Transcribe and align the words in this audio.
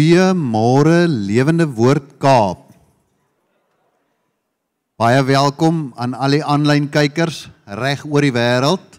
Goeiemôre 0.00 1.04
Lewende 1.04 1.66
Woord 1.68 2.14
Kaap. 2.16 2.70
Baie 4.96 5.20
welkom 5.28 5.90
aan 5.92 6.14
al 6.16 6.38
die 6.38 6.40
aanlyn 6.40 6.86
kykers 6.88 7.42
reg 7.76 8.06
oor 8.08 8.24
die 8.24 8.32
wêreld. 8.32 8.96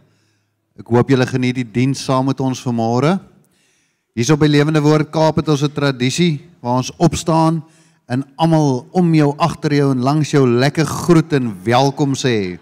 Ek 0.77 0.92
hoop 0.94 1.09
julle 1.09 1.25
geniet 1.25 1.57
die 1.57 1.65
diens 1.65 2.03
saam 2.06 2.30
met 2.30 2.44
ons 2.45 2.62
vanmôre. 2.62 3.15
Hierso 4.13 4.38
by 4.38 4.45
Lewende 4.45 4.83
Woord 4.86 5.09
Kaap 5.09 5.42
het 5.42 5.50
ons 5.50 5.65
'n 5.65 5.74
tradisie 5.74 6.38
waar 6.62 6.86
ons 6.86 6.94
opstaan 7.01 7.63
en 8.06 8.21
almal 8.38 8.86
om 8.94 9.13
jou, 9.15 9.33
agter 9.39 9.74
jou 9.74 9.92
en 9.98 10.06
langs 10.06 10.30
jou 10.30 10.45
lekker 10.45 10.86
groet 10.86 11.33
en 11.33 11.50
welkom 11.65 12.13
sê. 12.13 12.59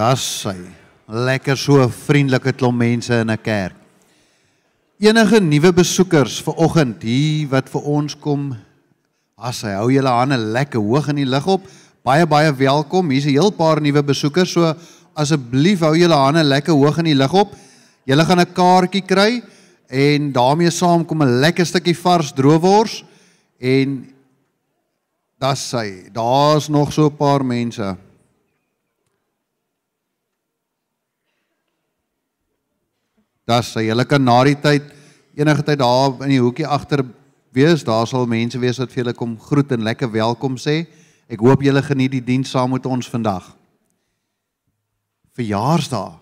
Das 0.00 0.22
sy. 0.46 0.54
Lekker 1.10 1.58
so 1.60 1.84
vriendelike 1.92 2.54
klomp 2.56 2.78
mense 2.80 3.12
in 3.20 3.30
'n 3.30 3.36
kerk. 3.36 3.76
Enige 4.98 5.40
nuwe 5.40 5.72
besoekers 5.72 6.40
vir 6.40 6.54
oggend 6.56 7.02
hier 7.02 7.48
wat 7.48 7.68
vir 7.68 7.82
ons 7.82 8.14
kom, 8.14 8.56
as 9.36 9.62
hy 9.62 9.74
hou 9.76 9.90
julle 9.90 10.08
hande 10.08 10.36
lekker 10.36 10.80
hoog 10.80 11.08
in 11.08 11.16
die 11.16 11.28
lug 11.28 11.46
op. 11.46 11.68
Baie 12.04 12.26
baie 12.26 12.52
welkom. 12.52 13.10
Hier's 13.10 13.26
'n 13.26 13.36
heel 13.36 13.50
paar 13.50 13.80
nuwe 13.80 14.02
besoekers, 14.02 14.52
so 14.52 14.74
asseblief 15.14 15.80
hou 15.80 15.94
julle 15.94 16.16
hande 16.16 16.44
lekker 16.44 16.72
hoog 16.72 16.98
in 16.98 17.04
die 17.04 17.14
lug 17.14 17.34
op. 17.34 17.54
Julle 18.06 18.24
gaan 18.24 18.40
'n 18.40 18.54
kaartjie 18.54 19.06
kry 19.06 19.42
en 19.90 20.32
daarmee 20.32 20.70
saam 20.70 21.04
kom 21.04 21.22
'n 21.22 21.40
lekker 21.40 21.66
stukkie 21.66 21.96
vars 21.96 22.32
droewors 22.32 23.04
en 23.60 24.06
das 25.38 25.68
sy. 25.68 26.08
Daar's 26.12 26.68
nog 26.68 26.90
so 26.90 27.06
'n 27.06 27.16
paar 27.16 27.44
mense. 27.44 27.96
Das 33.50 33.72
sy, 33.74 33.88
julle 33.88 34.06
kan 34.06 34.22
na 34.22 34.38
die 34.46 34.58
tyd 34.62 34.92
enige 35.34 35.64
tyd 35.64 35.80
daar 35.80 36.12
in 36.26 36.34
die 36.34 36.42
hoekie 36.42 36.66
agter 36.66 37.02
wees, 37.54 37.82
daar 37.86 38.06
sal 38.06 38.28
mense 38.30 38.58
wees 38.62 38.78
wat 38.78 38.92
vir 38.92 39.04
julle 39.04 39.14
kom 39.16 39.36
groet 39.40 39.72
en 39.74 39.86
lekker 39.86 40.10
welkom 40.12 40.58
sê. 40.60 40.84
Ek 41.30 41.42
hoop 41.42 41.62
julle 41.64 41.82
geniet 41.86 42.12
die 42.14 42.24
diens 42.24 42.50
saam 42.52 42.74
met 42.74 42.86
ons 42.86 43.08
vandag. 43.10 43.48
Verjaarsdag. 45.38 46.18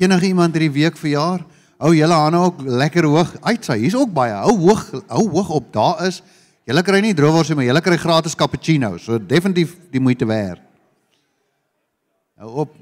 Enige 0.00 0.28
iemand 0.28 0.56
hierdie 0.56 0.72
week 0.74 0.96
verjaar? 1.00 1.44
Hou 1.80 1.92
julle 1.96 2.16
hande 2.16 2.40
ook 2.44 2.62
lekker 2.64 3.08
hoog. 3.08 3.34
Uitsy, 3.42 3.78
hier's 3.82 3.96
ook 3.98 4.12
baie. 4.14 4.34
Hou 4.44 4.54
hoog, 4.62 4.86
hou 5.10 5.26
hoog 5.34 5.52
op. 5.58 5.68
Daar 5.74 6.04
is 6.06 6.22
julle 6.68 6.84
kry 6.86 7.02
nie 7.04 7.14
droewors 7.16 7.50
nie, 7.50 7.58
maar 7.60 7.68
julle 7.68 7.84
kry 7.84 7.98
gratis 8.00 8.36
cappuccino. 8.38 8.94
So 9.02 9.18
definitief 9.18 9.76
die 9.92 10.00
moeite 10.02 10.28
werd. 10.28 10.62
Hou 12.40 12.50
op. 12.64 12.74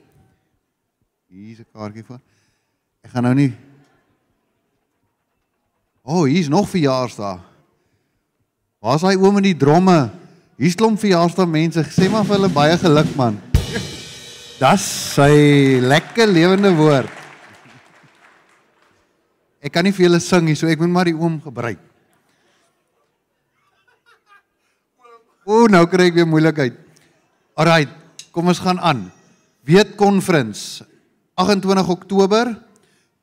Hier's 1.32 1.60
'n 1.60 1.66
kaartjie 1.72 2.04
vir. 2.04 2.20
Ek 3.02 3.10
gaan 3.10 3.22
nou 3.22 3.34
nie 3.34 3.52
O, 6.02 6.22
oh, 6.22 6.24
hier's 6.26 6.48
nog 6.50 6.66
verjaarsdag. 6.66 7.38
Waar's 8.82 9.04
hy 9.06 9.14
oom 9.14 9.38
in 9.38 9.52
die 9.52 9.58
dromme? 9.58 10.10
Hier's 10.58 10.74
klomp 10.74 10.98
verjaarsdag 10.98 11.46
mense. 11.46 11.84
Sê 11.94 12.08
maar 12.10 12.26
vir 12.26 12.40
hulle 12.40 12.50
baie 12.50 12.74
geluk 12.80 13.12
man. 13.14 13.38
Das 14.58 14.82
sy 15.14 15.78
lekker 15.82 16.26
lewende 16.26 16.74
woord. 16.74 17.20
Ek 19.62 19.70
kan 19.70 19.86
nie 19.86 19.94
vir 19.94 20.08
julle 20.08 20.18
sing 20.18 20.42
nie, 20.48 20.58
so 20.58 20.66
ek 20.66 20.82
moet 20.82 20.90
maar 20.90 21.06
die 21.06 21.14
oom 21.14 21.38
gebruik. 21.42 21.78
O, 25.46 25.66
nou 25.70 25.86
kry 25.90 26.10
ek 26.10 26.18
weer 26.18 26.26
moeilikheid. 26.26 26.74
Alraai, 27.58 27.86
kom 28.34 28.50
ons 28.50 28.62
gaan 28.62 28.82
aan. 28.82 29.06
Weet 29.62 29.94
conference 29.98 30.82
28 31.38 31.94
Oktober. 31.94 32.56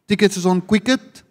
Tickets 0.08 0.40
is 0.40 0.48
on 0.48 0.64
Quicket. 0.64 1.28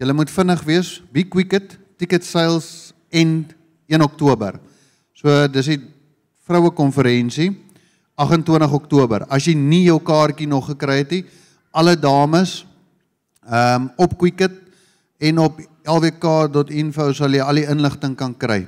Julle 0.00 0.16
moet 0.16 0.30
vinnig 0.32 0.62
wees. 0.64 0.94
Be 1.12 1.26
Quicket. 1.28 1.76
Ticket 2.00 2.24
sales 2.24 2.94
end 3.12 3.52
1 3.86 4.00
Oktober. 4.00 4.56
So 5.12 5.28
dis 5.52 5.74
die 5.74 5.80
vroue 6.48 6.70
konferensie 6.72 7.50
28 8.16 8.72
Oktober. 8.72 9.26
As 9.28 9.44
jy 9.44 9.52
nie 9.58 9.82
jou 9.90 9.98
kaartjie 10.00 10.48
nog 10.48 10.70
gekry 10.72 11.02
het 11.02 11.12
nie, 11.12 11.24
alle 11.76 11.98
dames 12.00 12.62
ehm 13.44 13.90
um, 13.90 13.90
op 14.00 14.16
Quicket 14.20 14.56
en 15.20 15.42
op 15.44 15.60
lwk.info 15.84 17.10
sal 17.16 17.36
jy 17.36 17.44
al 17.44 17.60
die 17.60 17.68
inligting 17.68 18.16
kan 18.16 18.32
kry. 18.32 18.62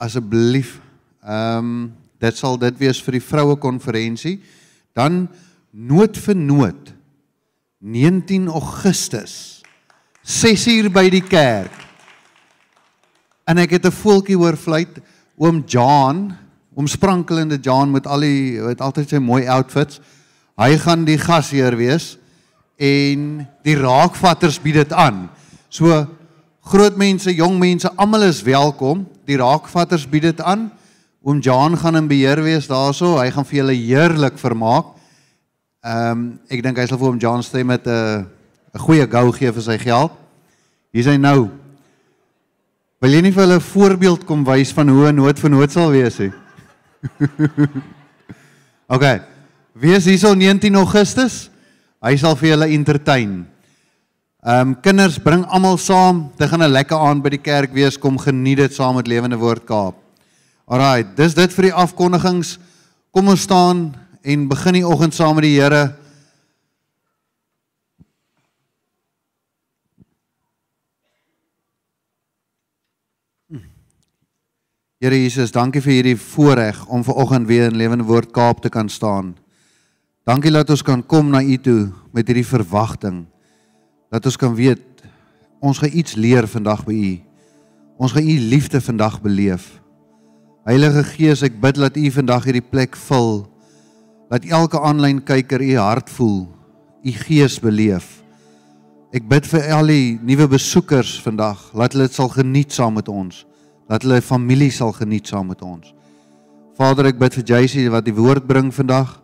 Asseblief. 0.00 0.78
Ehm 1.24 1.58
um, 1.58 1.78
dit 2.18 2.34
sal 2.34 2.56
dit 2.58 2.80
wees 2.80 2.98
vir 3.04 3.18
die 3.18 3.22
vroue 3.22 3.60
konferensie. 3.60 4.38
Dan 4.96 5.26
nood 5.70 6.16
vir 6.16 6.34
nood 6.34 6.94
19 7.84 8.48
Augustus 8.48 9.57
6 10.28 10.66
uur 10.68 10.90
by 10.92 11.06
die 11.08 11.24
kerk. 11.24 11.72
En 13.48 13.56
ek 13.56 13.78
het 13.78 13.86
'n 13.86 14.00
voeltjie 14.02 14.36
hoor 14.36 14.56
fluit 14.56 15.00
oom 15.38 15.64
John, 15.64 16.36
oom 16.76 16.86
sprankelende 16.86 17.56
John 17.56 17.90
met 17.90 18.06
al 18.06 18.20
die 18.20 18.60
met 18.60 18.80
altyd 18.80 19.08
sy 19.08 19.18
mooi 19.18 19.48
outfits. 19.48 20.00
Hy 20.58 20.76
gaan 20.76 21.04
die 21.04 21.18
gasheer 21.18 21.76
wees 21.76 22.18
en 22.76 23.48
die 23.64 23.76
raakvatters 23.76 24.60
bied 24.60 24.74
dit 24.74 24.92
aan. 24.92 25.30
So 25.70 26.06
groot 26.60 26.96
mense, 26.96 27.34
jong 27.34 27.58
mense, 27.58 27.88
almal 27.96 28.22
is 28.22 28.42
welkom. 28.42 29.06
Die 29.24 29.36
raakvatters 29.36 30.06
bied 30.08 30.22
dit 30.22 30.40
aan. 30.40 30.70
Oom 31.22 31.40
John 31.40 31.76
gaan 31.76 31.96
in 31.96 32.08
beheer 32.08 32.42
wees 32.42 32.66
daarso. 32.66 33.16
Hy 33.18 33.30
gaan 33.30 33.44
vir 33.44 33.56
julle 33.56 33.74
heerlik 33.74 34.38
vermaak. 34.38 34.84
Ehm 35.84 36.10
um, 36.10 36.40
ek 36.50 36.62
dink 36.62 36.76
hy 36.76 36.86
sal 36.86 36.98
vir 36.98 37.08
oom 37.08 37.18
John 37.18 37.42
stem 37.42 37.66
met 37.66 37.86
'n 37.86 37.90
uh, 37.90 38.37
'n 38.78 38.84
goeie 38.86 39.06
gou 39.10 39.32
gee 39.34 39.50
vir 39.50 39.62
sy 39.62 39.76
geld. 39.78 40.12
Hier 40.94 41.02
is 41.02 41.10
hy 41.10 41.16
nou. 41.18 41.50
Wil 43.02 43.16
jy 43.16 43.22
nie 43.22 43.34
vir 43.34 43.42
hulle 43.42 43.58
'n 43.58 43.70
voorbeeld 43.74 44.24
kom 44.24 44.44
wys 44.44 44.72
van 44.72 44.88
hoe 44.88 45.10
'n 45.10 45.16
nood 45.16 45.38
vir 45.38 45.50
nood 45.50 45.70
sal 45.70 45.90
wees 45.90 46.18
nie? 46.18 46.32
OK. 48.94 49.20
Wie 49.74 49.94
is 49.94 50.06
hierso 50.06 50.34
19 50.34 50.74
Augustus? 50.74 51.50
Hy 52.02 52.16
sal 52.16 52.36
vir 52.36 52.50
julle 52.50 52.70
entertain. 52.70 53.46
Ehm 54.46 54.68
um, 54.68 54.74
kinders 54.80 55.18
bring 55.18 55.44
almal 55.46 55.78
saam. 55.78 56.30
Dit 56.38 56.48
gaan 56.48 56.62
'n 56.62 56.70
lekker 56.70 56.96
aand 56.96 57.22
by 57.22 57.30
die 57.30 57.42
kerk 57.42 57.74
wees. 57.74 57.98
Kom 57.98 58.18
geniet 58.18 58.58
dit 58.58 58.74
saam 58.74 58.94
met 58.94 59.06
Lewende 59.06 59.36
Woord 59.36 59.66
Kaap. 59.66 59.94
Alraai, 60.66 61.04
dis 61.16 61.34
dit 61.34 61.52
vir 61.52 61.62
die 61.62 61.74
afkondigings. 61.74 62.58
Kom 63.10 63.28
ons 63.28 63.42
staan 63.42 63.94
en 64.22 64.48
begin 64.48 64.74
die 64.74 64.86
oggend 64.86 65.14
saam 65.14 65.34
met 65.34 65.42
die 65.42 65.58
Here. 65.60 65.97
Here 74.98 75.14
Jesus, 75.14 75.52
dankie 75.54 75.78
vir 75.78 75.92
hierdie 75.92 76.18
voorreg 76.18 76.78
om 76.90 77.04
ver 77.06 77.14
oggend 77.22 77.46
weer 77.46 77.68
in 77.68 77.76
Lewende 77.78 78.02
Woord 78.02 78.32
Kaap 78.34 78.64
te 78.64 78.70
kan 78.74 78.88
staan. 78.90 79.28
Dankie 80.26 80.50
dat 80.50 80.72
ons 80.74 80.80
kan 80.82 81.04
kom 81.06 81.28
na 81.30 81.38
U 81.38 81.54
toe 81.62 81.92
met 82.10 82.26
hierdie 82.26 82.42
verwagting. 82.42 83.20
Dat 84.10 84.24
ons 84.26 84.34
kan 84.34 84.56
weet 84.58 84.82
ons 85.62 85.78
gaan 85.78 85.94
iets 85.94 86.16
leer 86.18 86.48
vandag 86.50 86.82
by 86.82 86.96
U. 86.98 87.12
Ons 88.02 88.16
gaan 88.16 88.26
U 88.26 88.34
liefde 88.50 88.80
vandag 88.82 89.20
beleef. 89.22 89.68
Heilige 90.66 91.04
Gees, 91.12 91.44
ek 91.46 91.60
bid 91.62 91.78
dat 91.78 91.94
U 91.94 92.10
vandag 92.16 92.48
hierdie 92.50 92.66
plek 92.66 92.98
vul. 93.06 93.44
Dat 94.34 94.50
elke 94.50 94.82
aanlyn 94.82 95.20
kyker 95.22 95.62
U 95.62 95.76
hart 95.78 96.10
voel, 96.10 96.40
U 97.06 97.14
Gees 97.20 97.60
beleef. 97.62 98.16
Ek 99.14 99.30
bid 99.30 99.46
vir 99.46 99.70
al 99.78 99.94
die 99.94 100.18
nuwe 100.26 100.50
besoekers 100.58 101.20
vandag, 101.22 101.68
laat 101.70 101.94
hulle 101.94 102.10
dit 102.10 102.18
sal 102.18 102.34
geniet 102.34 102.74
saam 102.74 102.98
met 102.98 103.06
ons 103.06 103.44
dat 103.88 104.04
hulle 104.04 104.20
familie 104.22 104.70
sal 104.70 104.92
geniet 104.92 105.26
saam 105.26 105.48
met 105.48 105.62
ons. 105.64 105.94
Vader, 106.78 107.08
ek 107.10 107.18
bid 107.18 107.38
vir 107.40 107.46
Jacy 107.48 107.88
wat 107.90 108.04
die 108.06 108.14
woord 108.14 108.46
bring 108.46 108.68
vandag. 108.74 109.16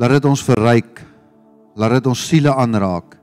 Laat 0.00 0.16
dit 0.16 0.28
ons 0.30 0.44
verryk. 0.46 1.02
Laat 1.76 1.98
dit 1.98 2.08
ons 2.08 2.28
siele 2.28 2.52
aanraak 2.52 3.18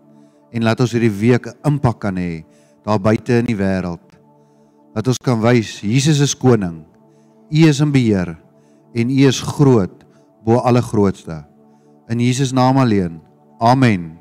en 0.50 0.66
laat 0.66 0.80
ons 0.82 0.94
hierdie 0.94 1.14
week 1.14 1.46
'n 1.48 1.58
impak 1.66 2.00
kan 2.02 2.18
hê 2.18 2.44
daar 2.84 3.00
buite 3.00 3.40
in 3.40 3.46
die 3.46 3.58
wêreld. 3.58 4.02
Dat 4.96 5.08
ons 5.08 5.18
kan 5.18 5.42
wys 5.42 5.82
Jesus 5.82 6.20
is 6.20 6.34
koning. 6.34 6.86
U 7.52 7.68
is 7.68 7.80
in 7.80 7.92
beheer 7.92 8.38
en 8.94 9.10
u 9.10 9.28
is 9.28 9.42
groot 9.42 10.06
bo 10.44 10.58
alle 10.58 10.82
grootste. 10.82 11.46
In 12.10 12.20
Jesus 12.20 12.52
naam 12.52 12.78
alleen. 12.78 13.22
Amen. 13.60 14.19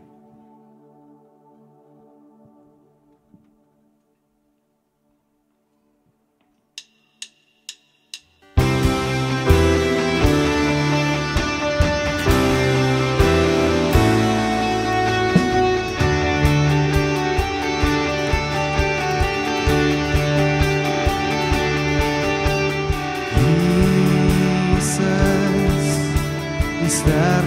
está. 27.09 27.38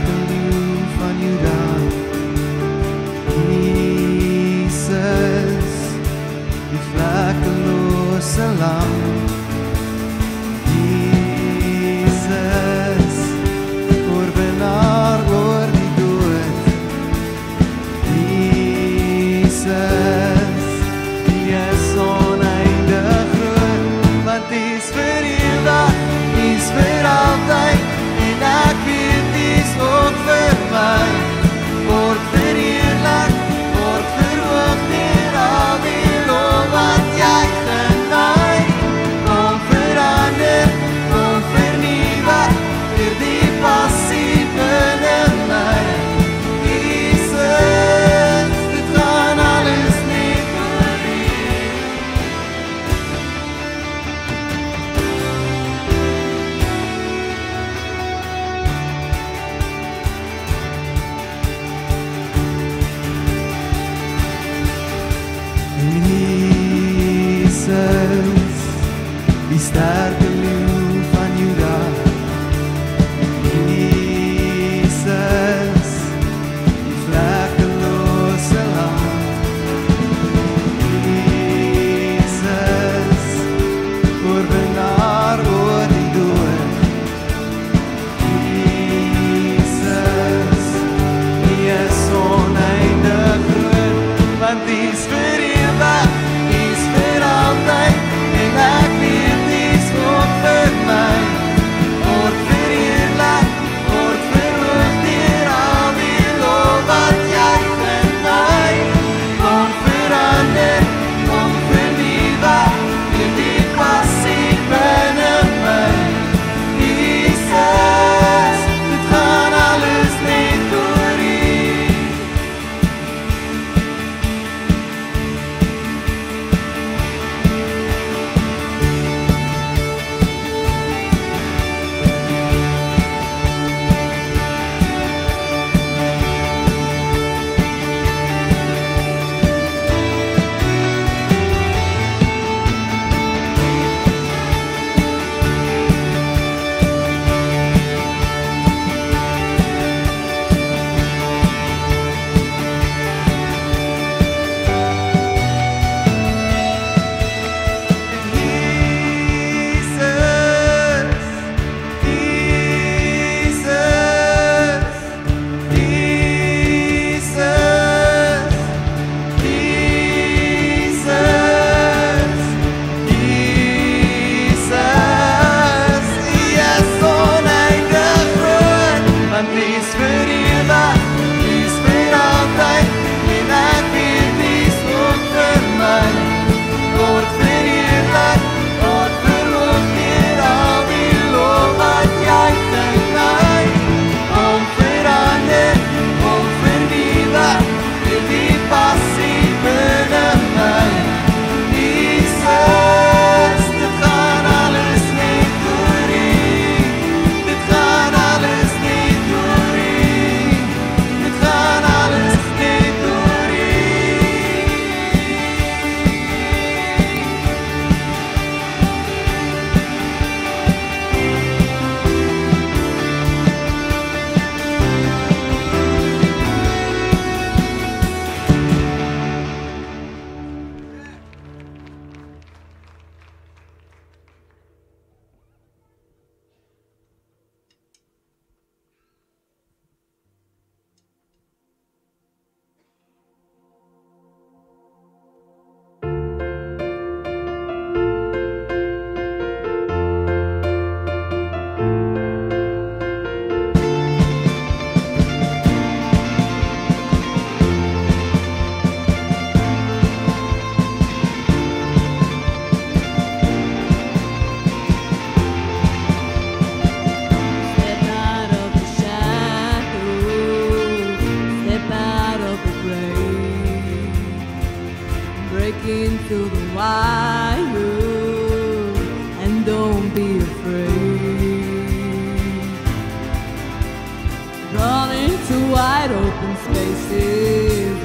spaces, 286.65 287.97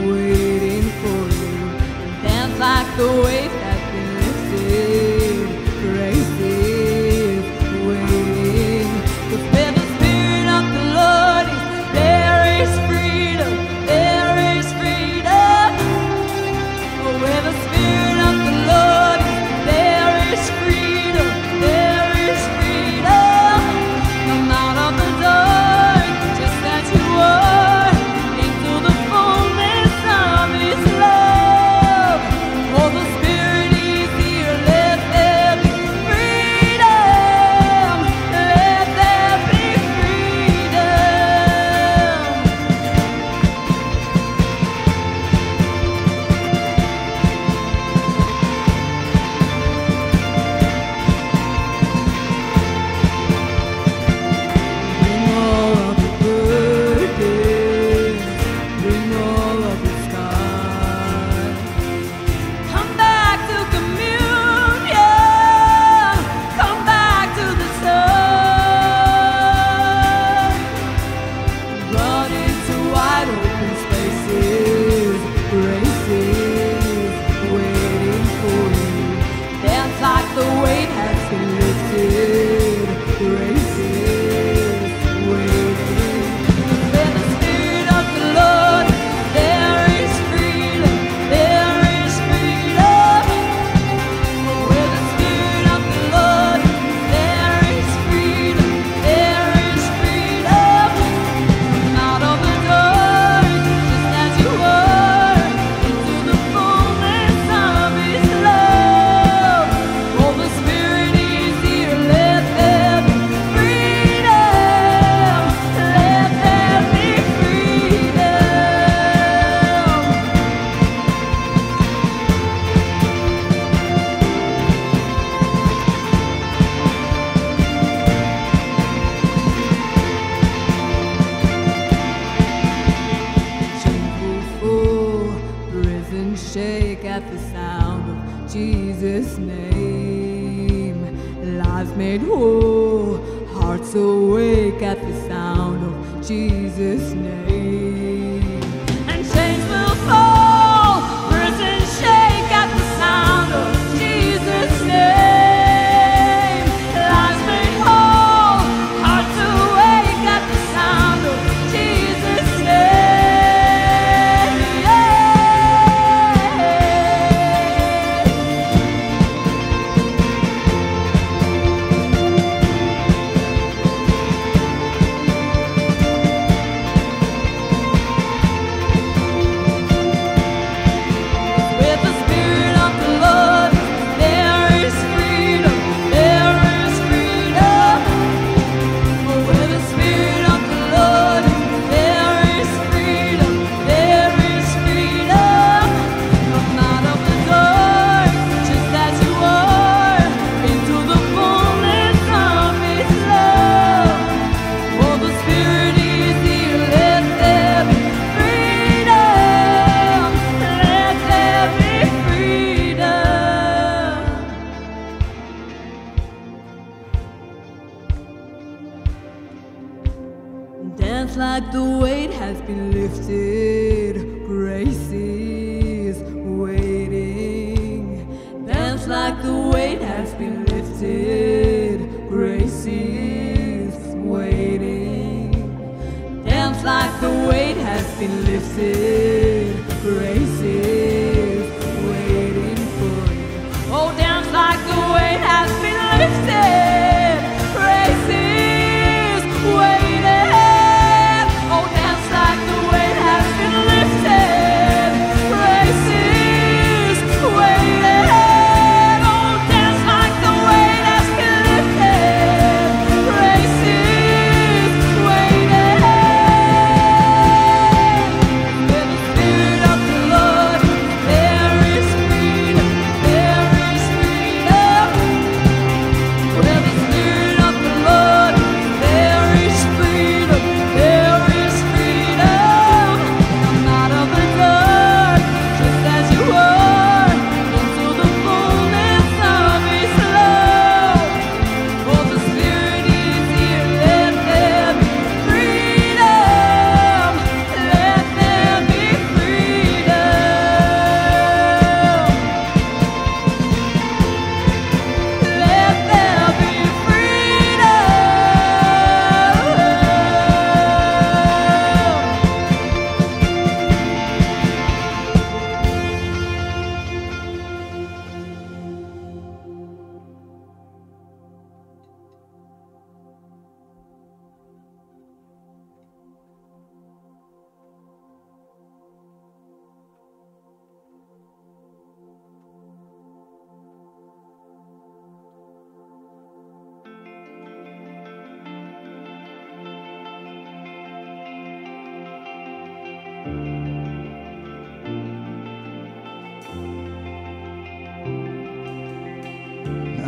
waiting 0.00 0.88
for 1.00 1.22
you. 1.38 1.58
Dance 2.22 2.58
like 2.58 2.96
the 2.96 3.22
waves. 3.24 3.57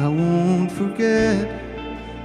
I 0.01 0.09
won't 0.09 0.73
forget 0.73 1.47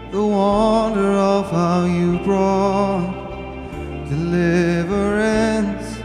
the 0.09 0.25
wonder 0.25 1.11
of 1.11 1.51
how 1.51 1.83
you 1.83 2.19
brought 2.19 4.07
deliverance, 4.07 5.97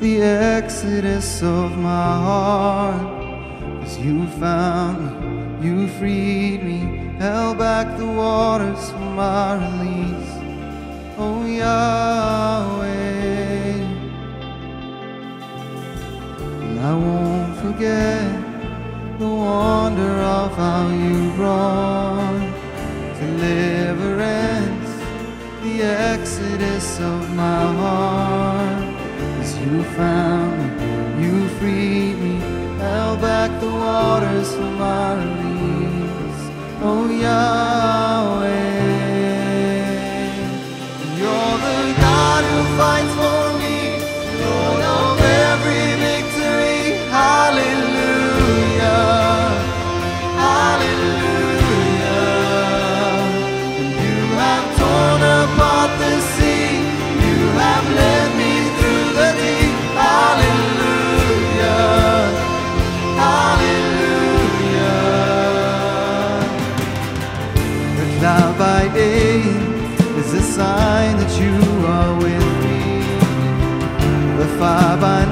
the 0.00 0.20
exodus 0.20 1.42
of 1.42 1.78
my 1.78 2.12
heart. 2.28 3.24
Cause 3.80 3.98
you 3.98 4.26
found 4.38 5.62
me, 5.62 5.66
you 5.66 5.88
freed 5.98 6.62
me, 6.62 7.16
held 7.18 7.56
back 7.56 7.96
the 7.96 8.04
waters 8.06 8.90
for 8.90 8.98
my 8.98 9.54
release. 9.64 10.32
Oh 11.16 11.42
Yahweh, 11.46 12.84
and 16.64 16.80
I 16.80 16.92
won't 16.92 17.56
forget 17.56 18.43
the 19.18 19.28
wonder 19.28 20.10
of 20.20 20.56
how 20.56 20.88
you 20.88 21.30
brought 21.32 22.40
deliverance, 23.20 24.90
the 25.62 25.82
exodus 25.82 26.98
of 27.00 27.34
my 27.34 27.62
heart. 27.80 28.94
As 29.40 29.56
you 29.58 29.84
found 29.96 30.58
me, 30.58 31.24
you 31.24 31.48
freed 31.58 32.16
me, 32.18 32.38
held 32.78 33.20
back 33.20 33.50
the 33.60 33.70
waters 33.70 34.52
from 34.54 34.78
my 34.78 35.14
release. 35.14 36.50
Oh 36.82 37.08
Yahweh, 37.08 38.54
you're 41.18 41.58
the 41.66 41.94
God 42.00 42.44
who 42.44 42.76
fights 42.76 43.14
for. 43.14 43.43
Bye-bye. 74.64 75.23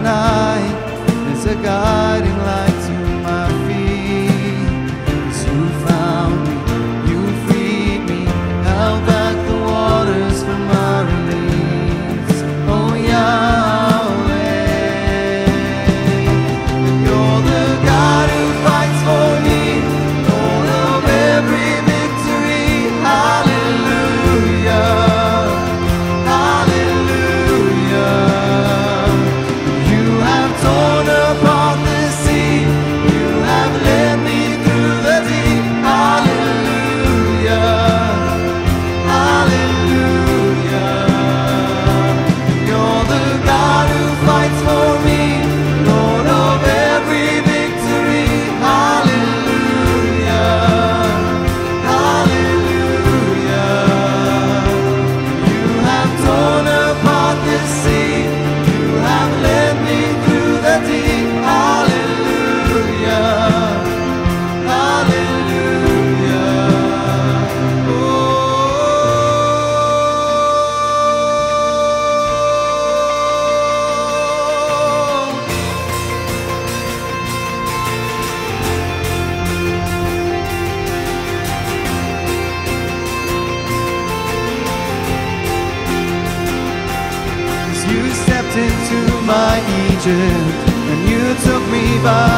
favor. 92.02 92.31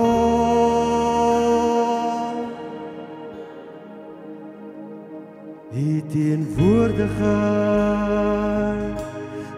U 5.75 6.03
teenwoordigheid 6.13 8.99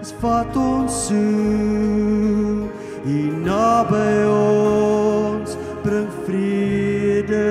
is 0.01 0.15
wat 0.21 0.57
ons 0.57 1.07
soek, 1.07 2.71
U 3.07 3.31
naby 3.45 4.27
ons 4.31 5.57
bring 5.83 6.09
vrede. 6.25 7.51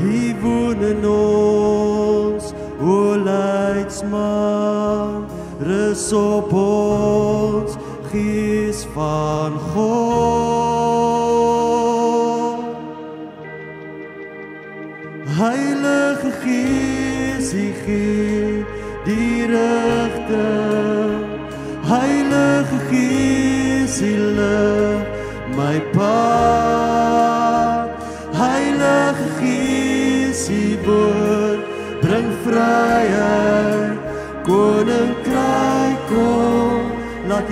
U 0.00 0.34
woon 0.42 0.82
in 0.82 1.06
ons, 1.06 2.52
o 2.80 3.16
leidsman, 3.16 5.24
rus 5.60 6.12
op 6.12 6.52
ons. 6.52 6.83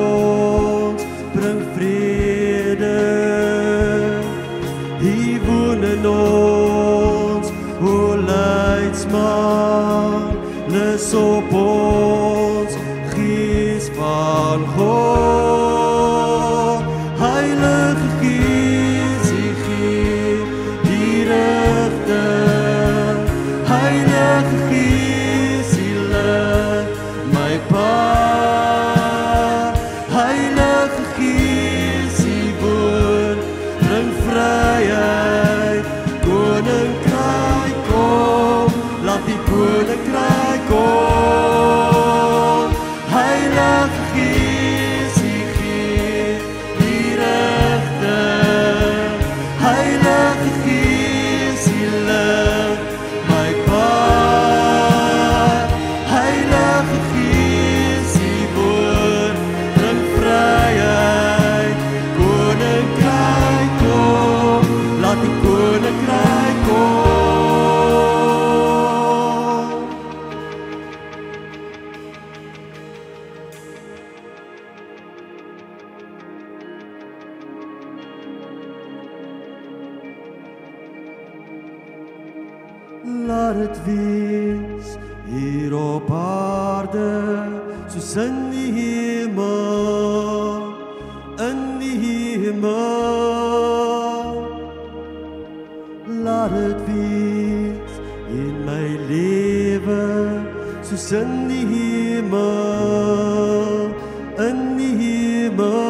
niemand. 91.79 93.09
Laat 96.23 96.51
het 96.51 96.77
wees 96.87 97.93
in 98.29 98.65
mijn 98.65 99.07
leven, 99.07 100.47
soos 100.83 101.13
in 101.13 101.47
die 101.49 101.67
hemel, 101.67 103.09
in 104.39 104.77
die 104.77 104.97
hemel. 104.97 105.87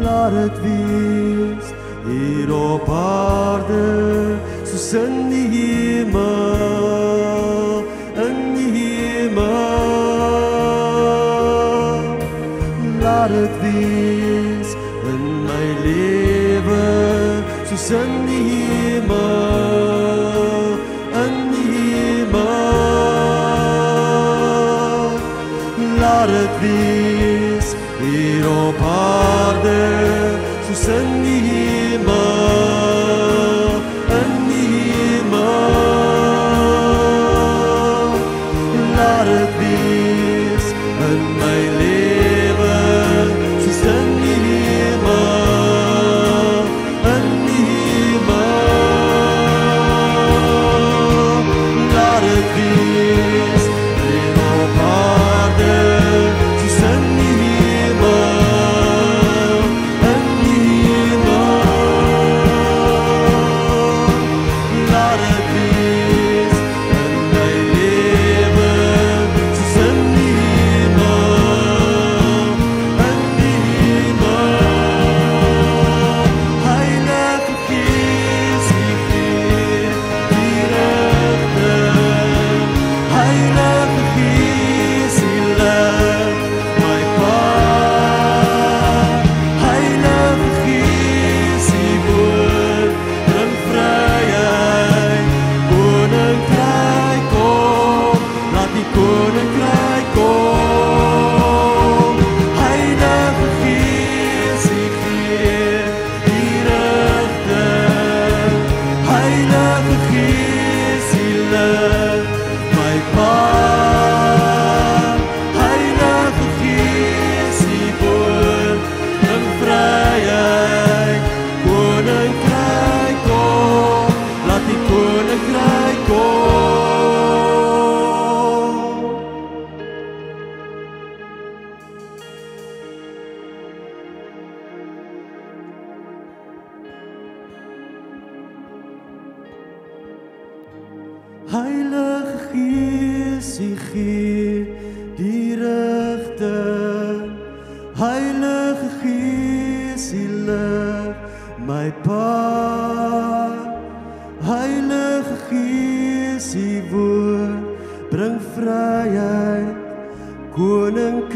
Laat 0.00 0.32
het 0.32 0.60
wees 0.60 1.66
hier 2.06 2.54
op 2.54 2.88
aarde, 2.88 4.34
soos 4.64 4.92
in 4.92 5.28
die 5.28 5.48
hemel. 5.48 5.79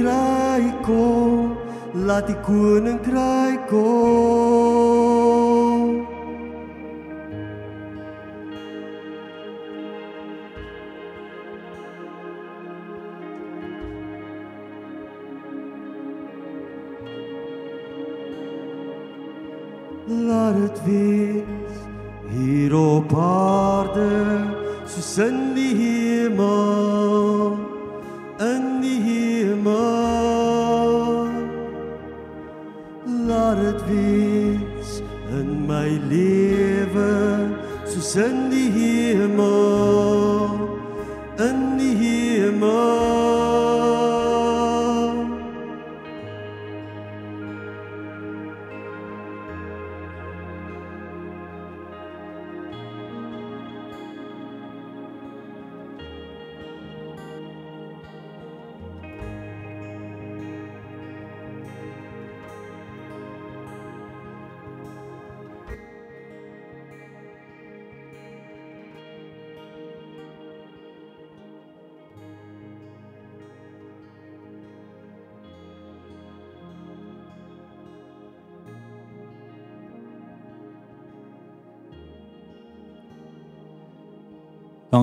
Koninkryk 0.05 0.83
kom, 0.83 1.57
laat 1.95 2.27
die 2.27 2.37
koninkryk 2.45 3.69
kom. 3.69 3.83
Laat 20.05 20.55
dit 20.61 20.79
wees 20.85 21.77
hier 22.29 22.77
op 22.77 23.15
aarde 23.17 24.13
soos 24.85 25.19
in 25.25 25.55
die 25.57 25.73
hemel 25.81 26.84
soos 38.15 38.44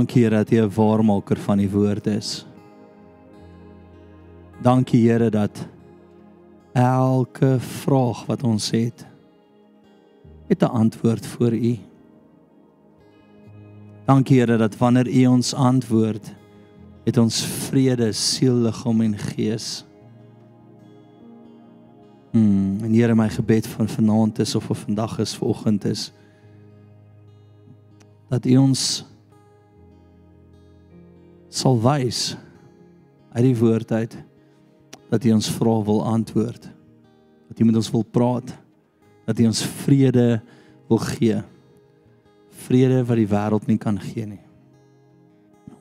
Dankie 0.01 0.23
Here 0.23 0.35
dat 0.35 0.51
U 0.51 0.57
'n 0.61 0.73
waarmaker 0.73 1.37
van 1.37 1.57
die 1.57 1.69
woord 1.69 2.07
is. 2.07 2.45
Dankie 4.61 5.09
Here 5.09 5.29
dat 5.29 5.67
elke 6.73 7.59
vraag 7.59 8.25
wat 8.25 8.43
ons 8.43 8.71
het 8.71 9.05
het 10.47 10.61
'n 10.63 10.65
antwoord 10.65 11.25
vir 11.25 11.53
U. 11.53 11.77
Dankie 14.05 14.39
Here 14.39 14.57
dat 14.57 14.77
wanneer 14.77 15.07
U 15.07 15.25
ons 15.25 15.53
antwoord, 15.53 16.33
het 17.05 17.17
ons 17.17 17.45
vrede, 17.45 18.11
siel, 18.11 18.55
liggaam 18.55 19.01
en 19.01 19.17
gees. 19.17 19.85
Hmm, 22.31 22.83
en 22.83 22.93
Here 22.93 23.15
my 23.15 23.29
gebed 23.29 23.67
van 23.67 23.87
vanaand 23.87 24.39
is 24.39 24.55
of 24.55 24.69
of 24.69 24.77
vandag 24.77 25.19
is, 25.19 25.35
vanoggend 25.35 25.85
is 25.85 26.11
dat 28.29 28.45
U 28.45 28.57
ons 28.57 29.09
sal 31.61 31.77
wys 31.81 32.33
uit 33.31 33.45
die 33.45 33.57
woord 33.57 33.91
uit 33.93 34.17
dat 35.11 35.25
U 35.27 35.33
ons 35.35 35.49
vrae 35.51 35.83
wil 35.83 35.99
antwoord. 36.07 36.69
Dat 37.51 37.59
U 37.59 37.65
met 37.67 37.75
ons 37.75 37.91
wil 37.91 38.05
praat. 38.07 38.53
Dat 39.27 39.39
U 39.39 39.47
ons 39.49 39.63
vrede 39.83 40.39
wil 40.87 41.01
gee. 41.03 41.41
Vrede 42.63 43.01
wat 43.05 43.19
die 43.19 43.27
wêreld 43.27 43.67
nie 43.67 43.77
kan 43.77 43.99
gee 43.99 44.25
nie. 44.25 44.43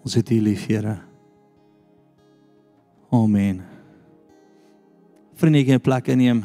Ons 0.03 0.16
het 0.18 0.33
U 0.35 0.41
lief, 0.43 0.66
Here. 0.66 0.99
Amen. 3.14 3.62
Vriende, 5.39 5.64
kan 5.64 5.81
plek 5.81 6.11
inneem. 6.11 6.45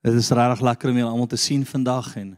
Dit 0.00 0.16
is 0.16 0.30
regtig 0.32 0.62
lekker 0.64 0.90
om 0.90 0.96
julle 0.96 1.10
almal 1.12 1.28
te 1.28 1.36
sien 1.36 1.64
vandag 1.68 2.14
en 2.16 2.32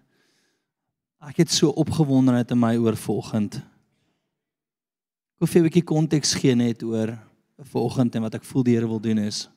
ek 1.22 1.44
het 1.44 1.52
so 1.54 1.70
opgewondenheid 1.78 2.50
in 2.50 2.58
my 2.58 2.72
oor 2.82 2.96
vanoggend. 2.98 3.60
Ek 3.62 5.44
wil 5.44 5.50
vir 5.52 5.60
'n 5.60 5.66
bietjie 5.68 5.86
konteks 5.86 6.34
gee 6.34 6.54
net 6.54 6.82
oor 6.82 7.14
vanoggend 7.62 8.14
en 8.14 8.22
wat 8.22 8.34
ek 8.34 8.44
voel 8.44 8.62
die 8.66 8.74
Here 8.74 8.88
wil 8.88 9.00
doen 9.00 9.18
is. 9.18 9.48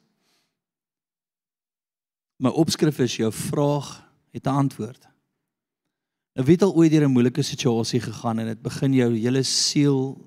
My 2.37 2.49
opskrif 2.49 2.99
is 2.99 3.17
jou 3.17 3.31
vraag 3.31 4.05
het 4.31 4.45
'n 4.45 4.53
antwoord. 4.53 5.07
Nou 6.35 6.45
weet 6.45 6.61
al 6.61 6.75
ooit 6.75 6.91
deur 6.91 7.07
'n 7.07 7.11
moeilike 7.11 7.41
situasie 7.41 7.99
gegaan 7.99 8.39
en 8.39 8.45
dit 8.45 8.61
begin 8.61 8.93
jou 8.93 9.15
hele 9.15 9.43
siel 9.43 10.17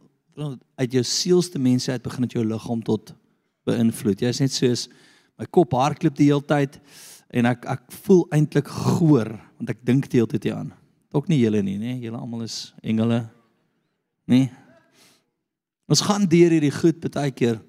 uit 0.75 0.93
jou 0.93 1.03
sielste 1.03 1.59
mense 1.59 1.91
uit 1.93 2.03
begin 2.03 2.23
dit 2.23 2.33
jou 2.33 2.45
liggaam 2.45 2.83
tot 2.83 3.15
beïnvloed. 3.65 4.21
Jy's 4.21 4.41
net 4.41 4.53
soos 4.53 4.89
my 5.39 5.47
kop 5.47 5.73
hardloop 5.73 6.17
die 6.17 6.27
hele 6.27 6.43
tyd 6.43 6.81
en 7.29 7.49
ek 7.51 7.67
ek 7.69 7.91
voel 8.05 8.25
eintlik 8.33 8.69
goor 8.69 9.31
want 9.59 9.73
ek 9.73 9.83
dink 9.87 10.09
die 10.09 10.21
hele 10.21 10.31
tyd 10.31 10.49
hieraan. 10.49 10.73
Ook 11.13 11.29
nie 11.29 11.41
julle 11.41 11.61
nie, 11.65 11.79
nê? 11.81 11.97
Julle 12.03 12.21
almal 12.21 12.45
is 12.45 12.73
engele. 12.85 13.25
Nê? 14.29 14.47
Ons 15.89 16.05
gaan 16.05 16.27
deur 16.29 16.53
hierdie 16.53 16.73
goed 16.73 17.01
baie 17.01 17.33
keer. 17.33 17.61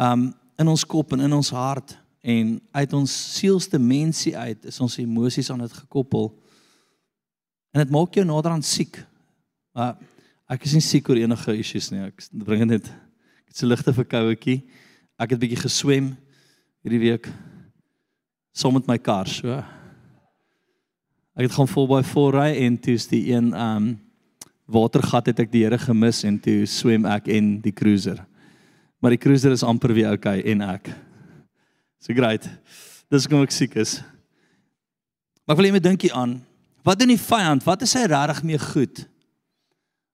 Um 0.00 0.32
in 0.56 0.70
ons 0.72 0.86
kop 0.88 1.10
en 1.12 1.20
in 1.20 1.34
ons 1.36 1.50
hart 1.52 1.98
en 2.24 2.54
uit 2.78 2.92
ons 2.96 3.14
sielste 3.36 3.76
mensie 3.76 4.32
uit 4.32 4.62
is 4.70 4.78
ons 4.80 4.94
emosies 5.02 5.50
aan 5.52 5.66
dit 5.66 5.74
gekoppel. 5.82 6.30
En 7.76 7.82
dit 7.82 7.92
maak 7.92 8.16
jou 8.16 8.24
naderhand 8.24 8.64
siek. 8.64 8.96
Maar 9.76 9.98
ek 10.48 10.64
is 10.64 10.78
nie 10.78 10.84
siek 10.84 11.10
oor 11.10 11.20
enige 11.20 11.58
issues 11.60 11.90
nie. 11.92 12.00
Ek 12.08 12.24
bring 12.32 12.64
dit 12.64 12.72
net 12.72 12.88
ek 12.88 13.52
het 13.52 13.60
so 13.60 13.68
ligte 13.68 13.92
verkouetjie. 13.92 14.62
Ek 15.20 15.34
het 15.34 15.42
bietjie 15.42 15.60
geswem 15.60 16.14
hierdie 16.80 17.02
week 17.04 17.28
saam 18.56 18.78
met 18.78 18.88
my 18.88 18.96
kar 18.96 19.28
so. 19.28 19.52
Ek 21.36 21.44
het 21.44 21.56
gaan 21.58 21.68
vol 21.68 21.88
by 21.90 22.00
voorry 22.08 22.54
en 22.64 22.78
toe's 22.80 23.04
die 23.10 23.26
een 23.34 23.52
um 23.52 23.94
watergat 24.66 25.28
het 25.30 25.44
ek 25.44 25.52
die 25.52 25.62
Here 25.62 25.78
gemis 25.78 26.24
en 26.26 26.40
toe 26.42 26.64
swem 26.66 27.04
ek 27.06 27.28
en 27.30 27.52
die 27.62 27.74
cruiser. 27.76 28.18
Maar 28.98 29.14
die 29.14 29.20
cruiser 29.20 29.52
is 29.54 29.62
amper 29.62 29.92
weer 29.94 30.16
okay 30.16 30.40
en 30.50 30.64
ek. 30.64 30.88
So 32.02 32.16
great. 32.16 32.48
Dis 33.12 33.28
kom 33.30 33.44
ek 33.44 33.54
siek 33.54 33.76
is. 33.78 34.00
Maar 35.44 35.54
ek 35.54 35.60
wil 35.60 35.70
net 35.76 35.84
dink 35.84 36.08
hier 36.08 36.16
aan. 36.18 36.40
Wat 36.86 36.98
doen 36.98 37.12
die 37.12 37.20
vyand? 37.20 37.62
Wat 37.66 37.84
is 37.84 37.94
hy 37.98 38.06
regtig 38.10 38.42
mee 38.46 38.58
goed? 38.62 39.04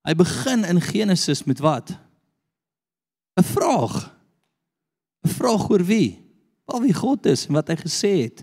Hy 0.03 0.16
begin 0.18 0.66
in 0.66 0.82
Genesis 0.82 1.45
met 1.47 1.62
wat? 1.62 1.95
'n 3.38 3.47
Vraag. 3.47 4.11
'n 5.24 5.30
Vraag 5.30 5.70
oor 5.70 5.84
wie? 5.86 6.22
Wel 6.73 6.87
wie 6.89 6.97
God 6.97 7.29
is 7.29 7.45
en 7.47 7.59
wat 7.59 7.68
hy 7.68 7.77
gesê 7.77 8.12
het. 8.25 8.41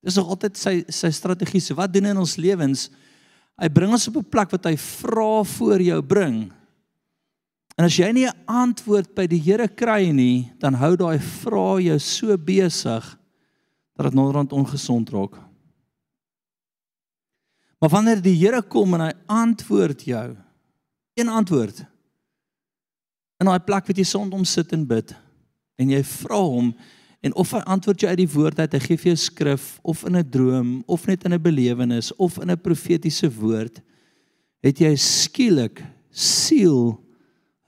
Dis 0.00 0.16
nog 0.16 0.32
altyd 0.32 0.56
sy 0.56 0.74
sy 0.88 1.10
strategie. 1.12 1.60
So 1.60 1.76
wat 1.76 1.92
doen 1.92 2.08
hy 2.08 2.14
in 2.14 2.22
ons 2.22 2.38
lewens? 2.40 2.88
Hy 3.60 3.68
bring 3.68 3.92
ons 3.92 4.08
op 4.08 4.16
'n 4.16 4.30
plek 4.32 4.50
wat 4.56 4.64
hy 4.64 4.76
vra 4.76 5.44
voor 5.44 5.80
jou 5.84 6.00
bring. 6.02 6.48
En 7.76 7.84
as 7.84 7.96
jy 7.96 8.12
nie 8.12 8.26
'n 8.26 8.44
antwoord 8.46 9.14
by 9.14 9.26
die 9.26 9.40
Here 9.40 9.68
kry 9.68 10.10
nie, 10.10 10.52
dan 10.58 10.74
hou 10.74 10.96
daai 10.96 11.18
vra 11.18 11.78
jou 11.80 11.98
so 11.98 12.36
besig 12.36 13.18
dat 13.96 14.06
dit 14.06 14.14
naderhand 14.14 14.52
ongesond 14.52 15.10
raak. 15.10 15.36
Maar 17.80 17.90
wanneer 17.90 18.22
die 18.22 18.36
Here 18.36 18.62
kom 18.62 18.94
en 18.94 19.00
hy 19.00 19.12
antwoord 19.26 20.04
jou, 20.04 20.36
een 21.14 21.28
antwoord. 21.28 21.84
In 23.40 23.46
daai 23.46 23.60
plek 23.60 23.86
wat 23.86 23.96
jy 23.96 24.04
sondom 24.04 24.44
sit 24.44 24.72
en 24.72 24.86
bid 24.86 25.14
en 25.76 25.90
jy 25.90 26.02
vra 26.04 26.36
hom 26.36 26.74
En 27.20 27.34
of 27.34 27.50
hy 27.52 27.60
antwoord 27.68 28.00
jou 28.00 28.10
uit 28.10 28.22
die 28.22 28.32
woord 28.32 28.58
uit, 28.62 28.72
hy 28.72 28.80
gee 28.80 29.00
vir 29.00 29.10
jou 29.12 29.20
skrif 29.20 29.64
of 29.82 30.04
in 30.08 30.16
'n 30.16 30.30
droom 30.30 30.82
of 30.86 31.06
net 31.06 31.24
in 31.24 31.34
'n 31.34 31.42
belewenis 31.42 32.12
of 32.16 32.38
in 32.38 32.50
'n 32.50 32.60
profetiese 32.60 33.28
woord, 33.28 33.80
het 34.62 34.78
jy 34.78 34.96
skielik 34.96 35.84
siel, 36.10 36.98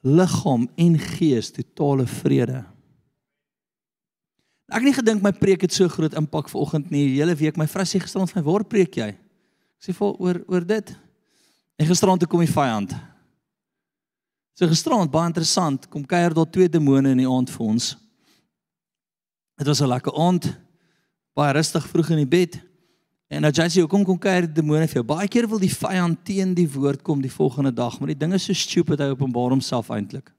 liggaam 0.03 0.69
en 0.77 0.99
gees 0.99 1.51
totale 1.51 2.07
vrede. 2.07 2.65
Ek 4.69 4.81
het 4.81 4.89
nie 4.89 4.97
gedink 4.97 5.23
my 5.23 5.33
preek 5.33 5.61
het 5.61 5.73
so 5.73 5.89
groot 5.89 6.15
impak 6.15 6.49
vanoggend 6.49 6.91
nie. 6.91 7.07
Die 7.13 7.21
hele 7.21 7.35
week 7.35 7.57
my 7.57 7.67
vrou 7.67 7.85
sê 7.85 8.01
gisterand 8.01 8.31
vir 8.31 8.43
my, 8.43 8.53
"Waar 8.53 8.65
preek 8.65 8.97
jy?" 8.97 9.09
Ek 9.09 9.83
sê 9.85 9.95
vir 9.95 10.15
oor 10.19 10.45
oor 10.49 10.67
dit. 10.67 10.97
En 11.79 11.87
gisterand 11.87 12.21
toe 12.21 12.29
kom 12.29 12.41
die 12.41 12.53
vyand. 12.53 12.95
So 14.55 14.67
gisterand 14.67 15.11
baie 15.11 15.27
interessant, 15.27 15.89
kom 15.89 16.05
kuier 16.05 16.35
daar 16.35 16.51
twee 16.51 16.69
demone 16.69 17.11
in 17.11 17.19
die 17.19 17.29
aand 17.29 17.51
vir 17.51 17.67
ons. 17.67 17.97
Dit 19.63 19.71
was 19.71 19.81
'n 19.81 19.87
lekker 19.87 20.15
aand. 20.15 20.59
Baie 21.35 21.53
rustig 21.53 21.87
vroeg 21.87 22.09
in 22.11 22.17
die 22.17 22.27
bed. 22.27 22.61
En 23.29 23.41
nou 23.41 23.53
Jesse, 23.53 23.81
hoekom 23.81 24.05
kom 24.05 24.19
kuier 24.19 24.41
die 24.41 24.53
demone 24.53 24.89
vir 24.89 24.95
jou? 24.95 25.05
Baie 25.05 25.29
keer 25.29 25.49
wil 25.49 25.59
die 25.59 25.75
vyand 25.75 26.25
teen 26.25 26.55
die 26.55 26.67
woord 26.73 27.03
kom 27.03 27.21
die 27.21 27.31
volgende 27.31 27.73
dag, 27.73 27.99
maar 27.99 28.09
die 28.09 28.19
ding 28.19 28.35
is 28.35 28.45
so 28.45 28.53
stupid 28.53 28.99
hy 28.99 29.07
openbaar 29.15 29.55
homself 29.55 29.89
eintlik. 29.89 30.33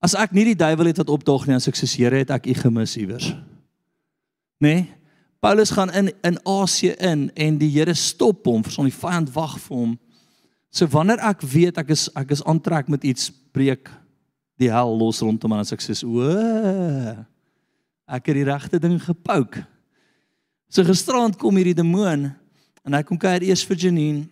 As 0.00 0.14
ek 0.14 0.32
nie 0.32 0.44
die 0.44 0.54
duiwel 0.54 0.86
het 0.86 0.96
wat 0.96 1.08
opdaag 1.08 1.46
nie, 1.46 1.54
as 1.54 1.68
ek 1.68 1.74
sê 1.74 1.96
Here 1.96 2.16
het 2.16 2.30
ek 2.30 2.46
u 2.46 2.54
gemis 2.54 2.96
iewers. 2.96 3.34
Nee. 4.60 4.94
Paulus 5.40 5.70
gaan 5.70 5.90
in 5.90 6.12
in 6.22 6.38
Asië 6.46 6.94
in 6.98 7.30
en 7.34 7.58
die 7.58 7.70
Here 7.70 7.94
stop 7.94 8.46
hom, 8.46 8.62
verstaan 8.62 8.84
die 8.84 9.00
vyand 9.00 9.34
wag 9.34 9.58
vir 9.58 9.76
hom. 9.76 9.98
So 10.70 10.86
wanneer 10.86 11.18
ek 11.18 11.40
weet 11.40 11.78
ek 11.78 11.90
is 11.90 12.08
ek 12.14 12.30
is 12.30 12.44
aantrek 12.44 12.88
met 12.88 13.04
iets 13.04 13.32
breek 13.52 13.90
die 14.56 14.70
hel 14.70 14.96
los 14.98 15.20
rondom 15.20 15.52
en 15.52 15.58
as 15.58 15.72
ek 15.72 15.80
sê 15.80 16.04
o 16.06 17.31
ek 18.06 18.26
het 18.26 18.38
die 18.38 18.48
regte 18.48 18.78
ding 18.78 18.98
gepouk. 19.02 19.62
So 20.72 20.84
gisterand 20.84 21.36
kom 21.36 21.56
hierdie 21.56 21.76
demoon 21.76 22.30
en 22.82 22.94
hy 22.96 23.02
kom 23.06 23.18
kuier 23.20 23.44
eers 23.44 23.64
vir 23.68 23.76
Janine 23.76 24.24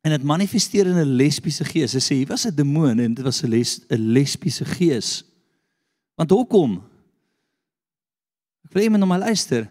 en 0.00 0.14
dit 0.14 0.22
manifesteer 0.24 0.88
in 0.88 0.96
'n 0.96 1.16
lesbiese 1.16 1.64
gees. 1.64 1.92
Hy 1.92 2.00
sê 2.00 2.14
hier 2.16 2.28
was 2.28 2.46
'n 2.46 2.54
demoon 2.54 2.98
en 2.98 3.14
dit 3.14 3.24
was 3.24 3.42
'n 3.42 3.50
les 3.50 3.80
'n 3.90 4.12
lesbiese 4.12 4.64
gees. 4.64 5.24
Want 6.16 6.30
hoekom? 6.30 6.82
Ek 8.64 8.72
wil 8.72 8.90
net 8.90 8.98
nou 8.98 9.06
maar 9.06 9.18
luister 9.18 9.70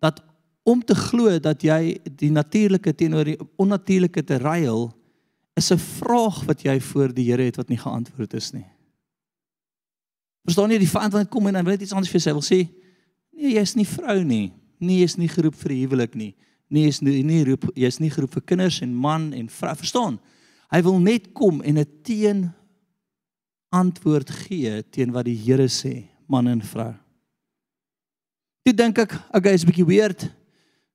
dat 0.00 0.22
om 0.62 0.84
te 0.84 0.94
glo 0.94 1.38
dat 1.38 1.62
jy 1.62 1.98
die 2.16 2.30
natuurlike 2.30 2.94
teenoor 2.94 3.24
die 3.24 3.38
onnatuurlike 3.56 4.24
te 4.24 4.38
ruil 4.38 4.92
is 5.54 5.70
'n 5.70 5.78
vraag 5.78 6.44
wat 6.44 6.62
jy 6.62 6.80
voor 6.80 7.14
die 7.14 7.30
Here 7.30 7.42
het 7.42 7.56
wat 7.56 7.68
nie 7.68 7.78
geantwoord 7.78 8.34
is 8.34 8.52
nie. 8.52 8.66
Verstaan 10.44 10.72
jy 10.72 10.78
die 10.78 10.88
vyand 10.88 11.12
wat 11.12 11.30
kom 11.30 11.46
en 11.46 11.58
hy 11.58 11.62
wil 11.62 11.74
net 11.74 11.82
iets 11.84 11.92
anders 11.92 12.12
vir 12.12 12.22
sy 12.24 12.32
wil 12.32 12.44
sê? 12.44 12.60
Nee, 13.36 13.56
jy's 13.56 13.76
nie 13.76 13.88
vrou 13.88 14.22
nie. 14.24 14.52
Nee, 14.80 15.02
jy's 15.02 15.18
nie 15.20 15.28
geroep 15.28 15.56
vir 15.60 15.76
huwelik 15.82 16.14
nie. 16.16 16.34
Nee, 16.70 16.86
jy's 16.86 17.00
nie 17.02 17.22
nie 17.26 17.42
roep 17.44 17.66
jy's 17.76 18.00
nie 18.00 18.10
geroep 18.12 18.32
vir 18.38 18.46
kinders 18.52 18.80
en 18.84 18.94
man 18.94 19.32
en 19.36 19.48
vrou. 19.52 19.74
Verstaan? 19.82 20.18
Hy 20.70 20.80
wil 20.86 20.98
net 21.02 21.32
kom 21.34 21.60
en 21.62 21.78
'n 21.78 21.86
teen 22.02 22.52
antwoord 23.70 24.30
gee 24.30 24.82
teen 24.90 25.12
wat 25.12 25.24
die 25.24 25.36
Here 25.36 25.68
sê, 25.68 26.04
man 26.28 26.46
en 26.48 26.62
vrou. 26.62 26.94
Toe 28.64 28.74
dink 28.74 28.98
ek, 28.98 29.14
okay, 29.34 29.54
is 29.54 29.64
'n 29.64 29.70
bietjie 29.70 29.86
weird. 29.86 30.30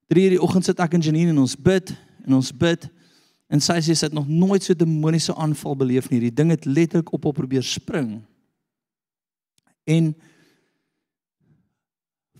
3:00 0.07 0.29
die 0.29 0.41
oggend 0.41 0.65
sit 0.65 0.79
ek 0.79 0.93
en 0.93 1.01
Janine 1.01 1.29
en 1.29 1.39
ons 1.39 1.55
bid 1.55 1.95
en 2.25 2.33
ons 2.33 2.51
bid 2.51 2.89
en 3.49 3.59
sy 3.59 3.79
sê 3.81 3.95
sy 3.95 4.05
het 4.05 4.13
nog 4.13 4.27
nooit 4.27 4.63
so 4.63 4.73
'n 4.73 4.77
demoniese 4.77 5.35
aanval 5.35 5.75
beleef 5.75 6.09
nie. 6.09 6.19
Die 6.19 6.33
ding 6.33 6.49
het 6.49 6.65
letterlik 6.65 7.13
op 7.13 7.25
op 7.25 7.35
probeer 7.35 7.63
spring. 7.63 8.23
En 9.85 10.15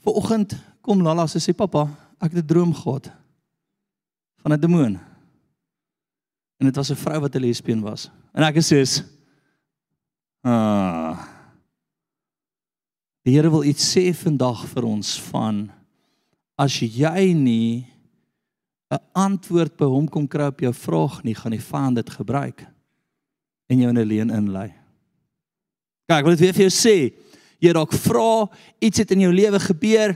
vanoggend 0.03 0.57
kom 0.81 1.01
Lala 1.01 1.27
sy 1.27 1.39
sê 1.39 1.53
pappa, 1.53 1.87
ek 2.21 2.33
het 2.33 2.43
'n 2.43 2.47
droom 2.47 2.73
gehad 2.73 3.11
van 4.41 4.53
'n 4.53 4.59
demoon. 4.59 4.99
En 6.57 6.65
dit 6.65 6.75
was 6.75 6.91
'n 6.91 6.95
vrou 6.95 7.19
wat 7.19 7.35
'n 7.35 7.41
lesbien 7.41 7.81
was. 7.81 8.09
En 8.33 8.43
ek 8.43 8.55
sê 8.61 8.83
ah 10.43 11.35
Die 13.25 13.33
Here 13.33 13.49
wil 13.49 13.63
iets 13.65 13.81
sê 13.89 14.13
vandag 14.13 14.67
vir 14.69 14.85
ons 14.85 15.15
van 15.31 15.63
as 16.61 16.77
jy 16.77 17.33
nie 17.33 17.87
'n 18.93 19.01
antwoord 19.13 19.77
by 19.77 19.85
hom 19.85 20.07
kom 20.07 20.27
kry 20.27 20.45
op 20.45 20.59
jou 20.61 20.73
vraag 20.73 21.23
nie, 21.23 21.33
gaan 21.33 21.51
die 21.51 21.67
vyand 21.71 21.95
dit 21.95 22.09
gebruik 22.09 22.67
en 23.67 23.79
jou 23.79 23.89
in 23.89 23.97
'n 23.97 24.07
leuen 24.07 24.29
inlei. 24.29 24.69
Kyk, 26.07 26.19
ek 26.19 26.23
wil 26.23 26.35
dit 26.35 26.39
weer 26.39 26.53
vir 26.53 26.69
jou 26.69 26.69
sê 26.69 27.13
jy 27.59 27.73
dalk 27.73 27.93
vra, 27.93 28.47
iets 28.79 29.01
het 29.03 29.11
in 29.11 29.25
jou 29.25 29.33
lewe 29.33 29.59
gebeur. 29.59 30.15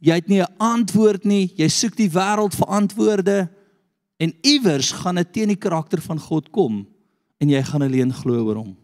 Jy 0.00 0.14
het 0.14 0.28
nie 0.28 0.42
'n 0.42 0.54
antwoord 0.58 1.24
nie. 1.24 1.52
Jy 1.56 1.68
soek 1.68 1.96
die 1.96 2.10
wêreld 2.10 2.54
vir 2.54 2.66
antwoorde 2.66 3.48
en 4.18 4.32
iewers 4.42 4.92
gaan 4.92 5.14
dit 5.14 5.32
teen 5.32 5.48
die 5.48 5.60
karakter 5.60 6.00
van 6.00 6.18
God 6.18 6.50
kom 6.50 6.86
en 7.38 7.48
jy 7.48 7.62
gaan 7.62 7.82
alleen 7.82 8.12
glo 8.12 8.46
oor 8.46 8.56
hom. 8.56 8.76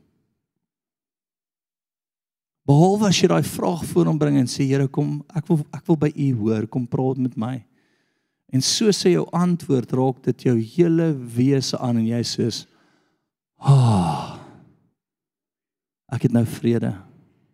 Behalwe 2.68 3.08
as 3.08 3.18
jy 3.18 3.28
daai 3.28 3.42
vraag 3.42 3.84
voor 3.90 4.06
hom 4.06 4.18
bring 4.18 4.38
en 4.38 4.46
sê 4.46 4.64
Here 4.68 4.86
kom, 4.88 5.24
ek 5.34 5.48
wil 5.48 5.64
ek 5.74 5.86
wil 5.86 5.96
by 5.96 6.12
u 6.14 6.28
hoor, 6.34 6.66
kom 6.66 6.86
praat 6.86 7.18
met 7.18 7.36
my. 7.36 7.64
En 8.52 8.60
so 8.60 8.92
sê 8.94 9.14
jou 9.16 9.24
antwoord 9.32 9.92
raak 9.92 10.22
dit 10.22 10.44
jou 10.46 10.56
hele 10.76 11.12
wese 11.36 11.78
aan 11.78 11.98
en 11.98 12.06
jy 12.06 12.22
sê: 12.22 12.66
"Ah. 13.58 14.38
Ek 16.12 16.22
het 16.22 16.32
nou 16.32 16.44
vrede." 16.44 17.11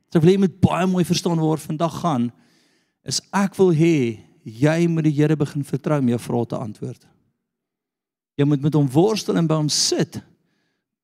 So 0.09 0.19
ek 0.19 0.25
wil 0.25 0.33
jy 0.33 0.41
moet 0.41 0.61
baie 0.63 0.87
mooi 0.89 1.05
verstaan 1.05 1.41
waar 1.41 1.61
vandag 1.61 2.01
gaan 2.01 2.31
is 3.09 3.21
ek 3.37 3.57
wil 3.59 3.73
hê 3.77 4.25
jy 4.49 4.79
moet 4.89 5.05
die 5.05 5.17
Here 5.17 5.37
begin 5.37 5.65
vertrou 5.67 5.99
om 6.01 6.09
jou 6.09 6.21
vrae 6.21 6.49
te 6.49 6.57
antwoord. 6.57 7.05
Jy 8.39 8.47
moet 8.49 8.63
met 8.65 8.77
hom 8.79 8.89
worstel 8.93 9.37
en 9.37 9.49
by 9.49 9.59
hom 9.59 9.69
sit 9.73 10.21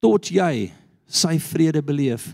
tot 0.04 0.30
jy 0.32 0.70
sy 1.04 1.36
vrede 1.42 1.82
beleef. 1.84 2.32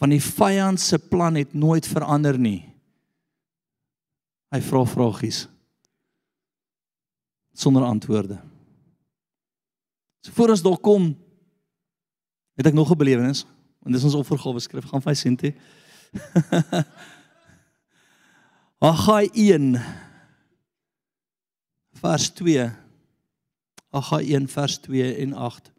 Van 0.00 0.10
die 0.10 0.22
vyand 0.22 0.80
se 0.82 0.98
plan 0.98 1.36
het 1.38 1.54
nooit 1.54 1.86
verander 1.86 2.38
nie. 2.38 2.64
Hy 4.52 4.60
vra 4.64 4.84
vragies 4.88 5.46
sonder 7.52 7.84
antwoorde. 7.84 8.38
So 10.24 10.32
voor 10.32 10.54
ons 10.54 10.62
daar 10.64 10.78
kom 10.80 11.10
het 12.56 12.66
ek 12.66 12.74
nog 12.74 12.90
'n 12.90 12.98
belewenis 12.98 13.44
Want 13.82 13.94
dis 13.94 14.04
ons 14.04 14.14
offergawe 14.14 14.60
skrif 14.62 14.84
gaan 14.90 15.02
vir 15.02 15.16
sente. 15.18 15.52
Agai 18.92 19.28
1 19.34 19.76
vers 22.02 22.30
2. 22.38 22.70
Agai 23.90 24.22
1 24.34 24.48
vers 24.48 24.78
2 24.86 25.14
en 25.26 25.32
8. 25.34 25.72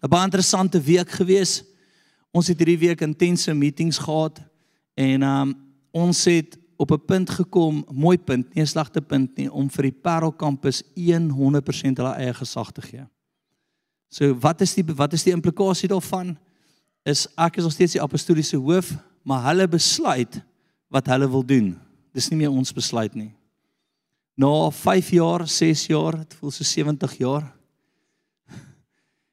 'n 0.00 0.08
Baie 0.08 0.24
interessante 0.24 0.80
week 0.80 1.10
gewees. 1.10 1.60
Ons 2.30 2.48
het 2.48 2.58
hierdie 2.58 2.78
week 2.78 3.00
intense 3.00 3.54
meetings 3.54 3.98
gehad 3.98 4.40
en 4.94 5.22
um, 5.22 5.54
ons 5.90 6.24
het 6.24 6.58
op 6.80 6.90
'n 6.90 7.04
punt 7.04 7.30
gekom, 7.30 7.84
mooi 7.92 8.18
punt, 8.18 8.54
nie 8.54 8.62
'n 8.62 8.66
slegte 8.66 9.00
punt 9.00 9.36
nie, 9.36 9.52
om 9.52 9.70
vir 9.70 9.82
die 9.82 9.98
Parel 10.02 10.32
kampus 10.32 10.82
100% 11.30 11.98
hulle 11.98 12.14
eie 12.14 12.34
gesag 12.34 12.72
te 12.72 12.82
gee. 12.82 13.06
So 14.10 14.34
wat 14.42 14.60
is 14.60 14.74
die 14.74 14.84
wat 14.98 15.14
is 15.14 15.22
die 15.22 15.32
implikasie 15.32 15.88
daarvan? 15.88 16.34
Is 17.06 17.28
ek 17.38 17.60
is 17.60 17.66
nog 17.66 17.72
steeds 17.72 17.94
die 17.94 18.02
apostoliese 18.02 18.58
hoof, 18.58 18.90
maar 19.22 19.46
hulle 19.46 19.68
besluit 19.70 20.40
wat 20.90 21.06
hulle 21.06 21.28
wil 21.30 21.44
doen. 21.46 21.70
Dis 22.12 22.28
nie 22.32 22.42
meer 22.42 22.50
ons 22.50 22.74
besluit 22.74 23.14
nie. 23.14 23.30
Na 24.34 24.70
5 24.72 25.12
jaar, 25.14 25.46
6 25.46 25.86
jaar, 25.92 26.18
dit 26.18 26.34
voel 26.40 26.50
so 26.50 26.66
70 26.66 27.16
jaar. 27.22 27.46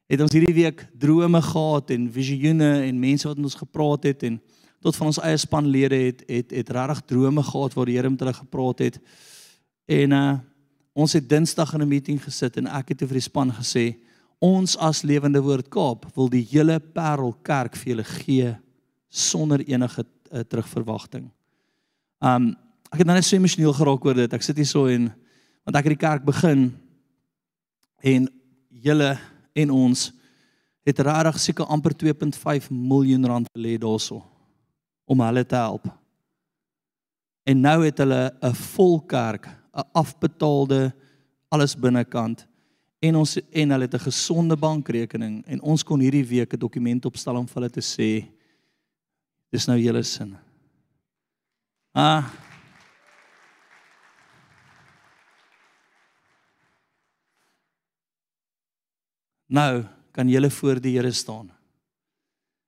het 0.07 0.21
ons 0.23 0.31
hierdie 0.31 0.55
week 0.55 0.85
drome 0.95 1.41
gehad 1.43 1.89
en 1.91 2.05
visioene 2.11 2.69
en 2.85 2.99
mense 2.99 3.27
wat 3.27 3.35
met 3.35 3.49
ons 3.49 3.57
gepraat 3.59 4.05
het 4.07 4.21
en 4.23 4.37
tot 4.79 4.95
van 4.95 5.09
ons 5.09 5.19
eie 5.19 5.39
spanlede 5.41 5.97
het 5.99 6.21
het 6.29 6.53
het 6.55 6.69
regtig 6.77 7.01
drome 7.11 7.43
gehad 7.43 7.75
waar 7.75 7.89
die 7.89 7.97
Here 7.97 8.09
met 8.09 8.21
hulle 8.23 8.33
gepraat 8.33 8.85
het. 8.85 9.01
En 9.87 10.11
uh 10.11 10.37
ons 10.97 11.13
het 11.13 11.27
Dinsdag 11.29 11.73
in 11.73 11.81
'n 11.81 11.87
meeting 11.87 12.23
gesit 12.23 12.55
en 12.57 12.67
ek 12.67 12.89
het 12.89 12.99
vir 12.99 13.19
die 13.19 13.27
span 13.29 13.51
gesê 13.53 13.97
ons 14.43 14.75
as 14.77 15.03
Lewende 15.03 15.41
Woord 15.41 15.69
Kaap 15.73 16.05
wil 16.15 16.29
die 16.29 16.43
hele 16.51 16.79
Parel 16.79 17.33
Kerk 17.45 17.77
vir 17.79 17.95
julle 17.95 18.07
gee 18.07 18.53
sonder 19.09 19.63
enige 19.65 20.03
uh, 20.03 20.43
terugverwagting. 20.43 21.29
Um 22.21 22.55
ek 22.87 23.01
het 23.01 23.09
nou 23.09 23.17
net 23.17 23.25
so 23.27 23.35
emosioneel 23.35 23.73
geraak 23.75 24.05
oor 24.07 24.15
dit. 24.15 24.33
Ek 24.33 24.45
sit 24.45 24.55
hier 24.55 24.67
so 24.67 24.87
en 24.87 25.09
want 25.67 25.75
ek 25.75 25.89
het 25.89 25.95
die 25.97 25.99
kerk 25.99 26.23
begin 26.23 26.69
en 27.99 28.29
julle 28.71 29.09
en 29.57 29.73
ons 29.75 30.05
het 30.87 31.01
regtig 31.03 31.39
seker 31.43 31.67
amper 31.73 31.97
2.5 31.99 32.69
miljoen 32.71 33.27
rand 33.27 33.49
belê 33.51 33.75
daarso 33.81 34.21
om 35.07 35.23
hulle 35.25 35.43
te 35.43 35.59
help. 35.59 35.89
En 37.47 37.59
nou 37.63 37.83
het 37.83 37.99
hulle 37.99 38.31
'n 38.41 38.53
vol 38.53 38.99
kerk, 39.01 39.47
'n 39.75 39.83
afbetaalde 39.93 40.93
alles 41.51 41.75
binnekant 41.75 42.47
en 42.99 43.15
ons 43.15 43.37
en 43.37 43.71
hulle 43.71 43.85
het 43.85 43.93
'n 43.93 44.09
gesonde 44.09 44.57
bankrekening 44.57 45.45
en 45.45 45.61
ons 45.61 45.83
kon 45.83 45.99
hierdie 45.99 46.25
week 46.25 46.53
'n 46.53 46.59
dokument 46.59 47.05
opstel 47.05 47.35
om 47.35 47.47
vir 47.47 47.61
hulle 47.61 47.69
te 47.69 47.81
sê 47.81 48.25
dis 49.51 49.67
nou 49.67 49.77
julle 49.77 50.03
sin. 50.03 50.37
Ah 51.93 52.47
Nou 59.47 59.85
kan 60.11 60.27
julle 60.27 60.49
voor 60.51 60.81
die 60.81 60.97
Here 60.97 61.11
staan. 61.11 61.51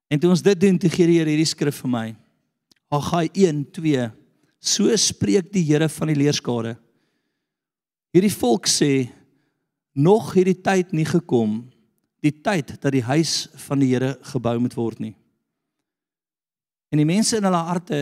En 0.07 0.19
toe 0.19 0.31
ons 0.31 0.41
dit 0.41 0.59
doen, 0.59 0.77
toe 0.79 0.89
gee 0.89 1.07
die 1.07 1.17
Here 1.19 1.29
hierdie 1.29 1.49
skrif 1.49 1.81
vir 1.83 1.91
my. 1.91 2.07
Haggai 2.89 3.27
1:2. 3.35 4.11
So 4.59 4.95
spreek 4.95 5.51
die 5.51 5.63
Here 5.63 5.89
van 5.89 6.07
die 6.07 6.15
leerskare. 6.15 6.77
Hierdie 8.15 8.33
volk 8.33 8.67
sê 8.67 9.09
nog 9.93 10.33
hierdie 10.33 10.61
tyd 10.61 10.91
nie 10.91 11.05
gekom 11.05 11.63
die 12.23 12.33
tyd 12.43 12.75
dat 12.81 12.91
die 12.91 13.03
huis 13.03 13.47
van 13.67 13.79
die 13.79 13.93
Here 13.93 14.17
gebou 14.33 14.57
moet 14.59 14.75
word 14.75 14.99
nie. 14.99 15.13
En 16.91 16.99
die 16.99 17.07
mense 17.07 17.37
in 17.37 17.45
hulle 17.47 17.63
harte 17.69 17.99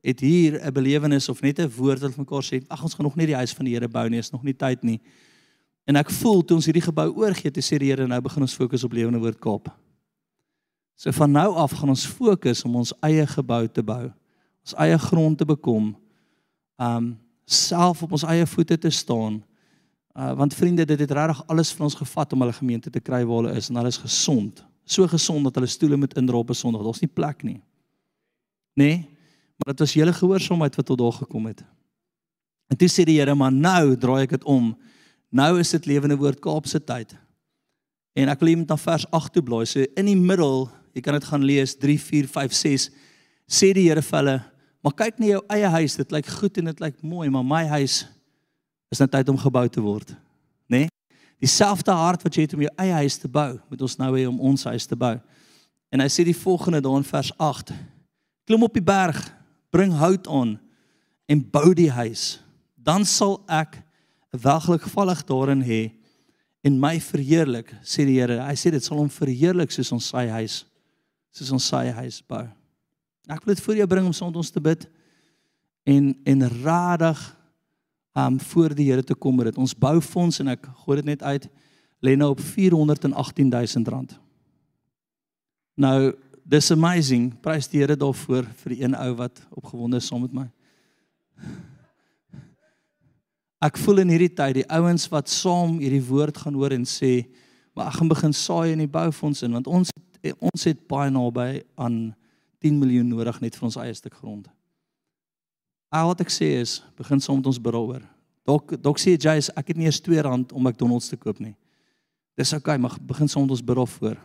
het 0.00 0.20
hier 0.20 0.60
'n 0.64 0.72
belewenis 0.72 1.28
of 1.28 1.42
net 1.42 1.58
'n 1.58 1.68
woord 1.68 2.00
wat 2.00 2.16
mekaar 2.16 2.42
sê, 2.42 2.64
ag 2.68 2.82
ons 2.82 2.94
gaan 2.94 3.04
nog 3.04 3.16
nie 3.16 3.26
die 3.26 3.36
huis 3.36 3.52
van 3.52 3.64
die 3.64 3.74
Here 3.74 3.88
bou 3.88 4.08
nie, 4.08 4.18
is 4.18 4.32
nog 4.32 4.42
nie 4.42 4.54
tyd 4.54 4.82
nie. 4.82 5.00
En 5.86 5.96
ek 5.96 6.10
voel 6.10 6.42
toe 6.42 6.56
ons 6.56 6.64
hierdie 6.64 6.82
gebou 6.82 7.08
oorgee 7.16 7.50
te 7.50 7.60
sê 7.60 7.78
die 7.78 7.90
Here 7.90 8.06
nou 8.06 8.20
begin 8.20 8.42
ons 8.42 8.54
fokus 8.54 8.84
op 8.84 8.92
lewende 8.92 9.18
woord 9.18 9.38
Kaap. 9.38 9.70
So 10.96 11.10
van 11.12 11.32
nou 11.32 11.54
af 11.54 11.72
gaan 11.72 11.88
ons 11.88 12.06
fokus 12.06 12.64
om 12.64 12.76
ons 12.76 12.92
eie 13.02 13.26
gebou 13.26 13.68
te 13.68 13.82
bou. 13.82 14.12
Ons 14.64 14.74
eie 14.74 14.98
grond 14.98 15.38
te 15.38 15.44
bekom. 15.44 15.96
Um 16.78 17.18
self 17.44 18.02
op 18.02 18.12
ons 18.12 18.22
eie 18.22 18.46
voete 18.46 18.78
te 18.78 18.90
staan. 18.90 19.42
Uh 20.20 20.34
want 20.36 20.54
vriende, 20.54 20.84
dit 20.84 20.98
het 21.00 21.10
regtig 21.16 21.46
alles 21.48 21.70
van 21.72 21.86
ons 21.88 21.96
gevat 21.96 22.32
om 22.32 22.42
hulle 22.44 22.52
gemeente 22.52 22.90
te 22.92 23.00
kry 23.00 23.22
waar 23.24 23.42
hulle 23.42 23.56
is 23.56 23.70
en 23.70 23.78
hulle 23.80 23.88
is 23.88 24.00
gesond. 24.02 24.60
So 24.84 25.06
gesond 25.08 25.46
dat 25.48 25.56
hulle 25.56 25.70
stoele 25.70 25.96
moet 25.96 26.16
indrop 26.20 26.50
op 26.50 26.56
Sondag. 26.56 26.84
Daar's 26.84 27.00
nie 27.00 27.08
plek 27.08 27.42
nie. 27.42 27.60
Nê? 28.76 28.84
Nee? 28.84 28.98
Maar 29.56 29.72
dit 29.72 29.84
was 29.84 29.94
julle 29.96 30.12
gehoorsaamheid 30.12 30.76
wat 30.76 30.86
tot 30.86 30.98
daar 30.98 31.12
gekom 31.12 31.46
het. 31.46 31.64
En 32.68 32.76
toe 32.76 32.88
sê 32.88 33.04
die 33.04 33.18
Here, 33.18 33.34
maar 33.34 33.52
nou 33.52 33.96
draai 33.96 34.22
ek 34.22 34.36
dit 34.36 34.44
om. 34.44 34.70
Nou 35.30 35.50
is 35.60 35.72
dit 35.76 35.86
lewende 35.86 36.16
woord 36.20 36.40
Kaapse 36.40 36.80
tyd. 36.84 37.16
En 38.16 38.28
ek 38.28 38.40
wil 38.40 38.56
net 38.60 38.68
na 38.72 38.76
vers 38.80 39.06
8 39.10 39.32
toe 39.32 39.42
blaai. 39.44 39.64
So 39.68 39.84
in 39.96 40.08
die 40.08 40.16
middel, 40.16 40.68
jy 40.96 41.04
kan 41.04 41.16
dit 41.16 41.28
gaan 41.28 41.44
lees 41.44 41.76
3 41.80 41.98
4 42.00 42.28
5 42.28 42.56
6 42.60 42.88
sê 43.50 43.72
die 43.74 43.88
Here 43.88 44.02
vir 44.04 44.18
hulle, 44.20 44.38
maar 44.84 44.94
kyk 44.96 45.18
na 45.18 45.32
jou 45.34 45.42
eie 45.50 45.68
huis, 45.80 45.96
dit 45.98 46.12
lyk 46.14 46.28
goed 46.30 46.58
en 46.60 46.70
dit 46.70 46.80
lyk 46.80 47.00
mooi, 47.02 47.28
maar 47.32 47.44
my 47.44 47.64
huis 47.74 48.04
is 48.90 48.98
nou 48.98 49.08
tyd 49.10 49.28
om 49.30 49.38
gebou 49.38 49.66
te 49.68 49.82
word. 49.82 50.14
Né? 50.66 50.86
Nee? 50.86 50.88
Dieselfde 51.40 51.94
hart 51.96 52.22
wat 52.26 52.36
jy 52.36 52.44
het 52.44 52.54
om 52.54 52.60
jou 52.66 52.72
eie 52.82 52.92
huis 53.00 53.16
te 53.16 53.28
bou, 53.30 53.54
moet 53.70 53.82
ons 53.86 53.96
nou 53.96 54.10
hê 54.12 54.26
om 54.28 54.40
ons 54.50 54.66
huis 54.68 54.86
te 54.86 54.98
bou. 54.98 55.14
En 55.90 56.02
hy 56.02 56.08
sê 56.12 56.26
die 56.26 56.36
volgende 56.36 56.82
daar 56.84 56.98
in 57.00 57.06
vers 57.06 57.30
8 57.38 57.72
klim 58.50 58.66
op 58.66 58.74
die 58.74 58.82
berg, 58.82 59.18
bring 59.70 59.92
hout 59.94 60.26
aan 60.26 60.56
en 61.30 61.42
bou 61.54 61.70
die 61.78 61.90
huis. 61.94 62.40
Dan 62.74 63.04
sal 63.06 63.38
ek 63.46 63.78
welgelukvallig 64.34 65.22
daarin 65.28 65.62
hê 65.62 65.82
en 66.66 66.80
my 66.82 66.96
verheerlik, 67.00 67.70
sê 67.86 68.04
die 68.08 68.18
Here. 68.18 68.40
Hy 68.42 68.56
sê 68.58 68.72
dit 68.74 68.84
sal 68.84 68.98
hom 68.98 69.10
verheerlik 69.12 69.70
soos 69.72 69.92
ons 69.94 70.10
sy 70.10 70.26
huis, 70.34 70.64
soos 71.32 71.52
ons 71.54 71.68
sy 71.72 71.84
huis 72.02 72.18
bou. 72.26 72.42
Ek 73.30 73.46
wil 73.46 73.54
dit 73.54 73.62
voor 73.62 73.78
jou 73.78 73.86
bring 73.94 74.10
om 74.10 74.16
saam 74.16 74.32
met 74.32 74.40
ons 74.42 74.50
te 74.50 74.62
bid 74.62 74.88
en 75.88 76.10
en 76.26 76.48
radig 76.60 77.22
um 78.18 78.40
voor 78.40 78.74
die 78.74 78.90
Here 78.90 79.04
te 79.04 79.14
kom 79.14 79.36
met 79.36 79.44
dit. 79.44 79.58
Ons 79.58 79.76
boufonds 79.78 80.40
en 80.42 80.48
ek 80.48 80.66
gooi 80.84 80.96
dit 81.00 81.12
net 81.12 81.22
uit 81.22 81.48
lê 82.00 82.16
nou 82.16 82.30
op 82.32 82.40
418000 82.40 83.88
rand. 83.88 84.14
Nou 85.76 86.12
dis 86.44 86.70
amazing. 86.70 87.30
Prys 87.40 87.68
die 87.68 87.82
Here 87.82 87.96
daarvoor 87.96 88.48
vir 88.62 88.74
die 88.74 88.82
een 88.82 88.96
ou 88.96 89.12
wat 89.20 89.42
opgewonde 89.50 90.00
is 90.00 90.08
saam 90.08 90.24
met 90.24 90.34
my. 90.34 90.46
Ek 93.60 93.76
voel 93.76 94.00
in 94.02 94.12
hierdie 94.14 94.32
tyd 94.32 94.62
die 94.62 94.68
ouens 94.72 95.04
wat 95.12 95.28
saam 95.28 95.76
hierdie 95.82 96.04
woord 96.08 96.38
gaan 96.40 96.56
hoor 96.56 96.72
en 96.72 96.86
sê, 96.88 97.28
"Maar 97.76 97.86
ek 97.88 97.98
gaan 98.00 98.08
begin 98.08 98.32
saai 98.32 98.72
in 98.72 98.78
die 98.78 98.88
boufonds 98.88 99.42
in 99.42 99.52
want 99.52 99.66
ons 99.66 99.90
ons 100.40 100.64
het 100.64 100.88
baie 100.88 101.10
naby 101.10 101.62
aan 101.76 102.14
10 102.60 102.78
miljoen 102.78 103.08
nodig 103.08 103.40
net 103.40 103.56
vir 103.56 103.64
ons 103.64 103.76
eie 103.76 103.94
stuk 103.94 104.14
grond." 104.14 104.48
Al 105.90 106.12
wat 106.12 106.22
ek 106.22 106.30
sê 106.30 106.52
is, 106.60 106.78
begin 106.98 107.20
saam 107.20 107.40
met 107.40 107.48
ons 107.50 107.58
berouer. 107.58 108.04
Dok 108.46 108.76
dok 108.78 108.98
sê 109.02 109.16
jy 109.16 109.36
is 109.40 109.50
ek 109.58 109.72
het 109.72 109.78
nie 109.78 109.88
eens 109.90 110.00
2 110.00 110.22
rand 110.22 110.52
om 110.54 110.62
McDonald's 110.62 111.10
te 111.10 111.18
koop 111.18 111.40
nie. 111.42 111.56
Dis 112.38 112.54
okay, 112.54 112.78
maar 112.78 112.94
begin 113.02 113.28
saam 113.28 113.42
met 113.42 113.56
ons 113.56 113.64
berou 113.64 113.86
voor. 113.98 114.16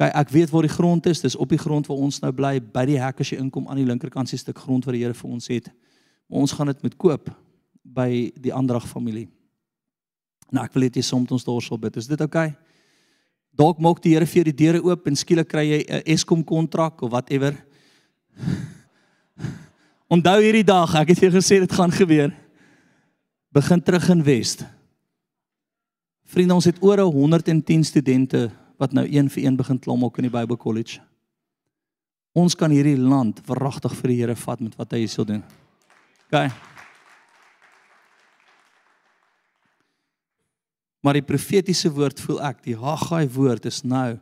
Kyk, 0.00 0.14
ek 0.16 0.32
weet 0.32 0.50
waar 0.50 0.64
die 0.64 0.72
grond 0.72 1.06
is. 1.06 1.20
Dis 1.20 1.36
op 1.36 1.52
die 1.52 1.60
grond 1.60 1.86
waar 1.86 2.00
ons 2.00 2.22
nou 2.24 2.32
bly, 2.32 2.56
by 2.72 2.86
die 2.88 2.98
hek 2.98 3.20
as 3.20 3.30
jy 3.34 3.38
inkom 3.42 3.68
aan 3.68 3.82
die 3.82 3.86
linkerkant 3.86 4.32
se 4.32 4.40
stuk 4.40 4.58
grond 4.64 4.88
wat 4.88 4.96
die 4.96 5.04
Here 5.04 5.14
vir 5.14 5.30
ons 5.30 5.48
het. 5.52 5.68
Maar 6.26 6.46
ons 6.46 6.56
gaan 6.56 6.72
dit 6.72 6.82
met 6.88 6.96
koop 6.96 7.28
by 7.84 8.08
die 8.40 8.54
Andrag 8.56 8.88
familie. 8.88 9.28
Nou 10.52 10.64
ek 10.64 10.72
wil 10.74 10.88
net 10.88 10.96
hê 10.96 11.04
soms 11.04 11.32
ons 11.36 11.44
daar 11.44 11.62
sal 11.64 11.80
bid. 11.80 12.00
Is 12.00 12.08
dit? 12.08 12.20
Okay? 12.20 12.54
Dalk 13.52 13.80
maak 13.84 14.00
die 14.00 14.16
Here 14.16 14.26
vir 14.26 14.40
jou 14.40 14.48
die 14.48 14.58
deure 14.64 14.80
oop 14.88 15.06
en 15.06 15.20
skielik 15.20 15.52
kry 15.52 15.68
jy 15.68 15.80
'n 15.84 16.02
Eskom 16.16 16.42
kontrak 16.44 17.02
of 17.02 17.12
whatever. 17.12 17.52
Onthou 20.12 20.42
hierdie 20.42 20.66
dag, 20.66 20.90
ek 21.00 21.14
het 21.14 21.22
jou 21.24 21.30
gesê 21.32 21.56
dit 21.62 21.72
gaan 21.72 21.92
gebeur. 21.94 22.34
Begin 23.54 23.80
terug 23.80 24.10
in 24.12 24.20
West. 24.26 24.66
Vriende, 26.28 26.56
ons 26.58 26.68
het 26.68 26.80
oor 26.84 27.00
110 27.08 27.84
studente 27.88 28.50
wat 28.80 28.92
nou 28.92 29.06
een 29.08 29.30
vir 29.32 29.46
een 29.46 29.56
begin 29.56 29.78
klom 29.80 30.04
ook 30.04 30.18
in 30.20 30.26
die 30.28 30.32
Bible 30.32 30.58
College. 30.60 31.00
Ons 32.36 32.56
kan 32.56 32.72
hierdie 32.72 32.98
land 32.98 33.40
verragtig 33.46 33.94
vir 34.00 34.12
die 34.12 34.18
Here 34.20 34.36
vat 34.36 34.60
met 34.60 34.76
wat 34.80 34.92
hy 34.92 35.02
hier 35.04 35.12
sal 35.12 35.28
doen. 35.28 35.40
OK. 36.28 36.44
Maar 41.02 41.18
die 41.18 41.24
profetiese 41.28 41.92
woord 41.92 42.20
voel 42.20 42.42
ek, 42.50 42.60
die 42.68 42.76
Haggai 42.76 43.24
woord 43.32 43.64
is 43.68 43.80
nou 43.84 44.18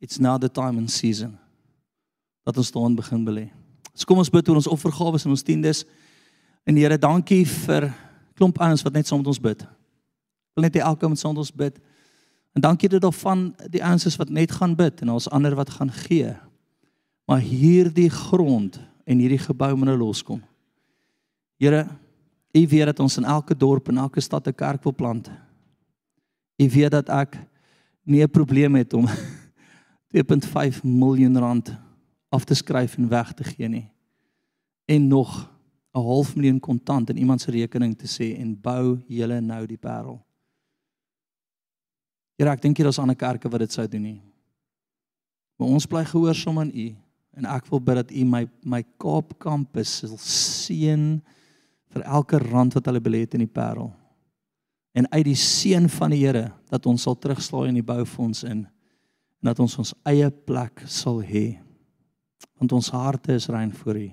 it's 0.00 0.20
now 0.20 0.38
the 0.40 0.48
time 0.48 0.80
and 0.80 0.92
season 0.92 1.36
dat 2.44 2.56
ons 2.60 2.72
daan 2.72 2.96
begin 2.96 3.24
belê. 3.28 3.46
So 3.94 4.04
kom 4.10 4.18
ons 4.18 4.30
bid 4.30 4.48
oor 4.48 4.58
ons 4.58 4.70
offergawe 4.70 5.20
en 5.22 5.34
ons 5.36 5.46
tiendes. 5.46 5.84
En 6.66 6.76
Here, 6.76 6.98
dankie 6.98 7.44
vir 7.46 7.92
klomp 8.34 8.58
ouens 8.58 8.82
wat 8.82 8.96
net 8.96 9.06
saam 9.06 9.22
met 9.22 9.30
ons 9.30 9.40
bid. 9.40 9.62
Ek 9.62 10.58
wil 10.58 10.66
net 10.66 10.78
hê 10.78 10.82
elkeen 10.82 11.12
moet 11.14 11.20
saam 11.20 11.34
met 11.36 11.44
ons 11.44 11.54
bid. 11.54 11.78
En 12.54 12.62
dankie 12.62 12.88
dat 12.90 13.02
daar 13.02 13.14
van 13.14 13.48
die 13.70 13.82
ouens 13.82 14.06
is 14.06 14.18
wat 14.18 14.30
net 14.30 14.52
gaan 14.54 14.74
bid 14.78 15.02
en 15.02 15.14
ons 15.14 15.30
ander 15.30 15.54
wat 15.58 15.70
gaan 15.76 15.92
gee. 16.04 16.34
Maar 17.30 17.42
hierdie 17.42 18.10
grond 18.10 18.80
en 19.06 19.22
hierdie 19.22 19.42
gebou 19.42 19.70
moet 19.76 19.92
nou 19.92 19.98
loskom. 20.06 20.42
Here, 21.62 21.86
U 22.54 22.60
weet 22.70 22.86
dat 22.86 23.00
ons 23.02 23.16
in 23.18 23.24
elke 23.26 23.56
dorp 23.58 23.88
en 23.90 23.98
elke 23.98 24.22
stad 24.22 24.46
'n 24.46 24.54
kerk 24.54 24.84
wil 24.84 24.94
plant. 24.94 25.30
U 26.62 26.68
weet 26.70 26.90
dat 26.90 27.08
ek 27.08 27.38
nie 28.06 28.22
'n 28.22 28.30
probleem 28.30 28.74
het 28.74 28.94
om 28.94 29.06
2.5 30.14 30.82
miljoen 30.82 31.38
rand 31.38 31.74
af 32.34 32.44
te 32.44 32.56
skryf 32.58 32.96
en 32.98 33.08
weg 33.08 33.32
te 33.38 33.46
gee 33.46 33.68
nie. 33.70 33.88
En 34.90 35.08
nog 35.08 35.50
'n 35.94 36.02
half 36.02 36.34
miljoen 36.36 36.60
kontant 36.60 37.10
in 37.10 37.16
iemand 37.16 37.40
se 37.40 37.50
rekening 37.50 37.96
te 37.98 38.06
sê 38.06 38.38
en 38.38 38.60
bou 38.60 38.98
julle 39.06 39.40
nou 39.40 39.66
die 39.66 39.78
parel. 39.78 40.20
Here, 42.36 42.50
ek 42.50 42.62
dink 42.62 42.76
hier 42.76 42.86
daar's 42.86 42.98
ander 42.98 43.16
kerke 43.16 43.48
wat 43.48 43.60
dit 43.60 43.72
sou 43.72 43.86
doen 43.88 44.02
nie. 44.02 44.22
Maar 45.56 45.68
ons 45.68 45.86
bly 45.86 46.04
gehoorsaam 46.04 46.58
aan 46.58 46.72
U 46.74 46.96
en 47.38 47.44
ek 47.44 47.66
wil 47.70 47.80
bid 47.80 47.94
dat 47.94 48.10
U 48.10 48.24
my 48.24 48.48
my 48.64 48.82
Kaap 48.98 49.38
kampus 49.38 49.98
sal 49.98 50.18
seën 50.18 51.22
vir 51.94 52.02
elke 52.02 52.38
rand 52.38 52.74
wat 52.74 52.86
hulle 52.86 53.00
belê 53.00 53.20
het 53.20 53.34
in 53.34 53.46
die 53.46 53.54
parel 53.54 53.92
en 54.94 55.10
uit 55.10 55.24
die 55.26 55.38
seën 55.38 55.88
van 55.90 56.14
die 56.14 56.22
Here 56.22 56.52
dat 56.70 56.86
ons 56.86 57.02
sal 57.02 57.16
terugslaai 57.18 57.68
in 57.72 57.80
die 57.80 57.86
boufonds 57.86 58.44
in 58.46 58.62
en 59.42 59.50
dat 59.50 59.60
ons 59.60 59.74
ons 59.82 59.92
eie 60.08 60.30
plek 60.30 60.84
sal 60.88 61.18
hê. 61.20 61.58
Want 62.64 62.80
ons 62.80 62.90
harte 62.96 63.34
is 63.36 63.46
rein 63.52 63.74
voor 63.74 63.96
U. 63.96 64.10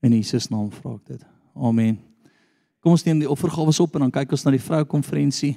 In 0.00 0.12
Jesus 0.16 0.46
naam 0.48 0.70
vra 0.72 0.94
ek 0.94 1.02
dit. 1.04 1.24
Amen. 1.52 1.98
Kom 2.80 2.94
ons 2.94 3.02
neem 3.04 3.18
die 3.20 3.28
offergawe 3.28 3.74
op 3.84 3.98
en 3.98 4.06
dan 4.06 4.12
kyk 4.14 4.30
ons 4.32 4.44
na 4.46 4.54
die 4.54 4.60
vroukonferensie. 4.64 5.50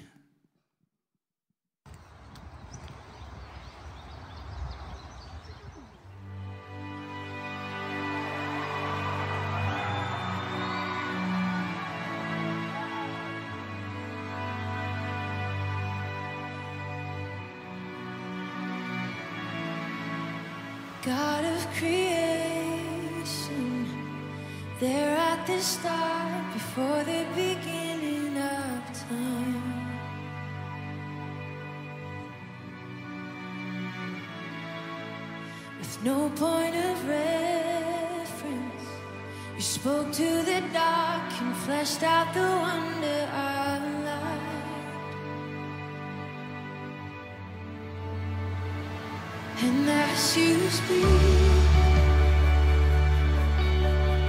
And 49.59 49.89
as 49.89 50.37
you 50.37 50.69
speak, 50.69 51.03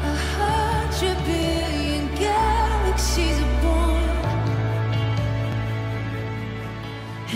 a 0.03 0.15
hundred 0.35 1.19
billion 1.27 2.07
galaxies 2.15 3.39
are 3.39 3.63
born. 3.63 4.09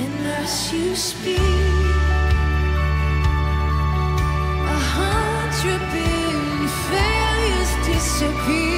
And 0.00 0.26
as 0.40 0.72
you 0.72 0.96
speak, 0.96 1.38
a 4.76 4.80
hundred 4.96 5.82
billion 5.92 6.68
failures 6.88 7.72
disappear. 7.86 8.71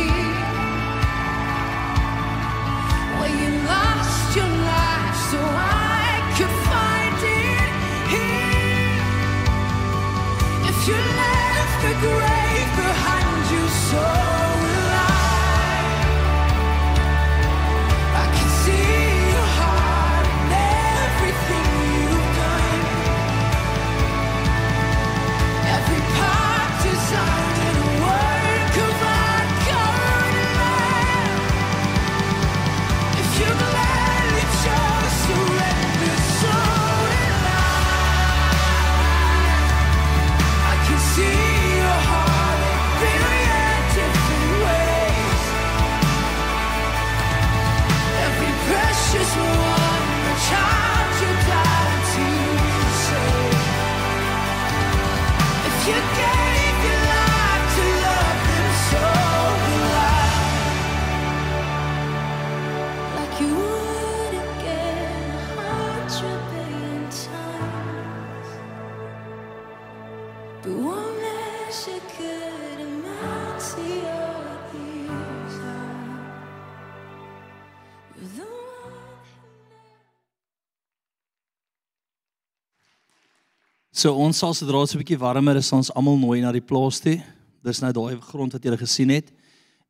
So 84.04 84.12
ons 84.20 84.36
sal 84.36 84.52
sodra 84.52 84.82
dit 84.84 84.90
so 84.90 84.98
'n 84.98 85.00
bietjie 85.00 85.16
warmer 85.16 85.56
is, 85.56 85.72
ons 85.72 85.88
almal 85.96 86.18
nooi 86.18 86.42
na 86.42 86.52
die 86.52 86.60
plaas 86.60 87.00
toe. 87.00 87.22
Dis 87.64 87.80
nou 87.80 87.90
daai 87.90 88.20
grond 88.20 88.52
wat 88.52 88.62
julle 88.62 88.76
gesien 88.76 89.08
het. 89.08 89.32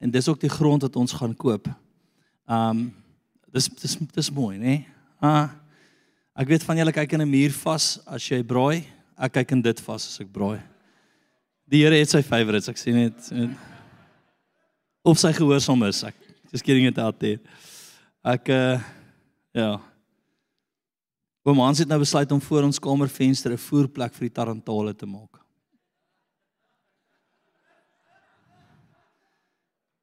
En 0.00 0.08
dis 0.08 0.28
ook 0.28 0.38
die 0.38 0.48
grond 0.48 0.82
wat 0.82 0.94
ons 0.94 1.12
gaan 1.12 1.34
koop. 1.34 1.66
Um 2.46 2.94
dis 3.50 3.66
dis 3.68 3.96
dis 4.14 4.30
mooi, 4.30 4.56
né? 4.56 4.86
Ah 5.20 5.50
ek 6.36 6.46
weet 6.46 6.62
van 6.62 6.76
julle 6.76 6.92
kyk 6.92 7.12
in 7.12 7.22
'n 7.22 7.28
muur 7.28 7.50
vas 7.50 7.98
as 8.06 8.22
jy 8.22 8.40
braai. 8.44 8.86
Ek 9.18 9.32
kyk 9.32 9.50
in 9.50 9.62
dit 9.62 9.80
vas 9.80 10.06
as 10.06 10.20
ek 10.20 10.30
braai. 10.32 10.62
Die 11.68 11.82
Here 11.82 11.98
het 11.98 12.08
sy 12.08 12.22
favorites, 12.22 12.68
ek 12.68 12.78
sien 12.78 12.94
net 12.94 13.32
of 15.04 15.18
sy 15.18 15.32
gehoorsaam 15.32 15.82
is. 15.88 16.04
Ek 16.04 16.14
just 16.52 16.64
getting 16.64 16.86
it 16.86 16.98
out 16.98 17.18
there. 17.18 17.40
Ek 18.24 18.48
uh 18.48 18.80
ja. 19.52 19.80
Oom 21.44 21.60
Hans 21.60 21.82
het 21.82 21.88
nou 21.88 21.98
besluit 22.00 22.30
om 22.32 22.40
voor 22.40 22.64
ons 22.64 22.80
kamervenster 22.80 23.52
'n 23.52 23.58
voerplek 23.58 24.14
vir 24.14 24.28
die 24.28 24.34
tarantale 24.34 24.94
te 24.94 25.06
maak. 25.06 25.40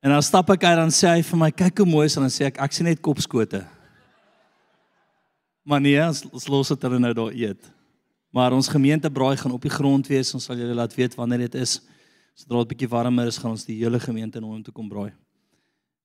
En 0.02 0.10
dan 0.10 0.22
stap 0.22 0.50
ek 0.50 0.64
uit 0.64 0.76
dan 0.76 0.90
sê 0.90 1.08
hy 1.08 1.22
vir 1.22 1.38
my, 1.38 1.52
"Kyk 1.52 1.78
hoe 1.78 1.86
mooi 1.86 2.06
is," 2.06 2.16
en 2.16 2.24
dan 2.24 2.30
sê 2.30 2.46
ek, 2.46 2.60
"Ek 2.60 2.72
sien 2.72 2.86
net 2.86 3.02
kopskote." 3.02 3.68
Maar 5.64 5.82
nee, 5.82 6.08
ons, 6.08 6.24
ons 6.32 6.48
los 6.48 6.68
dit 6.68 6.82
hulle 6.82 7.00
nou 7.00 7.14
daar 7.14 7.34
eet. 7.34 7.72
Maar 8.32 8.54
ons 8.54 8.68
gemeentebraai 8.68 9.38
gaan 9.38 9.52
op 9.52 9.62
die 9.62 9.70
grond 9.70 10.08
wees. 10.08 10.34
Ons 10.34 10.44
sal 10.44 10.56
julle 10.56 10.74
laat 10.74 10.96
weet 10.96 11.16
wanneer 11.16 11.38
dit 11.38 11.56
is. 11.56 11.82
Sodra 12.34 12.64
dit 12.64 12.68
bietjie 12.68 12.90
warmer 12.90 13.28
is, 13.28 13.38
gaan 13.38 13.52
ons 13.52 13.66
die 13.66 13.78
hele 13.78 14.00
gemeente 14.00 14.40
nooi 14.40 14.56
om 14.56 14.64
te 14.64 14.72
kom 14.72 14.90
braai. 14.90 15.12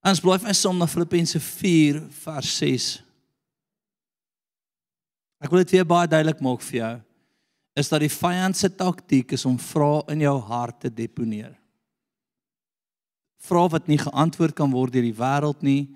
Ons 0.07 0.21
bly 0.21 0.39
vir 0.39 0.55
som 0.55 0.77
na 0.79 0.87
Filippense 0.87 1.41
4 1.41 2.03
vers 2.11 2.59
6. 2.59 3.06
Ek 5.43 5.53
wil 5.53 5.63
dit 5.65 5.77
weer 5.77 5.89
baie 5.89 6.09
duidelik 6.09 6.41
maak 6.45 6.65
vir 6.65 6.79
jou. 6.81 6.95
Is 7.77 7.91
dat 7.93 8.01
die 8.01 8.13
vyand 8.13 8.57
se 8.57 8.71
taktiek 8.73 9.35
is 9.37 9.45
om 9.49 9.59
vrae 9.61 10.01
in 10.15 10.25
jou 10.25 10.37
hart 10.49 10.81
te 10.87 10.91
deponeer. 10.93 11.53
Vrae 13.47 13.69
wat 13.75 13.91
nie 13.91 14.01
geantwoord 14.01 14.57
kan 14.57 14.73
word 14.73 14.95
deur 14.97 15.05
die 15.05 15.17
wêreld 15.17 15.61
nie, 15.63 15.93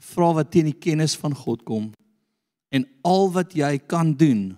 vrae 0.00 0.34
wat 0.40 0.50
teen 0.50 0.72
die 0.72 0.76
kennis 0.76 1.14
van 1.20 1.36
God 1.36 1.62
kom. 1.68 1.92
En 2.74 2.86
al 3.06 3.30
wat 3.34 3.54
jy 3.56 3.76
kan 3.78 4.12
doen 4.14 4.50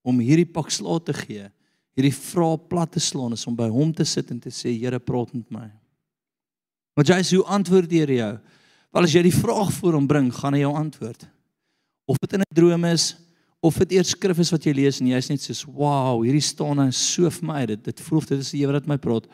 om 0.00 0.22
hierdie 0.24 0.48
pak 0.48 0.72
slaag 0.72 1.04
te 1.08 1.14
gee, 1.16 1.50
hierdie 1.98 2.16
vrae 2.16 2.56
plat 2.70 2.90
te 2.96 3.02
slaan 3.02 3.36
is 3.36 3.44
om 3.48 3.56
by 3.58 3.68
hom 3.68 3.92
te 3.92 4.06
sit 4.08 4.32
en 4.32 4.40
te 4.40 4.52
sê 4.54 4.72
Here 4.72 4.98
praat 4.98 5.34
met 5.36 5.48
my. 5.52 5.68
Want 6.96 7.12
jy 7.12 7.20
sê 7.24 7.36
hoe 7.36 7.48
antwoord 7.52 7.92
hy 7.92 8.06
jou? 8.16 8.32
Wel 8.90 9.06
as 9.06 9.14
jy 9.14 9.22
die 9.22 9.36
vraag 9.36 9.70
voor 9.76 9.98
hom 9.98 10.08
bring, 10.10 10.30
gaan 10.34 10.56
hy 10.56 10.64
jou 10.64 10.72
antwoord. 10.74 11.28
Of 12.08 12.18
dit 12.18 12.32
in 12.32 12.40
'n 12.40 12.54
droom 12.54 12.84
is 12.84 13.14
of 13.60 13.76
dit 13.82 13.98
eers 13.98 14.14
skrif 14.14 14.38
is 14.40 14.50
wat 14.54 14.64
jy 14.64 14.72
lees 14.76 15.00
en 15.02 15.10
jy's 15.12 15.28
net 15.28 15.42
soos 15.44 15.66
wow, 15.68 16.22
hierdie 16.24 16.44
staan 16.44 16.80
nou 16.80 16.88
so 16.96 17.28
vir 17.28 17.46
my. 17.46 17.60
Dit 17.68 17.84
dit 17.84 18.02
voel 18.06 18.22
of 18.22 18.28
dit 18.30 18.40
is 18.40 18.52
die 18.54 18.62
Here 18.62 18.72
wat 18.72 18.88
my 18.88 18.96
praat. 19.00 19.28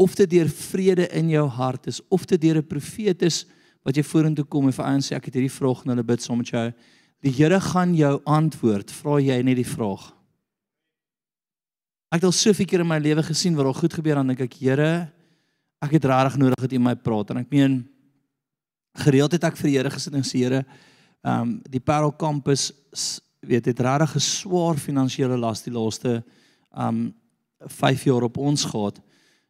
Of 0.00 0.16
dit 0.18 0.30
deur 0.36 0.48
vrede 0.52 1.08
in 1.16 1.32
jou 1.32 1.46
hart 1.56 1.88
is 1.88 2.00
of 2.12 2.26
dit 2.28 2.40
deur 2.40 2.60
'n 2.60 2.66
profeet 2.66 3.22
is 3.22 3.46
wat 3.84 3.96
jy 3.96 4.04
vorentoe 4.04 4.44
kom 4.44 4.66
en 4.66 4.72
vir 4.72 4.84
ouens 4.84 5.08
sê 5.08 5.16
ek 5.16 5.26
het 5.26 5.34
hierdie 5.34 5.52
vraag 5.52 5.84
en 5.84 5.92
hulle 5.94 6.04
bid 6.04 6.20
saam 6.22 6.38
met 6.38 6.48
jou. 6.48 6.72
Die 7.22 7.32
Here 7.32 7.60
gaan 7.60 7.94
jou 7.94 8.20
antwoord, 8.24 8.90
vra 8.90 9.18
jy 9.20 9.42
net 9.42 9.56
die 9.56 9.64
vraag. 9.64 10.12
Ek 12.10 12.20
het 12.20 12.24
al 12.24 12.32
soveel 12.32 12.66
keer 12.66 12.80
in 12.80 12.88
my 12.88 12.98
lewe 12.98 13.22
gesien 13.22 13.56
waar 13.56 13.66
al 13.66 13.76
goed 13.76 13.92
gebeur 13.92 14.16
dan 14.16 14.26
dink 14.26 14.40
ek 14.40 14.54
Here, 14.60 15.12
ek 15.80 15.92
het 15.92 16.04
regtig 16.04 16.36
nodig 16.36 16.60
dat 16.60 16.72
U 16.72 16.78
my 16.78 16.94
praat 16.94 17.30
en 17.30 17.38
ek 17.38 17.50
meen 17.50 17.88
gereeld 18.98 19.32
het 19.32 19.44
ek 19.44 19.56
vir 19.56 19.68
die 19.68 19.76
Here 19.78 19.90
gesit 19.90 20.14
en 20.14 20.22
sê 20.22 20.44
Here, 20.44 20.64
ehm 21.24 21.42
um, 21.42 21.62
die 21.68 21.80
Parel 21.80 22.12
kampus 22.12 22.72
weet 23.40 23.64
het 23.64 23.80
regtig 23.80 24.14
'n 24.14 24.20
swaar 24.20 24.76
finansiële 24.76 25.36
las 25.36 25.62
die 25.62 25.72
laaste 25.72 26.24
um, 26.76 27.14
5 27.58 28.04
jaar 28.04 28.22
op 28.22 28.36
ons 28.36 28.64
gehad. 28.64 29.00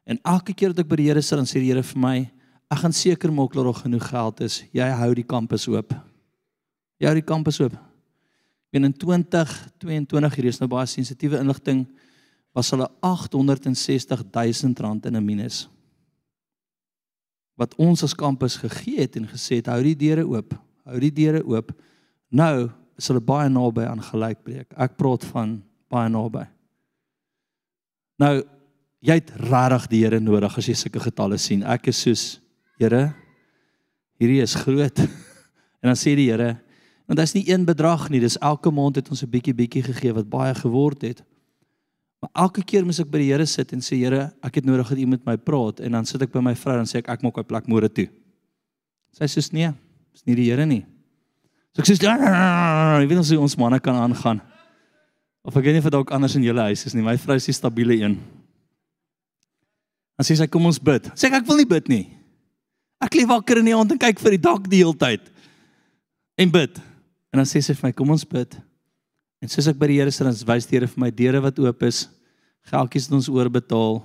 En 0.05 0.19
elke 0.23 0.55
keer 0.55 0.69
dat 0.69 0.85
ek 0.85 0.89
by 0.89 0.97
die 0.97 1.07
Here 1.07 1.23
sit 1.23 1.39
dan 1.39 1.47
sê 1.47 1.61
die 1.61 1.71
Here 1.71 1.83
vir 1.83 2.01
my, 2.01 2.31
ek 2.71 2.79
gaan 2.79 2.93
seker 2.93 3.33
maak 3.33 3.53
dat 3.53 3.65
daar 3.65 3.75
genoeg 3.75 4.09
geld 4.09 4.41
is. 4.41 4.65
Jy 4.73 4.89
hou 4.89 5.15
die 5.15 5.27
kampus 5.27 5.69
oop. 5.69 5.95
Jy 6.99 7.07
hou 7.07 7.15
die 7.15 7.27
kampus 7.27 7.61
oop. 7.61 7.77
En 8.71 8.85
in 8.85 8.93
2022 8.93 10.35
hier 10.35 10.45
is 10.45 10.59
nou 10.59 10.69
baie 10.69 10.87
sensitiewe 10.87 11.39
inligting 11.39 11.87
was 12.55 12.71
hulle 12.71 12.89
860 13.01 14.25
000 14.31 14.75
rand 14.79 15.07
in 15.07 15.17
'n 15.17 15.25
minus. 15.25 15.69
Wat 17.55 17.75
ons 17.75 18.03
as 18.03 18.15
kampus 18.15 18.57
gegee 18.57 19.01
het 19.01 19.17
en 19.17 19.27
gesê 19.29 19.57
het 19.57 19.67
hou 19.67 19.83
die 19.83 19.97
deure 19.97 20.27
oop, 20.27 20.55
hou 20.85 20.99
die 20.99 21.13
deure 21.13 21.45
oop. 21.47 21.73
Nou 22.31 22.71
is 23.01 23.09
hulle 23.09 23.23
baie 23.25 23.49
naby 23.49 23.87
aan 23.89 24.03
gelykbreek. 24.05 24.75
Ek 24.77 24.97
praat 25.01 25.25
van 25.33 25.59
baie 25.93 26.11
naby. 26.13 26.45
Nou 28.21 28.35
jy 29.01 29.17
het 29.17 29.33
regtig 29.41 29.87
die 29.91 30.03
Here 30.05 30.21
nodig 30.21 30.57
as 30.61 30.69
jy 30.69 30.77
sulke 30.77 31.01
getalle 31.01 31.39
sien. 31.41 31.65
Ek 31.65 31.89
is 31.93 32.03
soos 32.05 32.25
Here, 32.81 33.11
hierdie 34.21 34.41
is 34.45 34.55
groot. 34.57 35.01
en 35.81 35.91
dan 35.91 35.99
sê 35.99 36.15
die 36.17 36.29
Here, 36.29 36.55
want 37.09 37.19
dit 37.19 37.27
is 37.27 37.35
nie 37.37 37.47
een 37.49 37.65
bedrag 37.69 38.07
nie, 38.13 38.21
dis 38.23 38.39
elke 38.45 38.71
maand 38.73 39.01
het 39.01 39.09
ons 39.11 39.25
'n 39.25 39.33
bietjie 39.33 39.57
bietjie 39.57 39.83
gegee 39.83 40.13
wat 40.17 40.29
baie 40.31 40.55
geword 40.55 41.03
het. 41.03 41.25
Maar 42.21 42.31
elke 42.45 42.63
keer 42.63 42.85
moet 42.85 43.01
ek 43.01 43.11
by 43.11 43.19
die 43.19 43.33
Here 43.33 43.47
sit 43.47 43.73
en 43.73 43.81
sê 43.81 43.97
Here, 43.97 44.33
ek 44.45 44.61
het 44.61 44.65
nodig 44.69 44.89
dat 44.89 44.99
U 44.99 45.07
met 45.07 45.25
my 45.25 45.37
praat 45.37 45.81
en 45.81 45.93
dan 45.93 46.05
sit 46.05 46.23
ek 46.23 46.33
by 46.33 46.41
my 46.41 46.55
vrou 46.55 46.79
en 46.79 46.89
sê 46.89 47.01
ek 47.01 47.09
ek 47.09 47.23
maak 47.23 47.37
my 47.37 47.45
plek 47.45 47.67
môre 47.67 47.89
toe. 47.89 48.09
Sy 49.17 49.25
sê 49.25 49.41
soos 49.41 49.53
nee, 49.53 49.73
dis 50.13 50.27
nie 50.27 50.37
die 50.37 50.51
Here 50.53 50.67
nie. 50.67 50.85
So 51.75 51.83
ek 51.83 51.91
sê 51.91 51.97
jy 52.01 53.07
weet 53.07 53.21
ons 53.21 53.33
ons 53.39 53.59
manne 53.61 53.79
kan 53.83 53.95
aangaan. 53.95 54.41
Of 55.47 55.57
ek 55.57 55.65
weet 55.65 55.79
nie 55.79 55.83
of 55.85 55.91
dalk 55.93 56.11
anders 56.13 56.35
in 56.37 56.45
julle 56.45 56.69
huis 56.69 56.83
is 56.87 56.95
nie. 56.95 57.05
My 57.05 57.17
vrou 57.21 57.39
is 57.39 57.47
die 57.49 57.57
stabiele 57.57 57.97
een. 57.97 58.19
Dan 60.19 60.27
sê 60.27 60.37
sy 60.37 60.49
kom 60.51 60.67
ons 60.69 60.81
bid. 60.83 61.07
Sê 61.17 61.31
ek 61.31 61.41
ek 61.41 61.47
wil 61.49 61.63
nie 61.63 61.69
bid 61.69 61.87
nie. 61.89 62.05
Ek 63.01 63.15
lê 63.17 63.25
wakker 63.25 63.63
in 63.63 63.71
die 63.71 63.77
aand 63.77 63.95
en 63.95 64.01
kyk 64.01 64.19
vir 64.21 64.37
die 64.37 64.43
dak 64.45 64.67
die 64.69 64.83
hele 64.83 64.97
tyd. 64.99 65.31
En 66.37 66.51
bid. 66.53 66.77
En 67.33 67.41
dan 67.41 67.49
sê 67.49 67.63
sy 67.65 67.73
vir 67.79 67.89
my 67.89 67.93
kom 67.97 68.13
ons 68.13 68.27
bid. 68.29 68.59
En 69.41 69.49
soos 69.49 69.71
ek 69.71 69.79
by 69.81 69.89
die 69.89 70.01
Here 70.03 70.13
sit, 70.13 70.27
dan 70.27 70.37
wys 70.51 70.69
die 70.69 70.77
Here 70.77 70.89
vir 70.91 71.01
my 71.01 71.09
deure 71.15 71.41
wat 71.47 71.61
oop 71.63 71.87
is. 71.89 72.03
Geldjies 72.69 73.09
het 73.09 73.17
ons 73.17 73.31
oorbetaal. 73.33 74.03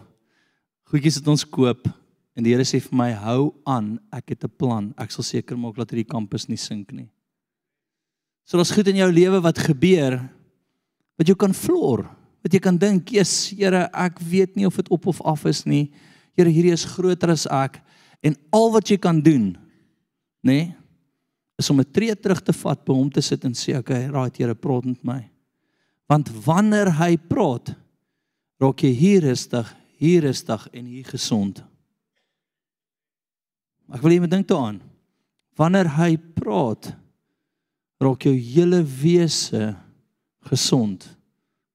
Goedjies 0.88 1.20
het 1.20 1.28
ons 1.34 1.44
koop. 1.44 1.90
En 2.38 2.46
die 2.46 2.54
Here 2.54 2.64
sê 2.68 2.80
vir 2.80 2.96
my 2.96 3.10
hou 3.26 3.52
aan, 3.68 3.98
ek 4.16 4.38
het 4.38 4.46
'n 4.46 4.56
plan. 4.56 4.94
Ek 4.98 5.12
sal 5.12 5.28
seker 5.28 5.58
maak 5.58 5.76
dat 5.76 5.92
hierdie 5.92 6.08
kampus 6.08 6.48
nie 6.48 6.58
sink 6.58 6.94
nie. 6.94 7.10
So 8.46 8.58
daar's 8.58 8.74
goed 8.74 8.88
in 8.88 9.02
jou 9.02 9.10
lewe 9.12 9.42
wat 9.42 9.60
gebeur 9.60 10.20
wat 11.16 11.30
jy 11.30 11.36
kan 11.40 11.56
floor. 11.56 12.04
Wat 12.44 12.54
jy 12.54 12.60
kan 12.60 12.78
dink, 12.78 13.10
"Jesus, 13.10 13.50
Here, 13.50 13.90
ek 13.94 14.20
weet 14.20 14.56
nie 14.56 14.66
of 14.66 14.76
dit 14.76 14.90
op 14.90 15.08
of 15.08 15.22
af 15.22 15.46
is 15.46 15.66
nie. 15.66 15.92
Here, 16.36 16.50
hierdie 16.50 16.74
is 16.74 16.86
groter 16.86 17.32
as 17.32 17.48
ek." 17.48 17.82
En 18.22 18.36
al 18.52 18.72
wat 18.72 18.88
jy 18.88 18.98
kan 18.98 19.22
doen, 19.22 19.58
nê, 20.44 20.52
nee, 20.52 20.76
is 21.58 21.70
om 21.70 21.80
'n 21.80 21.92
tree 21.92 22.16
terug 22.16 22.44
te 22.44 22.54
vat 22.54 22.86
by 22.86 22.94
hom 22.94 23.10
te 23.10 23.22
sit 23.22 23.44
en 23.46 23.54
sê, 23.54 23.78
"Okay, 23.78 24.08
raai 24.08 24.30
Here, 24.38 24.54
praat 24.54 24.86
met 24.86 25.04
my." 25.04 25.30
Want 26.08 26.30
wanneer 26.46 26.92
hy 26.92 27.18
praat, 27.18 27.76
raak 28.60 28.80
jy 28.80 28.94
hier 28.94 29.22
rustig, 29.22 29.76
hier 29.98 30.22
rustig 30.22 30.68
en 30.74 30.86
hier 30.86 31.04
gesond. 31.04 31.64
Ek 33.94 34.02
wil 34.02 34.12
jy 34.12 34.20
moet 34.20 34.32
dink 34.32 34.48
daaraan. 34.48 34.82
Wanneer 35.56 35.90
hy 35.98 36.18
praat, 36.18 36.96
raak 37.98 38.28
jou 38.28 38.34
hele 38.36 38.84
wese 38.84 39.76
gesond. 40.50 41.06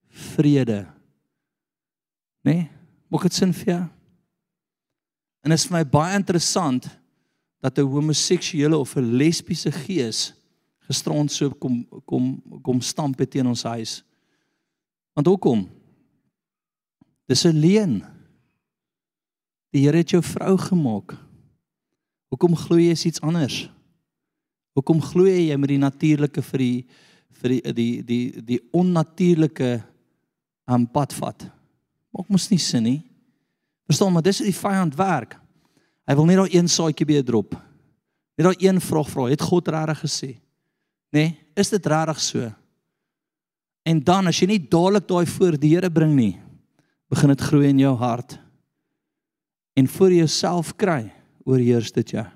Vrede. 0.08 0.86
Né? 2.42 2.52
Nee? 2.52 2.68
Maak 3.10 3.26
dit 3.26 3.34
sin 3.34 3.52
vir 3.52 3.72
jou? 3.72 3.84
En 5.42 5.50
dit 5.50 5.58
is 5.58 5.66
vir 5.66 5.78
my 5.78 5.84
baie 5.88 6.14
interessant 6.14 6.86
dat 7.60 7.78
'n 7.78 7.86
homoseksuele 7.86 8.76
of 8.76 8.96
'n 8.96 9.16
lesbiese 9.16 9.72
gees 9.72 10.34
gisterond 10.90 11.30
so 11.30 11.50
kom 11.50 11.86
kom 12.04 12.42
kom 12.62 12.80
stamp 12.80 13.20
teen 13.30 13.46
ons 13.46 13.62
huis. 13.62 14.04
Want 15.14 15.26
hoekom? 15.26 15.68
Dis 17.26 17.44
'n 17.44 17.60
leuen. 17.60 18.02
Die 19.70 19.86
Here 19.86 19.96
het 19.96 20.10
jou 20.10 20.22
vrou 20.22 20.56
gemaak. 20.58 21.14
Hoekom 22.28 22.56
glo 22.56 22.76
jy 22.76 22.90
iets 22.90 23.20
anders? 23.20 23.70
Hoekom 24.78 25.00
glo 25.02 25.26
jy 25.26 25.56
met 25.58 25.72
die 25.72 25.80
natuurlike 25.82 26.42
vir 26.52 26.64
die 26.64 26.74
vir 27.40 27.54
die 27.54 27.72
die 27.74 28.02
die 28.04 28.22
die 28.44 28.60
onnatuurlike 28.76 29.70
aan 30.70 30.86
pad 30.92 31.14
vat? 31.16 31.46
Maak 32.14 32.28
mos 32.30 32.50
nie 32.50 32.60
sin 32.60 32.86
nie. 32.86 33.00
Verstaan 33.90 34.12
maar 34.14 34.26
dis 34.26 34.42
die 34.44 34.54
vyand 34.54 34.96
werk. 34.98 35.36
Hy 36.06 36.16
wil 36.18 36.26
net 36.26 36.40
daai 36.40 36.56
een 36.56 36.70
saadjie 36.70 37.06
by 37.06 37.20
drop. 37.26 37.54
Net 38.38 38.46
daai 38.46 38.66
een 38.66 38.80
vraag 38.82 39.10
vra. 39.10 39.28
Het 39.30 39.42
God 39.46 39.68
regtig 39.68 40.02
gesê? 40.04 40.30
Nê? 41.10 41.22
Nee, 41.24 41.36
is 41.58 41.70
dit 41.70 41.86
regtig 41.86 42.20
so? 42.22 42.50
En 43.86 44.02
dan 44.04 44.30
as 44.30 44.38
jy 44.38 44.50
nie 44.50 44.60
dadelik 44.62 45.08
daai 45.08 45.26
voor 45.26 45.56
die 45.58 45.72
Here 45.74 45.90
bring 45.90 46.12
nie, 46.14 46.34
begin 47.10 47.32
dit 47.32 47.46
groei 47.48 47.70
in 47.70 47.80
jou 47.82 47.94
hart. 47.98 48.36
En 49.78 49.88
vir 49.88 50.14
jouself 50.20 50.74
kry, 50.78 51.08
oorheers 51.48 51.90
dit 51.96 52.14
jou. 52.14 52.26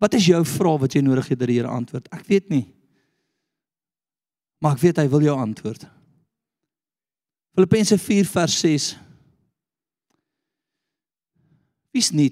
Wat 0.00 0.16
is 0.16 0.30
jou 0.30 0.40
vraag 0.48 0.80
wat 0.86 0.94
jy 0.96 1.02
nodig 1.04 1.28
het 1.28 1.38
dat 1.38 1.50
die 1.50 1.58
Here 1.58 1.68
antwoord? 1.68 2.08
Ek 2.14 2.24
weet 2.28 2.48
nie. 2.48 2.64
Maar 4.60 4.78
ek 4.78 4.84
weet 4.84 5.00
hy 5.02 5.06
wil 5.12 5.24
jou 5.24 5.36
antwoord. 5.36 5.84
Filippense 7.56 7.98
4 7.98 8.28
vers 8.30 8.58
6 8.64 8.90
Wie's 11.90 12.12
nie 12.14 12.30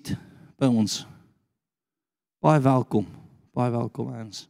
by 0.55 0.69
ons? 0.71 1.01
Baie 2.39 2.61
welkom. 2.63 3.09
Baie 3.51 3.73
welkom 3.75 4.13
ons. 4.15 4.45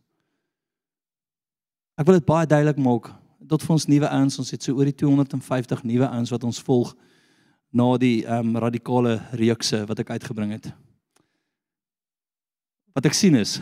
Ek 1.96 2.04
wil 2.04 2.18
dit 2.18 2.26
baie 2.28 2.46
duidelik 2.46 2.76
maak 2.76 3.08
tot 3.48 3.64
vir 3.64 3.72
ons 3.72 3.86
nuwe 3.88 4.10
ouens, 4.12 4.36
ons 4.42 4.50
het 4.52 4.62
so 4.62 4.76
oor 4.76 4.90
die 4.90 4.98
250 5.00 5.80
nuwe 5.88 6.10
ouens 6.10 6.32
wat 6.34 6.44
ons 6.44 6.60
volg 6.66 6.92
na 7.72 7.86
die 8.00 8.26
ehm 8.26 8.52
um, 8.52 8.60
radikale 8.60 9.16
reekse 9.40 9.80
wat 9.88 10.04
ek 10.04 10.12
uitgebring 10.18 10.52
het. 10.58 10.68
Wat 12.94 13.06
ek 13.06 13.14
sien 13.14 13.34
is 13.34 13.58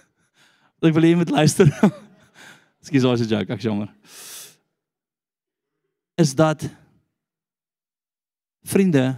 ek 0.86 0.94
wil 0.94 1.02
hê 1.02 1.12
jy 1.14 1.18
moet 1.18 1.32
luister. 1.34 1.70
Ekskuus, 2.80 3.04
as 3.04 3.22
'n 3.24 3.30
joke, 3.30 3.52
ek 3.52 3.62
jammer. 3.62 3.90
Is 6.16 6.34
dat 6.34 6.62
vriende 8.62 9.16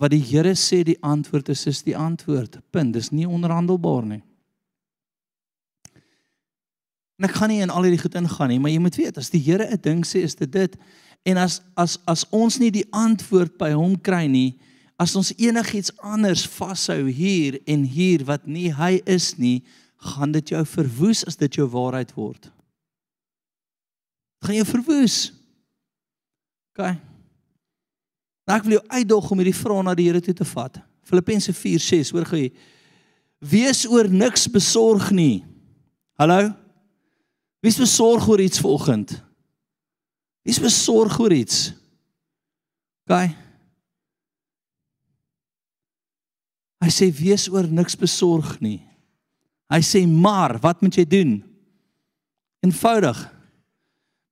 wat 0.00 0.14
die 0.14 0.22
Here 0.22 0.54
sê 0.54 0.82
die 0.86 0.98
antwoord 1.02 1.50
is 1.52 1.66
is 1.66 1.82
die 1.82 1.96
antwoord. 1.96 2.60
Punt. 2.70 2.94
Dis 2.94 3.10
nie 3.10 3.28
onderhandelbaar 3.28 4.06
nie. 4.06 4.22
En 7.20 7.28
ek 7.28 7.36
gaan 7.36 7.52
nie 7.52 7.60
in 7.60 7.70
al 7.70 7.84
hierdie 7.84 8.00
goed 8.00 8.16
ingaan 8.16 8.48
nie, 8.48 8.58
maar 8.58 8.72
jy 8.72 8.80
moet 8.80 8.96
weet 8.96 9.18
as 9.20 9.28
die 9.28 9.42
Here 9.44 9.66
'n 9.68 9.80
ding 9.82 10.06
sê, 10.06 10.22
is 10.24 10.34
dit 10.34 10.50
dit. 10.50 10.76
En 11.26 11.36
as 11.36 11.60
as 11.76 11.98
as 12.06 12.24
ons 12.30 12.58
nie 12.58 12.70
die 12.70 12.86
antwoord 12.92 13.58
by 13.58 13.72
hom 13.72 13.98
kry 14.00 14.26
nie, 14.26 14.56
as 15.00 15.16
ons 15.16 15.32
enigiets 15.40 15.94
anders 16.04 16.44
vashou 16.58 17.06
hier 17.08 17.56
en 17.70 17.86
hier 17.88 18.24
wat 18.28 18.44
nie 18.44 18.68
hy 18.76 18.98
is 19.08 19.32
nie, 19.40 19.62
gaan 20.12 20.32
dit 20.32 20.52
jou 20.52 20.60
verwoes 20.68 21.24
as 21.28 21.38
dit 21.40 21.56
jou 21.56 21.66
waarheid 21.72 22.12
word. 22.16 22.50
Dit 24.40 24.48
gaan 24.48 24.58
jou 24.58 24.68
verwoes. 24.68 25.16
OK. 26.72 26.84
Nou 28.48 28.56
ek 28.58 28.66
wil 28.66 28.76
jou 28.78 28.84
uitdaag 28.92 29.32
om 29.32 29.40
hierdie 29.40 29.56
vrae 29.56 29.84
na 29.84 29.96
die 29.96 30.08
Here 30.08 30.22
toe 30.24 30.36
te 30.36 30.48
vat. 30.52 30.80
Filippense 31.08 31.52
4:6, 31.56 32.12
hoor 32.12 32.28
gou. 32.28 32.44
Wees 33.40 33.86
oor 33.88 34.08
niks 34.08 34.48
besorg 34.52 35.10
nie. 35.16 35.44
Hallo? 36.20 36.52
Wie's 37.64 37.80
besorg 37.80 38.28
oor 38.28 38.40
iets 38.40 38.60
vanoggend? 38.60 39.16
Wie's 40.44 40.60
besorg 40.60 41.18
oor 41.20 41.32
iets? 41.32 41.72
OK. 43.08 43.32
Hy 46.80 46.88
sê 46.88 47.10
wees 47.12 47.48
oor 47.52 47.68
niks 47.68 47.98
besorg 48.00 48.56
nie. 48.64 48.80
Hy 49.70 49.80
sê 49.84 50.06
maar, 50.08 50.56
wat 50.62 50.80
moet 50.82 50.96
jy 50.96 51.04
doen? 51.06 51.34
Eenvoudig. 52.64 53.18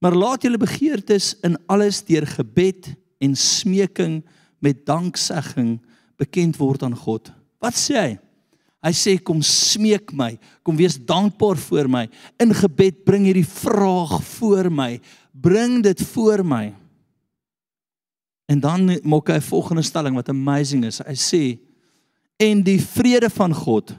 Maar 0.02 0.16
laat 0.16 0.46
julle 0.46 0.60
begeertes 0.60 1.34
in 1.46 1.58
alles 1.70 2.00
deur 2.06 2.26
gebed 2.26 2.92
en 3.22 3.34
smeking 3.36 4.22
met 4.64 4.86
danksegging 4.86 5.76
bekend 6.18 6.58
word 6.58 6.82
aan 6.86 6.96
God. 6.96 7.30
Wat 7.62 7.76
sê 7.78 7.98
hy? 7.98 8.10
Hy 8.78 8.92
sê 8.94 9.16
kom 9.18 9.40
smeek 9.42 10.12
my, 10.14 10.36
kom 10.62 10.76
wees 10.78 11.00
dankbaar 11.02 11.58
voor 11.58 11.88
my. 11.90 12.04
In 12.38 12.54
gebed 12.54 13.02
bring 13.06 13.26
hierdie 13.26 13.46
vraag 13.46 14.20
voor 14.38 14.70
my. 14.70 14.92
Bring 15.34 15.80
dit 15.82 16.02
voor 16.12 16.44
my. 16.46 16.68
En 18.48 18.62
dan 18.62 18.86
maak 19.02 19.28
hy 19.28 19.36
'n 19.42 19.50
volgende 19.50 19.82
stelling 19.82 20.14
wat 20.14 20.28
amazing 20.30 20.84
is. 20.84 21.02
Hy 21.02 21.14
sê 21.18 21.58
en 22.38 22.62
die 22.62 22.78
vrede 22.82 23.30
van 23.34 23.54
God 23.54 23.94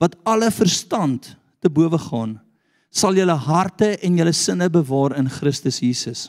wat 0.00 0.16
alle 0.24 0.48
verstand 0.50 1.34
te 1.60 1.68
bowe 1.68 1.98
gaan 2.00 2.38
sal 2.90 3.14
julle 3.14 3.36
harte 3.46 3.94
en 4.02 4.18
julle 4.18 4.32
sinne 4.34 4.66
bewaar 4.72 5.14
in 5.18 5.28
Christus 5.30 5.78
Jesus. 5.78 6.28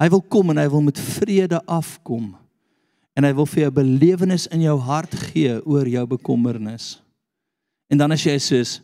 Hy 0.00 0.08
wil 0.12 0.22
kom 0.28 0.52
en 0.52 0.60
hy 0.60 0.66
wil 0.72 0.84
met 0.84 1.00
vrede 1.00 1.60
afkom. 1.68 2.34
En 3.16 3.24
hy 3.24 3.32
wil 3.36 3.48
vir 3.48 3.66
jou 3.66 3.72
belewenis 3.78 4.44
in 4.52 4.64
jou 4.66 4.76
hart 4.84 5.14
gee 5.30 5.56
oor 5.64 5.88
jou 5.88 6.04
bekommernis. 6.08 6.98
En 7.88 8.00
dan 8.00 8.12
as 8.12 8.24
jy 8.26 8.36
soos 8.42 8.80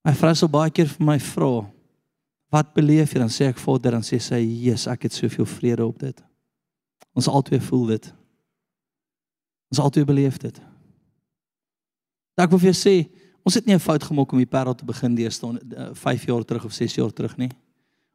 My 0.00 0.14
vrou 0.16 0.32
sal 0.32 0.48
baie 0.48 0.72
keer 0.72 0.88
vir 0.88 1.04
my 1.04 1.18
vra, 1.20 1.66
"Wat 2.50 2.74
beleef 2.74 3.12
jy?" 3.12 3.18
Dan 3.18 3.28
sê 3.32 3.48
ek 3.48 3.58
Vader, 3.58 3.92
dan 3.92 4.02
sê 4.02 4.20
sy, 4.20 4.40
"Jesus, 4.42 4.86
ek 4.86 5.02
het 5.02 5.12
soveel 5.12 5.46
vrede 5.46 5.86
op 5.86 5.98
dit." 5.98 6.22
Ons 7.14 7.28
albei 7.28 7.60
voel 7.60 7.86
dit. 7.86 8.12
Ons 9.70 9.80
albei 9.80 10.04
beleef 10.04 10.38
dit. 10.38 10.60
Wil 12.40 12.58
vir 12.58 12.72
jou 12.72 12.78
sê, 12.78 12.94
ons 13.44 13.54
het 13.54 13.66
nie 13.66 13.74
'n 13.74 13.80
fout 13.80 14.02
gemaak 14.02 14.32
om 14.32 14.38
die 14.38 14.46
parel 14.46 14.74
te 14.74 14.84
begin 14.84 15.14
deesdae 15.14 15.58
5 15.94 16.24
jaar 16.24 16.44
terug 16.44 16.64
of 16.64 16.72
6 16.72 16.94
jaar 16.94 17.12
terug 17.12 17.36
nie. 17.36 17.50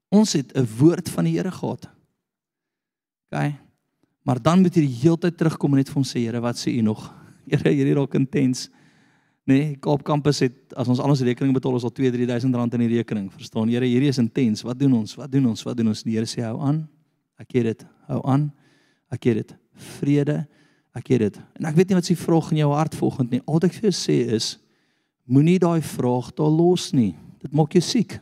Ons 0.10 0.34
het 0.34 0.56
'n 0.56 0.68
woord 0.78 1.10
van 1.10 1.24
die 1.24 1.38
Here 1.38 1.52
gehad. 1.52 1.88
OK. 3.32 3.54
Maar 4.24 4.42
dan 4.42 4.62
moet 4.62 4.76
jy 4.76 4.82
die 4.82 5.00
hele 5.02 5.18
tyd 5.18 5.38
terugkom 5.38 5.72
en 5.72 5.78
net 5.78 5.90
vir 5.90 5.96
hom 5.96 6.04
sê, 6.04 6.20
Here, 6.26 6.42
wat 6.42 6.58
sê 6.58 6.72
u 6.78 6.82
nog? 6.82 7.14
Here, 7.50 7.70
hierdie 7.70 7.94
raak 7.94 8.14
intens. 8.14 8.70
Nee, 9.46 9.76
Kaap 9.78 10.02
kampus 10.02 10.40
het 10.42 10.74
as 10.74 10.88
ons 10.90 11.00
al 11.00 11.12
ons 11.14 11.22
rekening 11.22 11.54
betaal, 11.54 11.76
ons 11.78 11.86
al 11.86 11.94
2-3000 11.94 12.58
rand 12.58 12.74
in 12.74 12.82
die 12.88 12.96
rekening. 12.96 13.28
Verstaan? 13.30 13.70
Here, 13.70 13.86
hierdie 13.86 14.10
is 14.10 14.18
intens. 14.18 14.64
Wat 14.66 14.80
doen 14.80 14.96
ons? 14.98 15.14
Wat 15.20 15.30
doen 15.32 15.46
ons? 15.52 15.62
Wat 15.68 15.78
doen 15.78 15.92
ons? 15.92 16.02
Die 16.06 16.16
Here 16.18 16.30
sê 16.30 16.42
hou 16.48 16.58
aan. 16.66 16.82
Ek 17.38 17.54
het 17.60 17.70
dit. 17.70 17.86
Hou 18.10 18.24
aan. 18.26 18.48
Ek 19.14 19.30
het 19.30 19.44
dit. 19.44 19.54
Vrede. 20.00 20.40
Ek 20.98 21.14
het 21.14 21.28
dit. 21.28 21.40
En 21.60 21.70
ek 21.70 21.78
weet 21.78 21.92
nie 21.92 22.00
wat 22.00 22.10
se 22.10 22.18
vraag 22.18 22.50
in 22.56 22.64
jou 22.64 22.72
hart 22.74 22.98
volgend 22.98 23.36
nie. 23.36 23.44
Al 23.46 23.60
wat 23.60 23.68
ek 23.70 23.78
vir 23.78 23.90
jou 23.92 23.96
sê 24.00 24.18
is 24.34 24.56
moenie 25.30 25.60
daai 25.62 25.82
vraag 25.86 26.32
daar 26.38 26.50
los 26.50 26.90
nie. 26.98 27.14
Dit 27.44 27.54
maak 27.54 27.78
jou 27.78 27.84
siek. 27.86 28.18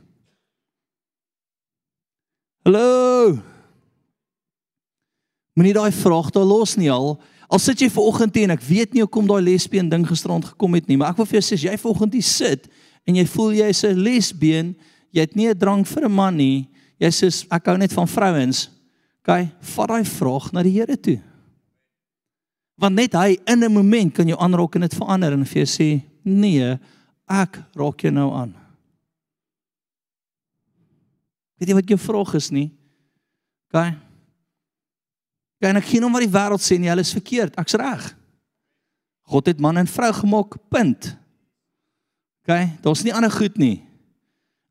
Hallo. 2.67 3.37
Moenie 5.55 5.75
daai 5.75 5.91
vraag 5.95 6.33
daar 6.35 6.47
los 6.49 6.75
nie 6.75 6.91
al. 6.91 7.15
Al 7.53 7.61
sit 7.61 7.83
jy 7.83 7.89
ver 7.93 8.07
oggend 8.09 8.33
hier 8.33 8.47
en 8.47 8.55
ek 8.55 8.63
weet 8.65 8.95
nie 8.95 9.03
hoekom 9.03 9.27
daai 9.29 9.43
lesbien 9.45 9.89
ding 9.89 10.05
gisterand 10.09 10.47
gekom 10.49 10.73
het 10.73 10.87
nie, 10.89 10.97
maar 10.97 11.11
ek 11.13 11.19
wil 11.21 11.27
vir 11.29 11.37
jou 11.37 11.45
sê 11.45 11.57
as 11.59 11.65
jy 11.67 11.75
ver 11.77 11.91
oggend 11.91 12.15
hier 12.17 12.25
sit 12.25 12.65
en 13.05 13.19
jy 13.19 13.25
voel 13.29 13.51
jy's 13.59 13.83
'n 13.85 13.99
lesbien, 13.99 14.71
jy 15.13 15.21
het 15.21 15.35
nie 15.35 15.49
'n 15.49 15.57
drang 15.57 15.83
vir 15.85 16.05
'n 16.05 16.11
man 16.11 16.37
nie. 16.37 16.67
Jy 16.99 17.09
sê 17.09 17.45
ek 17.51 17.65
hou 17.65 17.77
net 17.77 17.93
van 17.93 18.07
vrouens. 18.07 18.69
OK, 19.21 19.47
vat 19.61 19.87
daai 19.87 20.03
vraag 20.03 20.51
na 20.51 20.63
die 20.63 20.71
Here 20.71 20.97
toe. 20.97 21.21
Want 22.77 22.95
net 22.95 23.13
hy 23.13 23.37
in 23.45 23.63
'n 23.63 23.77
oomblik 23.77 24.13
kan 24.13 24.27
jou 24.27 24.39
aanraak 24.39 24.75
en 24.75 24.81
dit 24.81 24.95
verander 24.95 25.33
en 25.33 25.45
vir 25.45 25.65
jou 25.65 25.69
sê, 25.69 26.01
"Nee, 26.23 26.79
ek 27.29 27.61
raak 27.75 28.01
jou 28.01 28.11
nou 28.11 28.33
aan." 28.33 28.55
Weet 31.59 31.69
jy 31.69 31.75
wat 31.75 31.89
jou 31.89 31.99
vraag 31.99 32.33
is 32.33 32.51
nie? 32.51 32.71
OK. 33.71 34.12
Kan 35.63 35.79
ek 35.79 35.87
geen 35.93 36.03
om 36.03 36.11
wat 36.11 36.25
die 36.25 36.33
wêreld 36.33 36.59
sê 36.59 36.75
nie, 36.75 36.91
hulle 36.91 37.05
is 37.05 37.15
verkeerd. 37.15 37.55
Ek's 37.61 37.77
reg. 37.79 38.09
God 39.31 39.47
het 39.47 39.61
man 39.63 39.79
en 39.79 39.87
vrou 39.87 40.11
gemaak. 40.17 40.57
Punt. 40.67 41.13
OK, 42.43 42.57
daar's 42.83 43.05
nie 43.07 43.13
ander 43.15 43.31
goed 43.31 43.55
nie. 43.57 43.77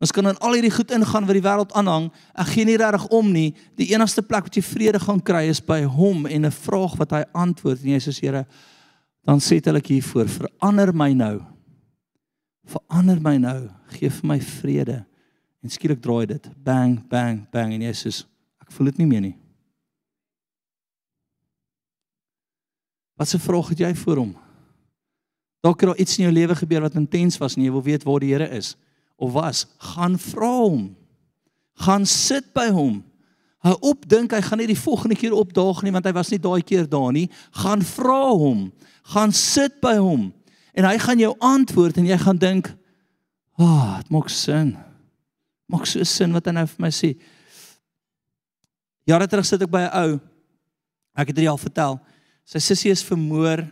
Ons 0.02 0.12
kan 0.12 0.26
in 0.28 0.38
al 0.44 0.58
hierdie 0.58 0.74
goed 0.74 0.90
ingaan 0.92 1.24
wat 1.28 1.38
die 1.38 1.44
wêreld 1.44 1.72
aanhang. 1.78 2.10
Ek 2.36 2.50
gee 2.52 2.68
nie 2.68 2.76
regtig 2.76 3.06
om 3.14 3.30
nie. 3.32 3.54
Die 3.80 3.88
enigste 3.94 4.20
plek 4.26 4.50
wat 4.50 4.58
jy 4.58 4.64
vrede 4.66 5.00
gaan 5.00 5.22
kry 5.24 5.46
is 5.48 5.62
by 5.64 5.80
hom 5.86 6.26
en 6.26 6.44
'n 6.44 6.52
vraag 6.52 6.98
wat 6.98 7.14
hy 7.16 7.22
antwoord 7.32 7.80
en 7.80 7.94
jy 7.94 8.00
sê 8.00 8.12
Here, 8.20 8.46
dan 9.24 9.38
sê 9.38 9.56
ek 9.64 9.86
hier 9.86 10.02
voor, 10.02 10.26
verander 10.28 10.92
my 10.92 11.12
nou. 11.12 11.40
Verander 12.66 13.20
my 13.20 13.36
nou. 13.38 13.70
Gee 13.88 14.10
vir 14.10 14.26
my 14.26 14.40
vrede. 14.40 15.06
En 15.62 15.70
skielik 15.70 16.02
draai 16.02 16.26
dit. 16.26 16.50
Bang, 16.62 17.08
bang, 17.08 17.46
bang 17.50 17.72
en 17.72 17.80
jy 17.80 17.92
sê 17.92 18.24
ek 18.60 18.72
voel 18.72 18.86
dit 18.86 18.98
nie 18.98 19.06
meer 19.06 19.20
nie. 19.20 19.41
Wat 23.22 23.34
'n 23.34 23.38
vraag 23.38 23.68
het 23.68 23.78
jy 23.78 23.94
vir 23.94 24.16
hom? 24.16 24.36
Dalk 25.60 25.80
het 25.80 25.88
daar 25.88 25.98
iets 25.98 26.18
in 26.18 26.24
jou 26.24 26.32
lewe 26.34 26.54
gebeur 26.54 26.80
wat 26.80 26.94
intens 26.94 27.38
was 27.38 27.54
en 27.54 27.62
jy 27.62 27.70
wil 27.70 27.82
weet 27.82 28.02
waar 28.02 28.20
die 28.20 28.32
Here 28.34 28.48
is 28.48 28.76
of 29.16 29.32
was. 29.32 29.66
Gaan 29.78 30.18
vra 30.18 30.58
hom. 30.58 30.96
Gaan 31.74 32.06
sit 32.06 32.52
by 32.52 32.68
hom. 32.68 33.04
Hou 33.58 33.76
op 33.80 34.08
dink 34.08 34.32
hy 34.32 34.40
gaan 34.40 34.58
nie 34.58 34.66
die 34.66 34.78
volgende 34.78 35.14
keer 35.14 35.32
opdaag 35.32 35.82
nie 35.82 35.92
want 35.92 36.04
hy 36.04 36.12
was 36.12 36.30
nie 36.30 36.38
daai 36.38 36.62
keer 36.62 36.88
daar 36.88 37.12
nie. 37.12 37.30
Gaan 37.50 37.82
vra 37.82 38.30
hom. 38.30 38.72
Gaan 39.02 39.32
sit 39.32 39.80
by 39.80 39.96
hom 39.96 40.32
en 40.74 40.84
hy 40.84 40.98
gaan 40.98 41.18
jou 41.18 41.36
antwoord 41.38 41.96
en 41.96 42.06
jy 42.06 42.18
gaan 42.18 42.38
dink, 42.38 42.66
"Ag, 43.58 43.64
oh, 43.64 43.96
dit 43.96 44.10
maak 44.10 44.28
sin." 44.28 44.76
Maak 45.68 45.86
so 45.86 46.02
sin 46.02 46.32
wat 46.32 46.46
hy 46.46 46.52
nou 46.52 46.66
vir 46.66 46.80
my 46.80 46.90
sê. 46.90 47.16
Jare 49.06 49.26
terug 49.26 49.46
sit 49.46 49.62
ek 49.62 49.70
by 49.70 49.82
'n 49.82 50.10
ou. 50.10 50.20
Ek 51.14 51.26
het 51.26 51.36
dit 51.36 51.48
al 51.48 51.58
vertel. 51.58 52.00
Sy 52.44 52.58
sussie 52.58 52.90
is 52.92 53.04
vermoor. 53.06 53.64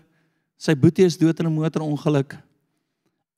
Sy 0.60 0.74
boetie 0.76 1.06
is 1.06 1.18
dood 1.18 1.40
in 1.40 1.46
'n 1.46 1.54
motorongeluk. 1.54 2.36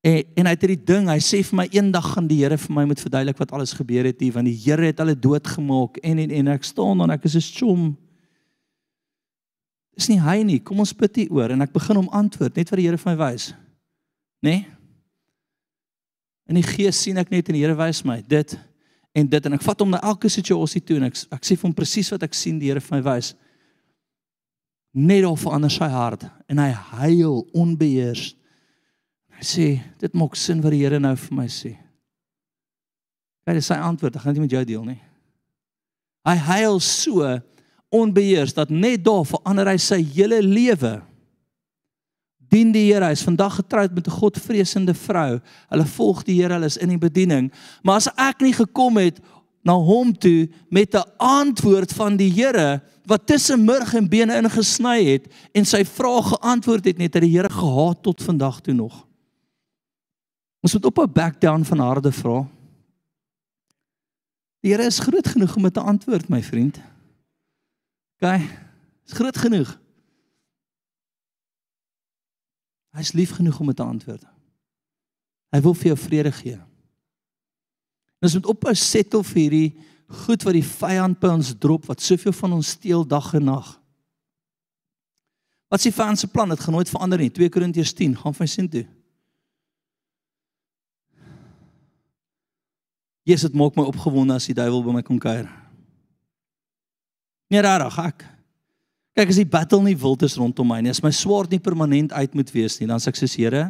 En 0.02 0.24
en 0.34 0.46
hy 0.46 0.50
het 0.50 0.64
hierdie 0.64 0.84
ding, 0.84 1.08
hy 1.08 1.20
sê 1.22 1.42
vir 1.46 1.56
my 1.56 1.68
eendag 1.70 2.06
gaan 2.14 2.26
die 2.26 2.40
Here 2.42 2.58
vir 2.58 2.74
my 2.74 2.84
moet 2.84 3.00
verduidelik 3.00 3.38
wat 3.38 3.52
alles 3.52 3.72
gebeur 3.72 4.04
het 4.04 4.20
hier 4.20 4.32
want 4.32 4.46
die 4.46 4.58
Here 4.58 4.86
het 4.86 4.98
hulle 4.98 5.14
doodgemaak 5.14 6.00
en 6.02 6.18
en 6.18 6.30
en 6.30 6.48
ek 6.48 6.64
staan 6.64 6.98
dan 6.98 7.10
ek 7.10 7.24
is 7.24 7.36
'n 7.36 7.58
chom. 7.58 7.96
Dis 9.94 10.08
nie 10.08 10.18
hy 10.18 10.42
nie. 10.42 10.58
Kom 10.58 10.80
ons 10.80 10.92
bid 10.92 11.16
hier 11.16 11.32
oor 11.32 11.50
en 11.50 11.62
ek 11.62 11.72
begin 11.72 11.96
hom 11.96 12.08
antwoord 12.08 12.56
net 12.56 12.70
wat 12.70 12.76
die 12.76 12.86
Here 12.86 12.98
vir 12.98 13.12
my 13.12 13.30
wys. 13.30 13.54
Nê? 14.42 14.50
Nee? 14.50 14.66
In 16.48 16.54
die 16.54 16.66
gees 16.66 16.98
sien 17.00 17.16
ek 17.18 17.30
net 17.30 17.48
en 17.48 17.54
die 17.54 17.62
Here 17.62 17.76
wys 17.76 18.04
my 18.04 18.22
dit 18.26 18.58
en 19.14 19.28
dit 19.28 19.46
en 19.46 19.52
ek 19.52 19.62
vat 19.62 19.80
hom 19.80 19.90
na 19.90 20.00
elke 20.02 20.28
situasie 20.28 20.80
toe 20.80 20.96
en 20.96 21.04
ek 21.04 21.16
ek 21.30 21.44
sê 21.44 21.54
vir 21.54 21.68
hom 21.68 21.74
presies 21.74 22.10
wat 22.10 22.22
ek 22.22 22.34
sien 22.34 22.58
die 22.58 22.72
Here 22.72 22.80
vir 22.80 22.98
my 22.98 23.02
wys 23.12 23.34
net 24.92 25.24
of 25.24 25.40
verander 25.40 25.72
sy 25.72 25.88
hart 25.88 26.26
en 26.52 26.60
hy 26.60 26.70
huil 26.70 27.42
onbeheers. 27.56 28.32
Hy 29.38 29.46
sê 29.46 29.68
dit 30.00 30.18
maak 30.18 30.36
sin 30.38 30.60
wat 30.62 30.74
die 30.74 30.82
Here 30.84 31.00
nou 31.00 31.14
vir 31.16 31.36
my 31.36 31.48
sê. 31.50 31.74
Kyk, 33.42 33.56
dis 33.58 33.70
sy 33.72 33.78
antwoord. 33.80 34.16
Ek 34.16 34.26
gaan 34.26 34.36
dit 34.36 34.44
met 34.44 34.54
jou 34.54 34.64
deel 34.68 34.84
nie. 34.92 35.00
Hy 36.28 36.36
huil 36.46 36.78
so 36.84 37.26
onbeheers 37.92 38.54
dat 38.54 38.70
net 38.70 39.02
daar 39.04 39.24
verander 39.26 39.72
hy 39.72 39.78
sy 39.82 39.98
hele 40.14 40.38
lewe. 40.44 41.00
Dien 42.52 42.70
die 42.74 42.84
Here. 42.90 43.08
Hy's 43.08 43.24
vandag 43.24 43.58
getroud 43.58 43.94
met 43.96 44.06
'n 44.06 44.18
Godvreesende 44.20 44.94
vrou. 44.94 45.40
Hulle 45.72 45.86
volg 45.86 46.22
die 46.24 46.36
Here, 46.40 46.54
hulle 46.54 46.66
is 46.66 46.76
in 46.76 46.88
die 46.88 47.00
bediening. 47.00 47.50
Maar 47.82 47.96
as 47.96 48.08
ek 48.16 48.40
nie 48.40 48.52
gekom 48.52 48.96
het 48.96 49.20
na 49.62 49.74
hom 49.78 50.12
toe 50.12 50.50
met 50.70 50.94
'n 50.94 51.10
antwoord 51.16 51.92
van 51.92 52.16
die 52.16 52.30
Here 52.30 52.82
wat 53.04 53.26
tussen 53.26 53.64
murg 53.64 53.94
en 53.94 54.08
bene 54.08 54.36
ingesny 54.36 55.04
het 55.04 55.26
en 55.52 55.64
sy 55.64 55.84
vrae 55.84 56.22
geantwoord 56.22 56.84
het 56.84 56.98
net 56.98 57.12
dat 57.12 57.22
die 57.22 57.36
Here 57.36 57.50
gehaat 57.50 58.02
tot 58.02 58.22
vandag 58.22 58.60
toe 58.60 58.74
nog. 58.74 59.06
Ons 60.60 60.72
moet 60.72 60.84
ophou 60.84 61.06
back 61.06 61.40
down 61.40 61.64
van 61.64 61.78
harde 61.78 62.12
vrae. 62.12 62.46
Die 64.62 64.70
Here 64.70 64.86
is 64.86 64.98
groot 64.98 65.26
genoeg 65.26 65.56
om 65.56 65.62
dit 65.62 65.74
te 65.74 65.80
antwoord, 65.80 66.28
my 66.28 66.42
vriend. 66.42 66.78
OK. 68.20 68.40
Is 69.06 69.12
groot 69.12 69.36
genoeg. 69.36 69.78
Hy's 72.94 73.12
lief 73.12 73.34
genoeg 73.34 73.58
om 73.60 73.66
dit 73.66 73.76
te 73.76 73.82
antwoord. 73.82 74.22
Hy 75.50 75.60
wil 75.60 75.74
vir 75.74 75.86
jou 75.86 75.98
vrede 75.98 76.32
gee. 76.32 76.60
En 78.22 78.28
ons 78.28 78.38
moet 78.38 78.50
ophou 78.52 78.74
settle 78.78 79.24
vir 79.26 79.40
hierdie 79.40 79.68
goed 80.22 80.44
wat 80.46 80.54
die 80.54 80.66
vyand 80.66 81.18
by 81.18 81.32
ons 81.34 81.50
drop 81.58 81.88
wat 81.90 82.04
soveel 82.04 82.34
van 82.36 82.54
ons 82.54 82.74
steel 82.76 83.02
dag 83.08 83.32
en 83.34 83.48
nag. 83.50 83.70
Wat 85.72 85.80
is 85.80 85.88
die 85.88 85.96
vyand 85.96 86.20
se 86.20 86.28
plan? 86.30 86.52
Dit 86.52 86.60
gaan 86.62 86.76
nooit 86.76 86.90
verander 86.92 87.18
nie. 87.18 87.32
2 87.34 87.50
Korintiërs 87.50 87.94
10 87.98 88.14
gaan 88.20 88.36
van 88.36 88.48
sin 88.48 88.68
toe. 88.70 88.84
Jesus 93.26 93.48
het 93.48 93.58
maak 93.58 93.74
my 93.78 93.86
opgewonde 93.88 94.36
as 94.38 94.46
die 94.46 94.54
duiwel 94.54 94.84
by 94.86 94.94
my 94.98 95.02
kom 95.06 95.18
kuier. 95.22 95.48
Nee, 97.50 97.62
rarig 97.64 97.98
ek. 98.02 98.26
Kyk 99.18 99.34
as 99.34 99.42
die 99.42 99.48
battle 99.48 99.82
nie 99.84 99.98
wild 99.98 100.22
is 100.26 100.38
rondom 100.38 100.70
my 100.70 100.78
nie, 100.80 100.94
as 100.94 101.02
my 101.04 101.10
swaard 101.14 101.50
nie 101.52 101.60
permanent 101.62 102.14
uit 102.14 102.36
moet 102.38 102.52
wees 102.54 102.78
nie, 102.80 102.88
dan 102.88 103.02
sê 103.02 103.10
ek 103.12 103.18
soos 103.18 103.34
Here, 103.36 103.66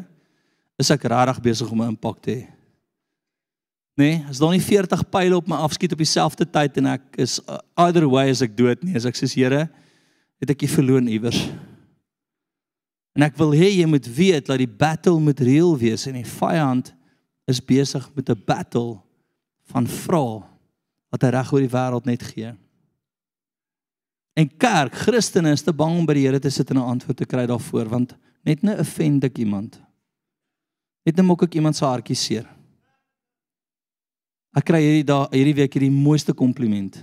is 0.78 0.90
ek 0.92 1.08
rarig 1.10 1.40
besig 1.42 1.70
om 1.72 1.82
'n 1.82 1.96
impak 1.96 2.20
te 2.22 2.30
hê. 2.30 2.51
Nee, 3.94 4.22
as 4.28 4.40
daar 4.40 4.54
nie 4.54 4.62
40 4.62 5.02
pile 5.12 5.36
op 5.36 5.48
my 5.48 5.58
afskiet 5.60 5.92
op 5.92 6.00
dieselfde 6.00 6.46
tyd 6.48 6.78
en 6.80 6.94
ek 6.94 7.02
is 7.20 7.36
uh, 7.44 7.58
either 7.84 8.06
way 8.08 8.30
as 8.32 8.40
ek 8.44 8.54
dood 8.56 8.80
nie, 8.80 8.94
as 8.96 9.04
ek 9.04 9.18
soos 9.18 9.34
Here, 9.36 9.66
het 10.40 10.52
ek 10.54 10.64
jy 10.64 10.70
verloon 10.72 11.10
iewers. 11.12 11.42
En 13.12 13.26
ek 13.26 13.36
wil 13.36 13.52
hê 13.52 13.68
jy 13.74 13.86
moet 13.88 14.08
weet 14.08 14.48
dat 14.48 14.62
die 14.62 14.70
battle 14.70 15.20
moet 15.20 15.40
reël 15.44 15.74
wees 15.76 16.06
en 16.08 16.16
die 16.16 16.28
vyand 16.28 16.88
is 17.50 17.60
besig 17.60 18.08
met 18.16 18.30
'n 18.30 18.42
battle 18.46 19.02
van 19.68 19.86
vra 19.86 20.40
wat 21.12 21.22
hy 21.22 21.28
reg 21.28 21.52
oor 21.52 21.60
die 21.60 21.76
wêreld 21.76 22.06
net 22.08 22.22
gee. 22.22 22.54
En 24.32 24.48
kerk, 24.48 24.94
Christene 24.94 25.52
is 25.52 25.62
te 25.62 25.72
bang 25.72 25.98
om 25.98 26.06
by 26.06 26.14
die 26.14 26.24
Here 26.24 26.40
te 26.40 26.50
sit 26.50 26.70
en 26.70 26.78
'n 26.78 26.90
antwoord 26.96 27.16
te 27.16 27.28
kry 27.28 27.46
daarvoor 27.46 27.88
want 27.88 28.16
net 28.42 28.62
'n 28.62 28.80
offend 28.80 29.24
ek 29.24 29.38
iemand. 29.38 29.78
Net 31.04 31.18
'n 31.18 31.24
mok 31.24 31.42
ek 31.42 31.54
iemand 31.54 31.76
se 31.76 31.84
hartjie 31.84 32.16
seer. 32.16 32.61
Ek 34.52 34.66
kry 34.68 34.82
hierdie 34.84 35.06
dae 35.08 35.28
hierdie 35.32 35.56
week 35.62 35.76
hierdie 35.78 35.92
mooiste 35.92 36.34
kompliment. 36.36 36.98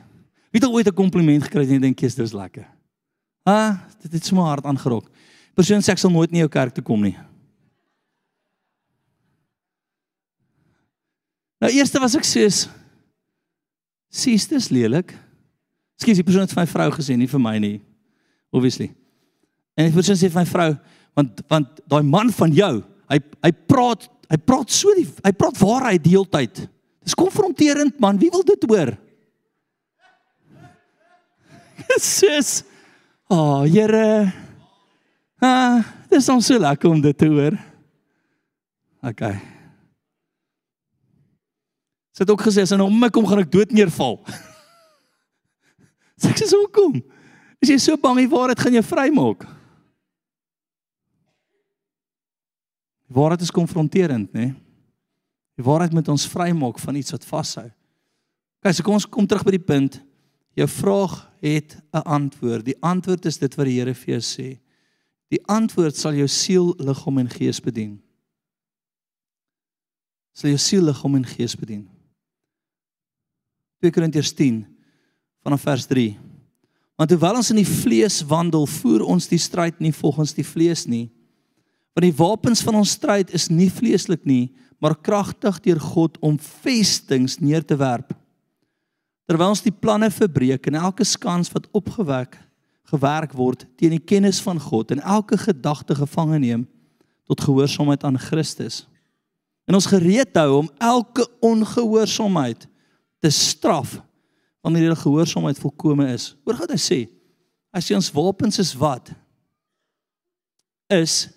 Wie 0.49 0.59
het 0.59 0.67
al 0.67 0.73
ooit 0.73 0.87
'n 0.87 0.93
kompliment 0.93 1.43
gekry 1.43 1.65
en 1.69 1.81
dink 1.81 1.99
jy's 1.99 2.15
dis 2.15 2.33
lekker? 2.33 2.65
Ah, 3.45 3.77
dit 4.01 4.13
het 4.13 4.25
so 4.25 4.35
my 4.35 4.41
hart 4.41 4.65
aangerok. 4.65 5.09
Persoon 5.55 5.81
sê 5.81 5.91
ek 5.91 5.97
sal 5.97 6.11
nooit 6.11 6.31
in 6.31 6.39
jou 6.39 6.49
kerk 6.49 6.73
toe 6.73 6.83
kom 6.83 7.01
nie. 7.01 7.17
Nou 11.59 11.71
eerste 11.71 11.99
was 11.99 12.15
ek 12.15 12.23
soos 12.23 12.69
sies 14.09 14.47
dis 14.47 14.69
lelik. 14.69 15.13
Ekskuus, 15.99 16.17
die 16.17 16.23
persoon 16.23 16.47
het 16.47 16.53
vir 16.53 16.63
my 16.63 16.69
vrou 16.71 16.91
gesê, 16.95 17.17
nie 17.17 17.27
vir 17.27 17.39
my 17.39 17.57
nie. 17.59 17.81
Obviously. 18.55 18.89
En 19.77 19.85
die 19.85 19.93
persoon 19.93 20.15
sê 20.15 20.29
vir 20.31 20.41
my 20.41 20.47
vrou, 20.49 20.69
want 21.15 21.41
want 21.51 21.81
daai 21.91 22.03
man 22.03 22.31
van 22.31 22.53
jou, 22.55 22.73
hy 23.11 23.19
hy 23.43 23.51
praat 23.51 24.07
hy 24.29 24.37
praat 24.37 24.69
so 24.69 24.93
die 24.95 25.07
hy 25.25 25.31
praat 25.33 25.57
waarheid 25.59 26.03
die 26.03 26.15
hele 26.15 26.29
tyd. 26.29 26.67
Dis 27.09 27.17
konfronterend 27.17 27.97
man, 27.97 28.19
wie 28.21 28.29
wil 28.29 28.43
dit 28.45 28.65
hoor? 28.69 28.91
Sis. 31.97 32.59
O, 33.25 33.33
oh, 33.33 33.63
Here. 33.65 34.29
Ah, 35.41 35.81
dis 36.11 36.29
ons 36.29 36.45
so 36.45 36.61
lekker 36.61 36.91
om 36.91 37.01
dit 37.01 37.17
te 37.17 37.25
hoor. 37.31 37.57
OK. 39.09 39.23
Sy 42.13 42.21
het 42.27 42.35
ook 42.35 42.45
gesê 42.45 42.67
as 42.67 42.75
hy 42.75 42.77
nou 42.77 42.91
om 42.91 43.01
my 43.01 43.09
kom 43.09 43.25
gaan 43.25 43.41
ek 43.41 43.49
dood 43.57 43.73
neerval. 43.73 44.19
Sê 46.21 46.29
ek 46.29 46.43
sê 46.43 46.53
hoekom? 46.53 47.01
Is 47.63 47.73
jy 47.73 47.81
so 47.81 47.97
bang 47.97 48.21
die 48.21 48.29
waarheid 48.29 48.61
gaan 48.61 48.77
jou 48.77 48.85
vrymaak? 48.85 49.49
Die 53.07 53.17
waarheid 53.17 53.41
is 53.41 53.55
konfronterend, 53.55 54.29
né? 54.35 54.51
Die 55.59 55.65
waarheid 55.67 55.91
moet 55.91 56.07
ons 56.07 56.27
vrymaak 56.31 56.77
van 56.79 56.95
iets 56.95 57.11
wat 57.11 57.25
vashou. 57.27 57.65
Kyk, 58.63 58.75
so 58.77 58.85
kom 58.87 58.95
ons 58.95 59.07
kom 59.11 59.27
terug 59.27 59.43
by 59.43 59.57
die 59.57 59.65
punt. 59.67 59.97
Jou 60.55 60.67
vraag 60.71 61.17
het 61.43 61.75
'n 61.91 62.03
antwoord. 62.07 62.65
Die 62.65 62.79
antwoord 62.79 63.25
is 63.25 63.37
dit 63.37 63.55
wat 63.55 63.65
die 63.65 63.79
Here 63.79 63.93
vir 63.93 64.19
jou 64.19 64.21
sê. 64.21 64.59
Die 65.27 65.41
antwoord 65.47 65.95
sal 65.95 66.13
jou 66.13 66.27
siel, 66.27 66.73
liggaam 66.77 67.17
en 67.17 67.29
gees 67.29 67.59
bedien. 67.59 68.01
Sal 70.33 70.49
jou 70.49 70.57
siel, 70.57 70.83
liggaam 70.83 71.15
en 71.15 71.25
gees 71.25 71.55
bedien. 71.55 71.89
2 73.81 73.91
Korintiërs 73.91 74.33
10 74.33 74.65
vanaf 75.43 75.61
vers 75.61 75.85
3. 75.85 76.17
Want 76.95 77.09
hoewel 77.09 77.35
ons 77.35 77.49
in 77.49 77.55
die 77.55 77.65
vlees 77.65 78.21
wandel, 78.21 78.65
voer 78.65 79.01
ons 79.01 79.27
die 79.27 79.37
stryd 79.37 79.79
nie 79.79 79.93
volgens 79.93 80.33
die 80.33 80.43
vlees 80.43 80.85
nie. 80.85 81.11
Want 81.99 82.13
die 82.13 82.23
wapens 82.23 82.61
van 82.63 82.77
ons 82.79 82.93
stryd 82.95 83.33
is 83.35 83.49
nie 83.51 83.67
vleeslik 83.67 84.21
nie, 84.23 84.53
maar 84.79 84.93
kragtig 84.95 85.57
deur 85.65 85.79
God 85.83 86.13
om 86.23 86.37
vestings 86.39 87.41
neer 87.43 87.65
te 87.67 87.75
werp. 87.75 88.13
Terwyl 89.27 89.51
ons 89.51 89.61
die 89.65 89.73
planne 89.75 90.07
verbreek 90.07 90.69
en 90.69 90.77
elke 90.79 91.03
skans 91.03 91.51
wat 91.51 91.65
opgewek 91.75 92.37
gewerk 92.87 93.33
word 93.35 93.65
teen 93.75 93.91
die 93.91 93.99
kennis 93.99 94.39
van 94.39 94.61
God 94.63 94.93
en 94.95 95.01
elke 95.03 95.35
gedagte 95.41 95.97
gevange 95.97 96.39
neem 96.39 96.61
tot 97.27 97.43
gehoorsaamheid 97.43 98.05
aan 98.07 98.19
Christus. 98.29 98.85
En 99.67 99.75
ons 99.75 99.89
gereed 99.91 100.39
hou 100.39 100.61
om 100.61 100.69
elke 100.79 101.25
ongehoorsaamheid 101.43 102.63
te 103.19 103.33
straf 103.35 103.97
wanneer 104.63 104.93
die 104.93 105.01
gehoorsaamheid 105.01 105.59
volkome 105.59 106.07
is. 106.13 106.29
Hoor 106.47 106.61
wat 106.63 106.71
hy 106.71 106.79
sê. 106.79 107.01
Hy 107.75 107.83
sê 107.83 107.99
ons 107.99 108.09
wapens 108.15 108.63
is 108.63 108.71
wat? 108.79 109.11
Is 110.95 111.27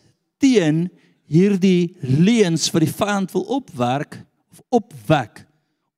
teen 0.42 0.88
hierdie 1.30 1.94
leuns 2.02 2.66
wat 2.74 2.84
die 2.84 2.92
vyand 2.92 3.32
wil 3.32 3.46
opwerk 3.60 4.18
of 4.52 4.60
opwek, 4.82 5.46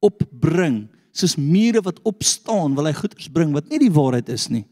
opbring, 0.05 0.85
soos 1.15 1.35
mure 1.39 1.83
wat 1.83 1.99
opstaan 2.07 2.75
wil 2.77 2.87
hy 2.87 2.95
goeders 2.95 3.31
bring 3.33 3.55
wat 3.55 3.67
nie 3.71 3.81
die 3.83 3.95
waarheid 3.95 4.31
is 4.35 4.47
nie. 4.53 4.65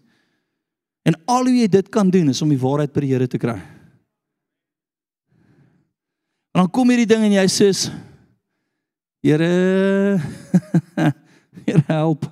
En 1.02 1.16
al 1.30 1.48
hoe 1.48 1.56
jy 1.56 1.68
dit 1.70 1.88
kan 1.90 2.10
doen 2.10 2.30
is 2.30 2.42
om 2.44 2.50
die 2.52 2.60
waarheid 2.60 2.92
by 2.94 3.02
die 3.02 3.10
Here 3.10 3.26
te 3.30 3.40
kry. 3.42 3.58
En 6.52 6.62
dan 6.62 6.70
kom 6.70 6.92
hierdie 6.92 7.08
ding 7.10 7.24
en 7.26 7.34
jy 7.40 7.46
sê 7.50 7.72
Here 9.22 10.18
Here 11.66 11.82
help. 11.88 12.26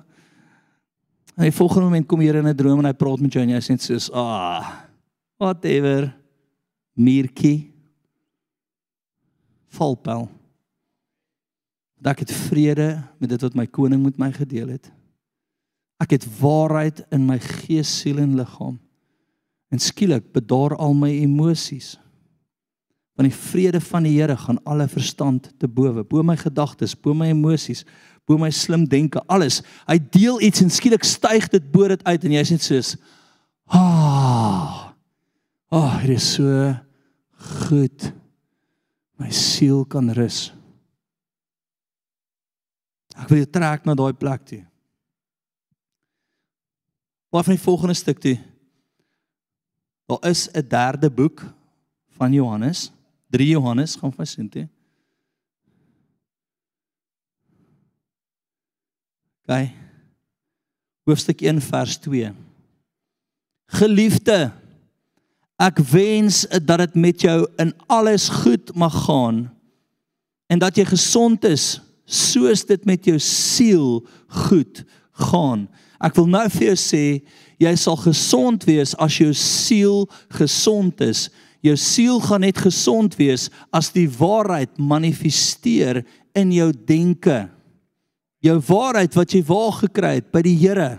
En 1.35 1.47
die 1.47 1.55
volgende 1.55 1.87
oomblik 1.89 2.07
kom 2.07 2.23
Here 2.23 2.39
in 2.39 2.47
'n 2.47 2.55
droom 2.55 2.79
en 2.79 2.91
hy 2.91 2.95
praat 2.95 3.19
met 3.19 3.33
jou 3.33 3.43
en 3.43 3.55
jy 3.55 3.61
sê 3.63 3.75
soos 3.79 4.11
ah 4.13 4.87
whatever 5.41 6.11
Mirkie 7.01 7.71
valpel. 9.71 10.27
Dat 12.01 12.15
ek 12.15 12.25
het 12.25 12.33
vrede 12.49 12.89
met 13.21 13.29
dit 13.29 13.41
wat 13.45 13.57
my 13.57 13.67
koning 13.67 14.03
met 14.03 14.19
my 14.21 14.31
gedeel 14.35 14.73
het. 14.73 14.89
Ek 16.01 16.15
het 16.17 16.25
waarheid 16.39 17.03
in 17.13 17.27
my 17.29 17.37
gees, 17.39 17.91
siel 18.01 18.19
en 18.21 18.35
liggaam. 18.39 18.79
En 19.71 19.79
skielik 19.79 20.31
bedaar 20.33 20.75
al 20.75 20.95
my 20.97 21.11
emosies. 21.21 21.93
Want 23.15 23.29
die 23.29 23.37
vrede 23.37 23.81
van 23.85 24.07
die 24.07 24.15
Here 24.17 24.35
gaan 24.37 24.59
alle 24.65 24.87
verstand 24.89 25.51
te 25.61 25.69
bowe, 25.69 26.03
bo 26.03 26.23
my 26.25 26.35
gedagtes, 26.39 26.95
bo 26.97 27.13
my 27.13 27.29
emosies, 27.31 27.85
bo 28.25 28.39
my 28.41 28.49
slim 28.51 28.87
denke, 28.89 29.21
alles. 29.29 29.61
Hy 29.85 29.99
deel 30.11 30.41
iets 30.41 30.63
en 30.65 30.73
skielik 30.73 31.05
styg 31.05 31.47
dit 31.53 31.71
bo 31.71 31.87
dit 31.91 32.03
uit 32.03 32.27
en 32.27 32.37
jy's 32.39 32.53
net 32.55 32.65
soos 32.65 32.95
ah. 33.71 34.91
Ah, 35.71 35.79
oh, 35.79 36.01
dit 36.03 36.17
is 36.17 36.33
so 36.33 36.75
goed. 37.41 38.11
My 39.21 39.29
siel 39.33 39.85
kan 39.85 40.09
rus. 40.17 40.49
Ek 43.17 43.29
wil 43.29 43.43
jou 43.43 43.49
trek 43.53 43.85
na 43.85 43.95
daai 43.97 44.13
plek 44.17 44.45
toe. 44.49 44.61
Waar 47.31 47.45
van 47.47 47.55
die 47.55 47.63
volgende 47.63 47.95
stuk 47.95 48.19
toe? 48.19 48.37
Daar 50.09 50.29
is 50.29 50.49
'n 50.51 50.67
derde 50.67 51.09
boek 51.09 51.45
van 52.17 52.33
Johannes, 52.33 52.91
3 53.29 53.47
Johannes, 53.47 53.95
gaan 53.95 54.13
vas 54.13 54.31
sien 54.31 54.49
toe. 54.49 54.67
Kyk. 59.45 59.73
Hoofstuk 61.03 61.41
1 61.41 61.61
vers 61.61 61.97
2. 61.97 62.33
Geliefde, 63.65 64.51
ek 65.61 65.77
wens 65.91 66.43
dat 66.65 66.81
dit 66.81 66.97
met 66.97 67.21
jou 67.21 67.45
in 67.61 67.73
alles 67.91 68.29
goed 68.41 68.73
mag 68.73 68.95
gaan 69.05 69.45
en 70.51 70.59
dat 70.59 70.77
jy 70.77 70.87
gesond 70.89 71.45
is 71.47 71.77
soos 72.11 72.65
dit 72.67 72.81
met 72.89 73.05
jou 73.07 73.19
siel 73.23 74.01
goed 74.43 74.81
gaan. 75.29 75.67
Ek 76.01 76.17
wil 76.17 76.27
nou 76.33 76.43
vir 76.51 76.71
jou 76.71 76.79
sê, 76.79 77.05
jy 77.61 77.71
sal 77.79 77.95
gesond 78.01 78.65
wees 78.67 78.95
as 78.99 79.19
jou 79.21 79.31
siel 79.37 80.03
gesond 80.33 81.03
is. 81.05 81.29
Jou 81.61 81.77
siel 81.77 82.17
gaan 82.25 82.41
net 82.43 82.57
gesond 82.59 83.15
wees 83.19 83.47
as 83.71 83.91
die 83.93 84.09
waarheid 84.09 84.73
manifesteer 84.81 86.01
in 86.35 86.51
jou 86.55 86.71
denke. 86.73 87.45
Jou 88.41 88.57
waarheid 88.71 89.15
wat 89.15 89.37
jy 89.37 89.43
waar 89.45 89.75
gekry 89.83 90.15
het 90.17 90.31
by 90.33 90.41
die 90.49 90.57
Here. 90.57 90.91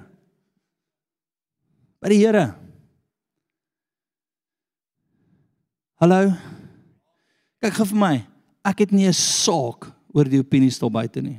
By 2.01 2.15
die 2.15 2.23
Here. 2.23 2.62
Hallo. 6.03 6.33
Kyk 7.63 7.77
gou 7.77 7.85
vir 7.93 7.99
my. 8.01 8.15
Ek 8.67 8.81
het 8.83 8.91
nie 8.91 9.07
'n 9.07 9.15
saak 9.15 9.87
oor 10.13 10.27
die 10.27 10.41
opinies 10.43 10.79
daar 10.79 10.91
buite 10.91 11.23
nie. 11.23 11.39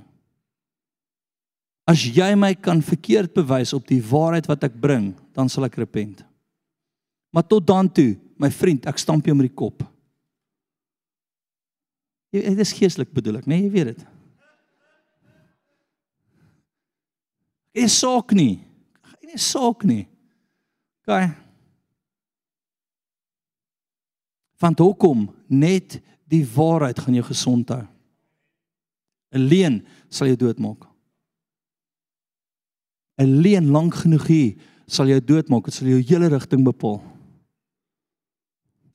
As 1.85 1.99
jy 1.99 2.33
my 2.35 2.55
kan 2.55 2.81
verkeerd 2.81 3.33
bewys 3.33 3.73
op 3.73 3.85
die 3.85 3.99
waarheid 3.99 4.47
wat 4.47 4.63
ek 4.63 4.79
bring, 4.79 5.15
dan 5.33 5.49
sal 5.49 5.65
ek 5.65 5.75
repent. 5.75 6.23
Maar 7.33 7.43
tot 7.43 7.67
dan 7.67 7.91
toe, 7.91 8.17
my 8.37 8.49
vriend, 8.49 8.85
ek 8.85 8.97
stamp 8.97 9.25
jou 9.25 9.35
met 9.35 9.49
die 9.49 9.55
kop. 9.55 9.83
Dit 12.31 12.59
is 12.59 12.71
geestelik 12.71 13.11
bedoel 13.11 13.37
ek, 13.37 13.45
né? 13.45 13.59
Nee, 13.59 13.63
jy 13.63 13.71
weet 13.71 13.85
dit. 13.85 14.05
Geen 17.75 17.89
saak 17.89 18.31
nie. 18.31 18.63
Geen 19.19 19.37
saak 19.37 19.83
nie. 19.83 20.07
Kyk. 21.05 21.42
Want 24.63 24.79
hoekom 24.79 25.27
net 25.51 25.99
die 26.31 26.45
waarheid 26.47 26.99
gaan 27.03 27.17
jou 27.19 27.25
gesond 27.27 27.69
hou? 27.69 27.83
'n 29.33 29.47
Leuen 29.49 29.81
sal 30.09 30.27
jou 30.27 30.37
doodmaak. 30.37 30.87
'n 33.17 33.41
Leuen 33.41 33.67
lank 33.67 33.93
genoeg 33.93 34.27
hier 34.27 34.55
sal 34.87 35.07
jou 35.07 35.19
doodmaak, 35.19 35.65
dit 35.65 35.73
sal 35.73 35.87
jou 35.87 36.01
hele 36.01 36.29
rigting 36.29 36.63
bepaal. 36.63 37.01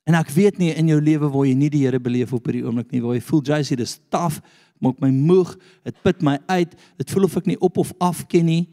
En 0.05 0.15
ek 0.17 0.31
weet 0.33 0.57
nie 0.57 0.71
in 0.73 0.87
jou 0.87 0.97
lewe 1.01 1.29
waar 1.29 1.45
jy 1.45 1.53
nie 1.53 1.69
die 1.69 1.83
Here 1.85 1.99
beleef 1.99 2.33
op 2.33 2.45
hierdie 2.45 2.63
oomblik 2.65 2.91
nie, 2.91 3.01
waar 3.01 3.13
jy 3.13 3.21
voel 3.21 3.43
jy 3.45 3.61
sê 3.63 3.75
dis 3.77 3.99
taaf, 4.09 4.39
maak 4.81 4.99
my 4.99 5.11
moeg, 5.11 5.53
dit 5.85 6.01
put 6.01 6.23
my 6.25 6.39
uit, 6.47 6.73
dit 6.97 7.11
voel 7.11 7.27
of 7.27 7.37
ek 7.37 7.45
nie 7.45 7.59
op 7.61 7.77
of 7.77 7.93
af 7.99 8.23
ken 8.27 8.45
nie. 8.45 8.69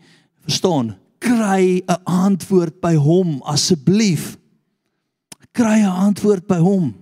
Verstaan? 0.47 0.97
Kry 1.19 1.83
'n 1.83 2.05
antwoord 2.05 2.81
by 2.81 2.95
hom 2.95 3.43
asseblief. 3.43 4.39
Kry 5.57 5.81
'n 5.81 5.97
antwoord 6.09 6.47
by 6.47 6.61
hom. 6.61 6.95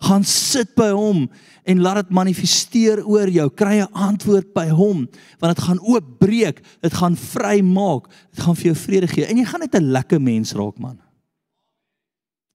Gaan 0.00 0.24
sit 0.24 0.74
by 0.74 0.90
hom 0.90 1.28
en 1.64 1.82
laat 1.84 2.02
dit 2.02 2.10
manifesteer 2.16 3.04
oor 3.06 3.28
jou. 3.28 3.46
Kry 3.50 3.80
'n 3.80 3.92
antwoord 3.92 4.52
by 4.52 4.68
hom 4.68 5.06
want 5.38 5.56
dit 5.56 5.64
gaan 5.64 5.80
oopbreek, 5.80 6.62
dit 6.80 6.94
gaan 6.94 7.16
vrymaak, 7.16 8.08
dit 8.34 8.40
gaan 8.42 8.56
vir 8.56 8.72
jou 8.72 8.76
vrede 8.76 9.06
gee 9.06 9.26
en 9.26 9.36
jy 9.36 9.44
gaan 9.44 9.60
net 9.60 9.74
'n 9.74 9.92
lekker 9.92 10.20
mens 10.20 10.52
raak 10.52 10.78
man. 10.78 10.98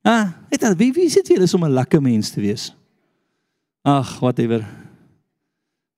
Ah, 0.04 0.34
weet 0.50 0.62
jy, 0.62 0.76
wie 0.76 0.92
wie 0.94 1.10
sit 1.10 1.28
hier 1.28 1.42
is 1.42 1.54
om 1.54 1.64
'n 1.64 1.74
lekker 1.74 2.02
mens 2.02 2.30
te 2.30 2.42
wees? 2.42 2.74
Ag, 3.86 4.20
whatever. 4.20 4.66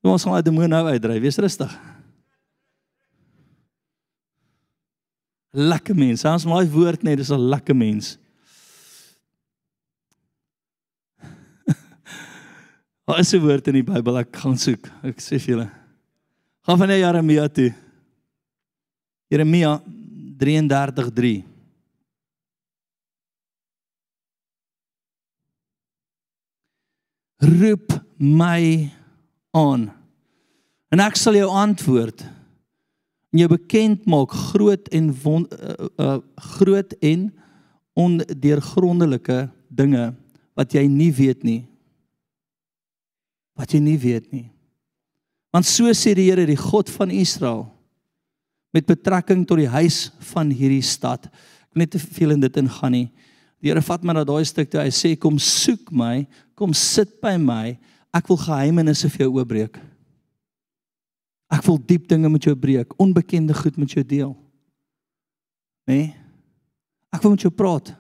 Kom 0.01 0.11
ons 0.11 0.23
gaan 0.23 0.33
daai 0.33 0.43
demoon 0.43 0.69
nou 0.69 0.87
uitdryf. 0.87 1.21
Wees 1.21 1.37
rustig. 1.37 1.71
Lekker 5.51 5.95
mens. 5.95 6.25
Ons 6.27 6.45
maar 6.45 6.61
daai 6.61 6.71
woord 6.71 7.03
net, 7.03 7.17
dis 7.17 7.31
'n 7.31 7.49
lekker 7.49 7.75
mens. 7.75 8.17
Daar 13.07 13.19
is 13.19 13.31
'n 13.33 13.39
woord 13.39 13.67
in 13.67 13.73
die 13.73 13.83
Bybel 13.87 14.17
ek 14.19 14.35
gaan 14.35 14.57
soek. 14.57 14.89
Ek 15.01 15.21
sê 15.23 15.39
vir 15.39 15.55
julle. 15.55 15.71
Gaan 16.67 16.77
van 16.77 16.89
Jeremia 16.89 17.47
toe. 17.47 17.73
Jeremia 19.31 19.81
33:3. 20.37 21.45
Roep 27.39 28.03
my 28.17 28.91
aan. 29.51 29.93
En 30.91 30.99
ek 30.99 31.15
sal 31.15 31.33
jou 31.33 31.49
antwoord. 31.49 32.21
En 33.31 33.39
jou 33.39 33.47
bekend 33.47 34.05
maak 34.05 34.31
groot 34.31 34.87
en 34.87 35.13
won, 35.23 35.47
uh, 35.51 35.87
uh, 35.97 36.17
groot 36.35 36.93
en 36.99 37.33
ondeurgrondelike 37.93 39.49
dinge 39.69 40.15
wat 40.53 40.73
jy 40.73 40.87
nie 40.87 41.13
weet 41.13 41.43
nie. 41.43 41.67
Wat 43.57 43.73
jy 43.73 43.81
nie 43.81 43.97
weet 43.99 44.29
nie. 44.31 44.47
Want 45.53 45.65
so 45.65 45.89
sê 45.97 46.13
die 46.17 46.27
Here, 46.27 46.45
die 46.45 46.59
God 46.59 46.91
van 46.93 47.11
Israel, 47.13 47.65
met 48.75 48.85
betrekking 48.85 49.45
tot 49.47 49.61
die 49.61 49.71
huis 49.71 50.11
van 50.33 50.51
hierdie 50.53 50.83
stad. 50.85 51.25
Ek 51.31 51.73
wil 51.73 51.85
net 51.85 51.95
te 51.95 52.01
veel 52.01 52.35
in 52.35 52.43
dit 52.43 52.59
ingaan 52.61 52.93
nie. 52.93 53.07
Die 53.63 53.71
Here 53.71 53.81
vat 53.81 54.03
my 54.05 54.13
na 54.13 54.25
daai 54.27 54.45
stuk 54.45 54.69
toe. 54.69 54.83
Hy 54.83 54.93
sê 54.93 55.15
kom 55.17 55.39
soek 55.41 55.89
my, 55.89 56.27
kom 56.57 56.75
sit 56.77 57.17
by 57.23 57.37
my. 57.41 57.77
Ek 58.13 58.29
wil 58.29 58.39
geheimenisse 58.43 59.09
vir 59.13 59.25
jou 59.25 59.31
oopbreek. 59.39 59.79
Ek 61.53 61.63
wil 61.65 61.79
diep 61.79 62.05
dinge 62.11 62.29
met 62.29 62.43
jou 62.43 62.53
breek, 62.59 62.91
onbekende 62.99 63.55
goed 63.55 63.77
met 63.79 63.93
jou 63.95 64.03
deel. 64.03 64.33
Né? 65.87 65.95
Nee? 65.95 66.07
Ek 67.15 67.23
wil 67.23 67.37
met 67.37 67.45
jou 67.45 67.53
praat. 67.55 67.93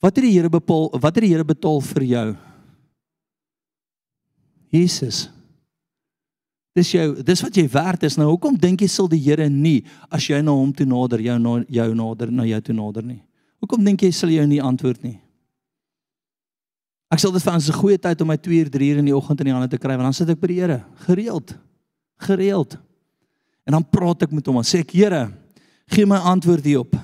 Wat 0.00 0.16
het 0.16 0.24
die 0.24 0.32
Here 0.32 0.48
bepaal? 0.48 0.88
Wat 0.96 1.12
het 1.12 1.26
die 1.26 1.34
Here 1.34 1.44
betaal 1.44 1.82
vir 1.84 2.06
jou? 2.08 2.28
Jesus. 4.70 5.28
Dis 6.76 6.92
jou, 6.94 7.06
dis 7.26 7.42
wat 7.42 7.56
jy 7.58 7.64
werd 7.72 8.04
is. 8.06 8.16
Nou 8.18 8.28
hoekom 8.30 8.54
dink 8.58 8.84
jy 8.84 8.88
sal 8.90 9.08
die 9.10 9.20
Here 9.22 9.48
nie 9.50 9.82
as 10.08 10.28
jy 10.30 10.38
na 10.44 10.54
hom 10.54 10.70
toe 10.74 10.86
nader, 10.86 11.22
jou 11.24 11.38
na 11.42 11.56
jou 11.66 11.88
nader, 11.98 12.30
na 12.30 12.46
jou 12.46 12.60
toe 12.68 12.76
nader 12.76 13.06
nie? 13.06 13.18
Hoekom 13.60 13.82
dink 13.84 14.06
jy 14.06 14.12
sal 14.14 14.30
jy 14.32 14.46
nie 14.48 14.62
antwoord 14.62 15.02
nie? 15.04 15.18
Ek 17.10 17.18
sal 17.18 17.34
dit 17.34 17.42
vir 17.42 17.52
ons 17.52 17.68
'n 17.68 17.74
goeie 17.74 17.98
tyd 17.98 18.20
om 18.22 18.28
my 18.28 18.36
2 18.36 18.62
uur 18.62 18.70
3 18.70 18.90
uur 18.90 18.98
in 18.98 19.10
die 19.10 19.16
oggend 19.16 19.40
in 19.40 19.46
die 19.46 19.52
hande 19.52 19.68
te 19.68 19.78
kry 19.78 19.96
want 19.98 20.06
dan 20.06 20.14
sit 20.14 20.30
ek 20.30 20.40
by 20.40 20.46
die 20.46 20.60
Here, 20.60 20.84
gereeld. 21.06 21.58
Gereeld. 22.20 22.78
En 23.66 23.72
dan 23.72 23.84
praat 23.84 24.22
ek 24.22 24.32
met 24.32 24.46
hom 24.46 24.56
en 24.56 24.62
sê 24.62 24.80
ek 24.80 24.92
Here, 24.92 25.32
gee 25.90 26.06
my 26.06 26.16
antwoord 26.16 26.64
hierop. 26.64 26.94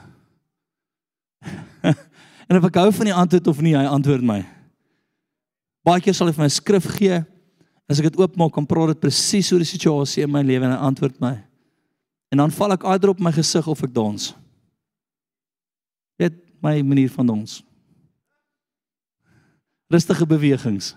en 2.49 2.57
of 2.57 2.65
ek 2.65 2.77
hou 2.77 2.93
van 2.93 3.07
die 3.07 3.15
antwoord 3.15 3.47
of 3.49 3.61
nie, 3.61 3.75
hy 3.75 3.85
antwoord 3.85 4.23
my. 4.23 4.47
Baie 5.85 6.01
keer 6.01 6.15
sal 6.15 6.29
hy 6.29 6.33
vir 6.33 6.45
my 6.45 6.49
skrif 6.49 6.87
gee. 6.97 7.25
As 7.87 8.01
ek 8.03 8.11
dit 8.11 8.19
oopmaak, 8.19 8.55
dan 8.57 8.67
praat 8.67 8.95
dit 8.95 9.05
presies 9.05 9.53
oor 9.55 9.63
die 9.63 9.69
situasie 9.69 10.25
in 10.27 10.33
my 10.33 10.43
lewe 10.43 10.67
en 10.67 10.75
hy 10.75 10.81
antwoord 10.89 11.21
my. 11.23 11.37
En 12.35 12.43
dan 12.43 12.55
val 12.55 12.75
ek 12.75 12.87
aider 12.91 13.13
op 13.13 13.23
my 13.23 13.31
gesig 13.35 13.69
of 13.71 13.85
ek 13.87 13.95
dans. 13.95 14.33
Dit 16.19 16.35
my 16.65 16.81
manier 16.83 17.13
van 17.15 17.31
dans. 17.31 17.61
Rustige 19.93 20.27
bewegings. 20.27 20.97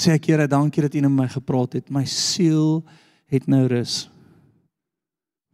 Sê 0.00 0.14
ek 0.16 0.30
Here, 0.30 0.48
dankie 0.48 0.86
dat 0.86 0.96
U 0.96 1.02
met 1.04 1.16
my 1.18 1.28
gepraat 1.28 1.76
het. 1.76 1.92
My 1.92 2.06
siel 2.08 2.80
het 3.28 3.44
nou 3.50 3.66
rus. 3.68 4.06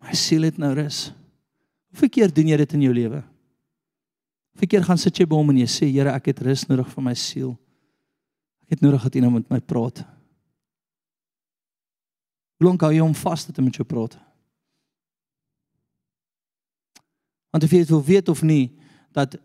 My 0.04 0.14
siel 0.14 0.46
het 0.46 0.60
nou 0.62 0.70
rus. 0.76 1.08
Hoeveel 1.90 2.12
keer 2.14 2.34
doen 2.34 2.52
jy 2.52 2.60
dit 2.62 2.76
in 2.78 2.84
jou 2.86 2.94
lewe? 2.94 3.24
Hoeveel 4.54 4.70
keer 4.76 4.86
gaan 4.86 5.00
sit 5.00 5.18
jy 5.18 5.26
by 5.26 5.34
hom 5.40 5.50
en 5.50 5.58
jy 5.64 5.70
sê 5.70 5.90
Here, 5.90 6.14
ek 6.14 6.30
het 6.30 6.44
rus 6.46 6.68
nodig 6.70 6.86
vir 6.94 7.08
my 7.08 7.14
siel. 7.18 7.56
Ek 8.66 8.74
het 8.74 8.82
nodig 8.82 9.02
dat 9.06 9.14
iemand 9.14 9.46
met 9.46 9.50
my 9.50 9.60
praat. 9.62 10.02
Hoe 12.58 12.66
lank 12.66 12.82
hou 12.82 12.90
jy 12.90 13.02
hom 13.04 13.14
vas 13.14 13.44
dat 13.46 13.58
hy 13.60 13.62
met 13.62 13.78
jou 13.78 13.86
praat? 13.86 14.16
Want 17.54 17.64
of 17.64 17.70
jy 17.70 17.84
dit 17.84 17.92
wil 17.94 18.02
weet 18.04 18.28
of 18.28 18.42
nie, 18.42 18.74
dat 19.14 19.36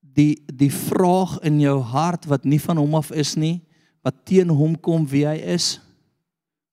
die 0.00 0.40
die 0.48 0.70
vraag 0.72 1.36
in 1.44 1.60
jou 1.60 1.76
hart 1.92 2.24
wat 2.30 2.46
nie 2.48 2.60
van 2.62 2.80
hom 2.80 2.96
af 2.96 3.12
is 3.12 3.34
nie, 3.36 3.58
wat 4.00 4.24
teen 4.24 4.48
hom 4.48 4.78
kom 4.80 5.04
wie 5.10 5.26
hy 5.28 5.36
is, 5.54 5.76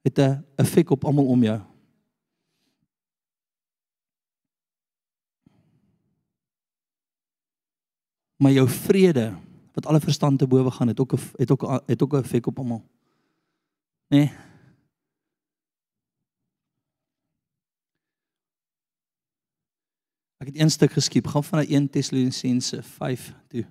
het 0.05 0.19
'n 0.19 0.45
effek 0.55 0.89
op 0.95 1.05
almal 1.05 1.27
om 1.27 1.43
jou. 1.43 1.59
Maar 8.37 8.51
jou 8.51 8.69
vrede 8.69 9.35
wat 9.73 9.85
alle 9.85 9.99
verstand 9.99 10.39
te 10.39 10.47
bowe 10.47 10.71
gaan 10.71 10.87
het 10.87 10.99
ook 10.99 11.13
'n 11.13 11.19
het 11.35 11.51
ook 11.51 11.83
het 11.85 12.03
ook 12.03 12.13
'n 12.13 12.17
effek 12.17 12.47
op 12.47 12.57
almal. 12.57 12.83
Nee. 14.07 14.31
Ek 20.37 20.47
het 20.47 20.59
een 20.59 20.71
stuk 20.71 20.91
geskiep, 20.91 21.27
gaan 21.27 21.43
van 21.43 21.65
1 21.67 21.89
Tessalonisense 21.89 22.83
5 22.83 23.33
toe. 23.47 23.65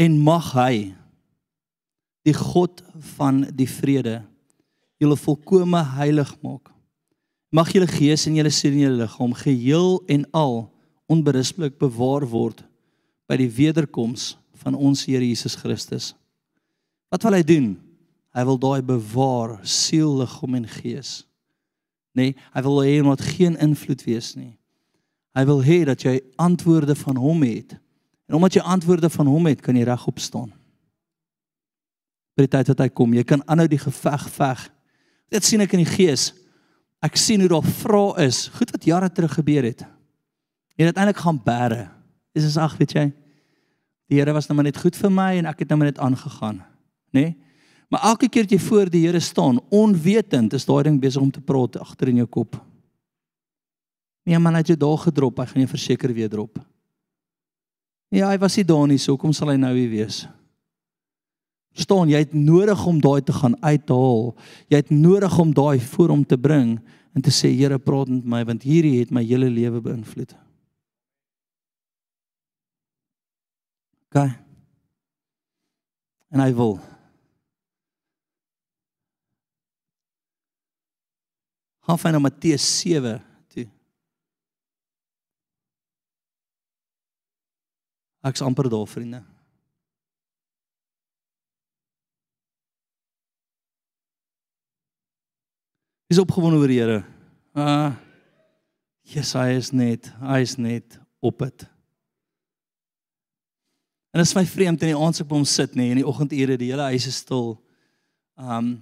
En 0.00 0.16
mag 0.24 0.52
hy 0.56 0.74
die 2.24 2.36
God 2.36 2.80
van 3.16 3.44
die 3.56 3.68
vrede 3.68 4.20
julle 5.00 5.16
volkome 5.16 5.80
heilig 5.96 6.32
maak 6.44 6.70
Mag 7.50 7.72
julle 7.74 7.88
gees 7.90 8.28
en 8.28 8.36
julle 8.38 8.50
siel 8.54 8.76
en 8.76 8.82
julle 8.84 9.02
liggaam 9.02 9.32
geheel 9.34 9.96
en 10.14 10.22
al 10.38 10.60
onberispelik 11.10 11.80
bewaar 11.82 12.22
word 12.30 12.62
by 13.26 13.34
die 13.40 13.50
wederkoms 13.50 14.36
van 14.62 14.76
ons 14.78 15.02
Here 15.08 15.24
Jesus 15.24 15.56
Christus. 15.58 16.12
Wat 17.10 17.24
wil 17.26 17.34
hy 17.34 17.42
doen? 17.42 17.72
Hy 18.30 18.44
wil 18.46 18.60
daai 18.62 18.82
bewaar 18.86 19.56
siel, 19.66 20.12
liggaam 20.20 20.60
en 20.60 20.68
gees. 20.70 21.24
Nee, 22.14 22.36
hy 22.54 22.62
wil 22.62 22.78
hê 22.86 22.94
moet 23.02 23.24
geen 23.34 23.58
invloed 23.58 24.06
wees 24.06 24.36
nie. 24.38 24.54
Hy 25.34 25.42
wil 25.50 25.64
hê 25.66 25.80
dat 25.90 26.06
jy 26.06 26.20
antwoorde 26.38 26.94
van 27.02 27.18
hom 27.18 27.42
het. 27.42 27.74
En 28.30 28.38
omdat 28.38 28.54
jy 28.54 28.62
antwoorde 28.62 29.10
van 29.10 29.26
hom 29.26 29.48
het, 29.50 29.62
kan 29.64 29.74
jy 29.74 29.82
regop 29.88 30.20
staan. 30.22 30.52
By 32.38 32.46
die 32.46 32.52
tyd 32.52 32.70
wat 32.70 32.84
hy 32.84 32.88
kom, 32.94 33.16
jy 33.16 33.24
kan 33.26 33.42
aanhou 33.50 33.66
die 33.68 33.80
geveg 33.82 34.28
veg. 34.36 34.62
Dit 35.34 35.46
sien 35.46 35.64
ek 35.64 35.74
in 35.74 35.82
die 35.82 35.90
gees 35.90 36.30
ek 37.00 37.16
sien 37.16 37.40
hoe 37.40 37.48
daar 37.48 37.64
vrae 37.64 38.26
is, 38.26 38.42
goed 38.52 38.70
wat 38.74 38.84
jare 38.84 39.08
terug 39.08 39.32
gebeur 39.38 39.64
het. 39.64 39.86
En 40.76 40.90
uiteindelik 40.90 41.20
gaan 41.20 41.38
bære. 41.44 41.86
Dis 42.36 42.44
is 42.44 42.58
ag, 42.60 42.76
weet 42.76 42.92
jy. 42.92 43.06
Die 44.10 44.18
Here 44.18 44.34
was 44.36 44.48
nou 44.50 44.56
maar 44.58 44.66
net 44.68 44.80
goed 44.80 44.96
vir 44.98 45.12
my 45.12 45.30
en 45.38 45.48
ek 45.48 45.62
het 45.62 45.70
nou 45.70 45.78
maar 45.80 45.88
net 45.88 46.00
aangegaan, 46.02 46.58
nê? 47.14 47.22
Nee? 47.22 47.36
Maar 47.90 48.04
elke 48.12 48.28
keer 48.30 48.46
as 48.46 48.52
jy 48.54 48.58
voor 48.62 48.90
die 48.90 49.00
Here 49.06 49.20
staan, 49.20 49.58
onwetend, 49.74 50.52
is 50.54 50.66
daai 50.68 50.84
ding 50.86 51.00
besig 51.02 51.22
om 51.22 51.30
te 51.32 51.40
praat 51.42 51.80
agter 51.80 52.12
in 52.12 52.20
jou 52.20 52.26
kop. 52.28 52.58
Nee 54.28 54.38
man, 54.38 54.54
hy 54.54 54.62
het 54.62 54.74
jou 54.74 54.78
daar 54.78 55.00
gedrop, 55.08 55.40
hy 55.40 55.46
gaan 55.50 55.64
jou 55.64 55.70
verseker 55.72 56.12
weer 56.14 56.28
drop. 56.30 56.60
Ja, 58.10 58.28
hy 58.32 58.38
was 58.42 58.56
nie 58.58 58.66
daar 58.66 58.88
nie, 58.90 58.98
so 58.98 59.16
kom 59.18 59.32
sal 59.36 59.52
hy 59.52 59.56
nou 59.60 59.70
weer 59.76 59.90
wees. 59.92 60.24
Verstaan, 61.76 62.10
jy 62.10 62.18
het 62.24 62.32
nodig 62.34 62.80
om 62.90 62.98
daai 62.98 63.22
te 63.22 63.34
gaan 63.34 63.54
uithaal. 63.62 64.32
Jy 64.72 64.80
het 64.82 64.90
nodig 64.90 65.36
om 65.38 65.52
daai 65.54 65.78
voor 65.92 66.10
hom 66.16 66.24
te 66.26 66.38
bring 66.38 66.74
en 67.14 67.22
te 67.22 67.30
sê 67.34 67.52
Here, 67.54 67.78
praat 67.78 68.10
met 68.10 68.26
my 68.26 68.42
want 68.46 68.66
hierdie 68.66 68.98
het 68.98 69.14
my 69.14 69.22
hele 69.26 69.50
lewe 69.50 69.82
beïnvloed. 69.84 70.34
OK. 74.10 74.24
En 76.34 76.42
hy 76.42 76.50
wil 76.54 76.80
gaan 81.86 81.98
van 81.98 82.12
na 82.12 82.18
Matteus 82.18 82.80
7 82.80 83.22
toe. 83.48 83.66
Ek's 88.20 88.42
amper 88.44 88.68
daar, 88.68 88.86
vriende. 88.86 89.22
Is 96.10 96.18
opgewonde 96.18 96.58
oor 96.58 96.68
die 96.68 96.80
Here? 96.80 97.02
Uh 97.54 97.92
Jesus, 99.10 99.32
hy 99.34 99.56
is 99.56 99.70
net, 99.74 100.06
hy 100.22 100.36
is 100.44 100.52
net 100.60 100.98
op 101.24 101.40
dit. 101.42 101.64
En 104.14 104.20
dit 104.20 104.28
is 104.28 104.36
my 104.36 104.44
vreemd 104.46 104.84
in 104.84 104.92
die 104.92 104.98
aand 104.98 105.16
as 105.16 105.24
ek 105.24 105.30
by 105.30 105.38
hom 105.38 105.46
sit 105.48 105.74
nê, 105.74 105.88
in 105.90 105.98
die 105.98 106.06
oggendure, 106.06 106.58
die 106.60 106.68
hele 106.70 106.90
huis 106.92 107.08
is 107.10 107.18
stil. 107.24 107.56
Um 108.36 108.76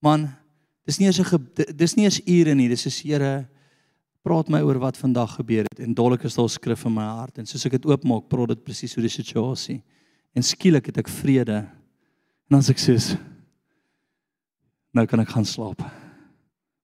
Man, 0.00 0.30
dis 0.88 0.96
nie 1.00 1.10
eers 1.10 1.18
'n 1.20 1.76
dis 1.76 1.96
nie 1.96 2.06
eers 2.06 2.20
ure 2.24 2.54
nie, 2.54 2.68
dis 2.68 2.86
is 2.86 3.00
Here 3.02 3.48
praat 4.26 4.50
my 4.52 4.60
oor 4.66 4.78
wat 4.82 4.98
vandag 5.00 5.38
gebeur 5.38 5.64
het 5.70 5.80
en 5.80 5.94
dadelik 5.96 6.26
is 6.28 6.36
daar 6.36 6.50
skrif 6.52 6.84
in 6.88 6.94
my 6.94 7.06
hart 7.08 7.40
en 7.40 7.48
soos 7.48 7.64
ek 7.66 7.78
dit 7.78 7.88
oopmaak, 7.88 8.28
praat 8.28 8.52
dit 8.52 8.64
presies 8.64 8.96
oor 8.96 9.06
die 9.06 9.12
situasie. 9.12 9.80
En 10.36 10.44
skielik 10.46 10.90
het 10.92 11.00
ek 11.02 11.08
vrede. 11.10 11.64
En 12.50 12.58
dan 12.58 12.64
sê 12.64 12.74
ek 12.76 12.82
soos 12.82 13.14
nou 14.94 15.06
kan 15.06 15.22
ek 15.22 15.32
gaan 15.32 15.46
slaap. 15.46 15.82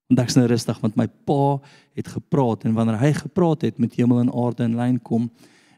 Want 0.06 0.22
ek's 0.22 0.36
nou 0.38 0.46
rustig 0.46 0.78
want 0.82 0.96
my 0.98 1.08
pa 1.26 1.58
het 1.98 2.08
gepraat 2.14 2.64
en 2.66 2.76
wanneer 2.76 3.00
hy 3.02 3.12
gepraat 3.18 3.66
het 3.66 3.80
met 3.82 3.96
hemel 3.98 4.22
en 4.22 4.32
aarde 4.32 4.66
in 4.68 4.78
lyn 4.78 5.00
kom 5.02 5.28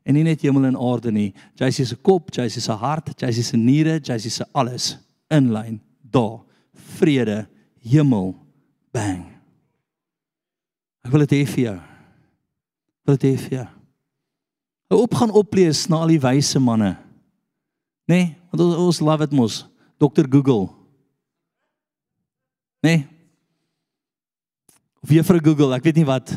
en 0.09 0.17
nie 0.17 0.25
net 0.25 0.45
hemel 0.45 0.65
en 0.71 0.79
aarde 0.81 1.13
nie, 1.13 1.31
Jacy 1.59 1.85
se 1.85 1.97
kop, 2.01 2.31
Jacy 2.33 2.63
se 2.65 2.73
hart, 2.81 3.13
Jacy 3.21 3.45
se 3.45 3.59
niere, 3.61 3.99
Jacy 4.01 4.33
se 4.33 4.47
alles 4.57 4.95
in 5.33 5.51
lyn 5.53 5.81
daar. 6.01 6.41
Vrede, 6.97 7.43
hemel, 7.85 8.33
bang. 8.95 9.38
Ek 11.09 11.15
wil 11.17 11.25
dit 11.25 11.39
hê 11.39 11.45
vir 11.49 11.63
jou. 11.63 11.77
Ek 11.81 13.09
wil 13.09 13.17
dit 13.17 13.31
hê 13.31 13.37
vir 13.41 13.53
jou. 13.55 13.69
Hou 14.93 14.99
op 15.07 15.15
gaan 15.17 15.33
oplees 15.41 15.87
na 15.89 16.03
al 16.05 16.13
die 16.13 16.21
wyse 16.21 16.61
manne. 16.61 16.99
Nê? 18.09 18.19
Nee, 18.19 18.27
want 18.53 18.65
ons, 18.67 18.75
ons 18.83 19.01
love 19.09 19.25
it 19.25 19.33
mos. 19.33 19.63
Dr 19.97 20.29
Google. 20.29 20.69
Nê? 22.85 22.93
Nee? 22.93 23.07
Of 25.01 25.15
juffrou 25.17 25.41
Google, 25.41 25.73
ek 25.79 25.89
weet 25.89 26.03
nie 26.03 26.09
wat. 26.09 26.35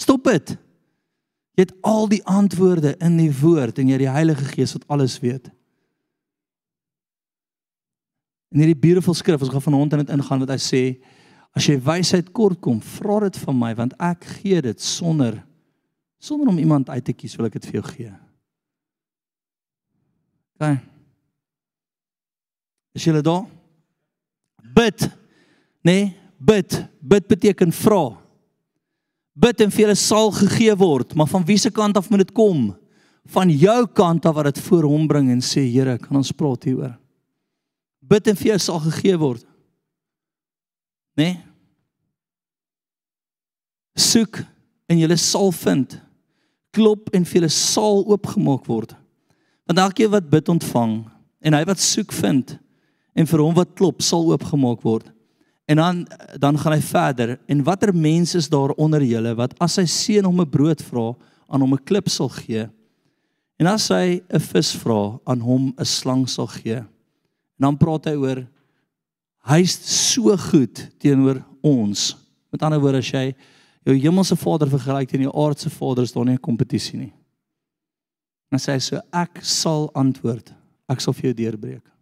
Stop 0.00 0.24
dit. 0.30 0.54
Jy 1.58 1.66
het 1.66 1.74
al 1.84 2.08
die 2.08 2.22
antwoorde 2.24 2.94
in 2.96 3.18
die 3.20 3.32
woord 3.42 3.76
en 3.76 3.90
jy 3.90 3.98
het 3.98 4.06
die 4.06 4.14
Heilige 4.14 4.46
Gees 4.54 4.72
wat 4.78 4.86
alles 4.94 5.18
weet. 5.20 5.50
In 8.56 8.64
hierdie 8.64 8.78
beautiful 8.78 9.16
skrif, 9.16 9.44
ons 9.44 9.52
gaan 9.52 9.68
vanaand 9.68 9.98
in 9.98 10.06
dit 10.06 10.14
ingaan 10.16 10.46
wat 10.46 10.54
hy 10.56 10.60
sê, 10.64 10.82
as 11.56 11.68
jy 11.68 11.76
wysheid 11.84 12.30
kort 12.32 12.60
kom, 12.64 12.80
vra 12.80 13.20
dit 13.26 13.38
van 13.44 13.58
my 13.58 13.72
want 13.78 13.96
ek 14.00 14.24
gee 14.40 14.62
dit 14.64 14.80
sonder 14.80 15.42
sonder 16.22 16.52
om 16.52 16.58
iemand 16.58 16.86
uit 16.88 17.04
te 17.04 17.12
kies, 17.16 17.34
wil 17.34 17.48
ek 17.48 17.56
dit 17.58 17.64
vir 17.66 17.80
jou 17.80 17.86
gee. 17.88 18.12
OK. 20.54 20.68
Is 22.94 23.08
julle 23.08 23.24
daar? 23.26 23.42
Bid. 24.62 25.08
Nee, 25.82 26.12
bid. 26.38 26.76
Bid 27.00 27.26
beteken 27.26 27.74
vra. 27.74 28.04
Bid 29.32 29.64
en 29.64 29.72
vir 29.72 29.86
julle 29.86 29.98
sal 29.98 30.30
gegee 30.36 30.74
word, 30.78 31.16
maar 31.16 31.30
van 31.30 31.44
wie 31.48 31.58
se 31.58 31.72
kant 31.74 31.96
af 31.98 32.10
moet 32.12 32.26
dit 32.26 32.34
kom? 32.36 32.68
Van 33.32 33.50
jou 33.50 33.80
kant 33.96 34.26
af 34.28 34.36
wat 34.36 34.52
dit 34.52 34.60
voor 34.66 34.86
hom 34.90 35.06
bring 35.08 35.30
en 35.32 35.40
sê 35.42 35.64
Here, 35.66 35.96
kan 35.98 36.18
ons 36.20 36.34
praat 36.36 36.68
hieroor? 36.68 36.94
Bid 38.02 38.28
en 38.28 38.38
vir 38.38 38.52
jou 38.52 38.58
sal 38.60 38.82
gegee 38.86 39.18
word. 39.18 39.46
Né? 41.16 41.24
Nee? 41.24 41.40
Soek 43.98 44.40
en 44.88 45.00
jy 45.00 45.16
sal 45.20 45.52
vind. 45.52 45.98
Klop 46.72 47.10
en 47.12 47.24
vir 47.28 47.40
julle 47.40 47.52
sal 47.52 48.04
oopgemaak 48.08 48.64
word. 48.68 48.94
Want 49.68 49.78
elkeen 49.78 50.12
wat 50.12 50.30
bid 50.32 50.48
ontvang 50.48 51.02
en 51.42 51.56
hy 51.56 51.64
wat 51.68 51.80
soek 51.80 52.12
vind 52.16 52.56
en 53.12 53.28
vir 53.28 53.42
hom 53.44 53.54
wat 53.56 53.74
klop 53.76 54.00
sal 54.04 54.30
oopgemaak 54.32 54.80
word. 54.86 55.10
En 55.68 55.76
dan 55.76 56.06
dan 56.40 56.58
gaan 56.58 56.74
hy 56.74 56.80
verder 56.80 57.34
en 57.46 57.64
watter 57.64 57.92
mense 57.94 58.38
is 58.38 58.48
daar 58.48 58.72
onder 58.80 59.04
julle 59.04 59.34
wat 59.38 59.54
as 59.62 59.76
sy 59.78 59.84
seun 59.86 60.24
hom 60.24 60.40
'n 60.40 60.50
brood 60.50 60.80
vra 60.82 61.12
aan 61.48 61.60
hom 61.60 61.74
'n 61.74 61.84
klip 61.84 62.08
sal 62.08 62.28
gee 62.28 62.68
en 63.60 63.66
as 63.66 63.88
hy 63.88 64.20
'n 64.28 64.40
vis 64.40 64.72
vra 64.82 65.18
aan 65.26 65.40
hom 65.40 65.74
'n 65.78 65.84
slang 65.84 66.28
sal 66.28 66.46
gee. 66.46 66.80
En 66.80 67.62
dan 67.68 67.76
praat 67.76 68.06
hy 68.06 68.16
oor 68.16 68.48
hy's 69.50 69.74
so 69.88 70.36
goed 70.50 70.86
teenoor 71.02 71.42
ons. 71.62 72.12
Met 72.52 72.62
ander 72.62 72.80
woorde 72.80 73.02
as 73.02 73.10
jy 73.10 73.32
jou 73.82 73.96
hemelse 73.98 74.36
Vader 74.38 74.70
vergelyk 74.70 75.10
teen 75.10 75.26
jou 75.26 75.32
aardse 75.34 75.70
Vader 75.70 76.06
is 76.06 76.12
daar 76.12 76.24
nie 76.24 76.34
'n 76.34 76.46
kompetisie 76.48 76.98
nie. 76.98 77.12
Dan 78.50 78.60
sê 78.60 78.74
hy 78.74 78.78
so 78.78 79.00
ek 79.12 79.40
sal 79.42 79.90
antwoord. 79.94 80.52
Ek 80.88 81.00
sal 81.00 81.14
vir 81.14 81.22
jou 81.22 81.34
deurbreek. 81.34 81.92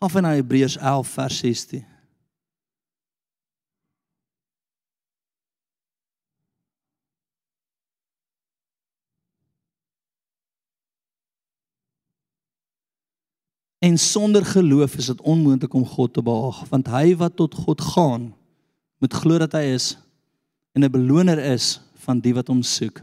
Af 0.00 0.14
in 0.14 0.24
Hebreërs 0.24 0.76
11 0.76 1.08
vers 1.08 1.38
16. 1.38 1.97
En 13.88 13.96
sonder 13.98 14.44
geloof 14.44 14.96
is 15.00 15.06
dit 15.06 15.20
onmoontlik 15.20 15.72
om 15.72 15.86
God 15.86 16.12
te 16.12 16.22
behaag, 16.22 16.60
want 16.68 16.90
hy 16.92 17.14
wat 17.16 17.38
tot 17.40 17.54
God 17.54 17.80
gaan, 17.94 18.32
moet 19.00 19.14
glo 19.16 19.40
dat 19.40 19.54
hy 19.56 19.64
is 19.72 19.94
en 20.76 20.84
'n 20.84 20.92
beloner 20.92 21.38
is 21.38 21.80
van 22.04 22.20
die 22.20 22.34
wat 22.34 22.50
hom 22.52 22.62
soek. 22.62 23.00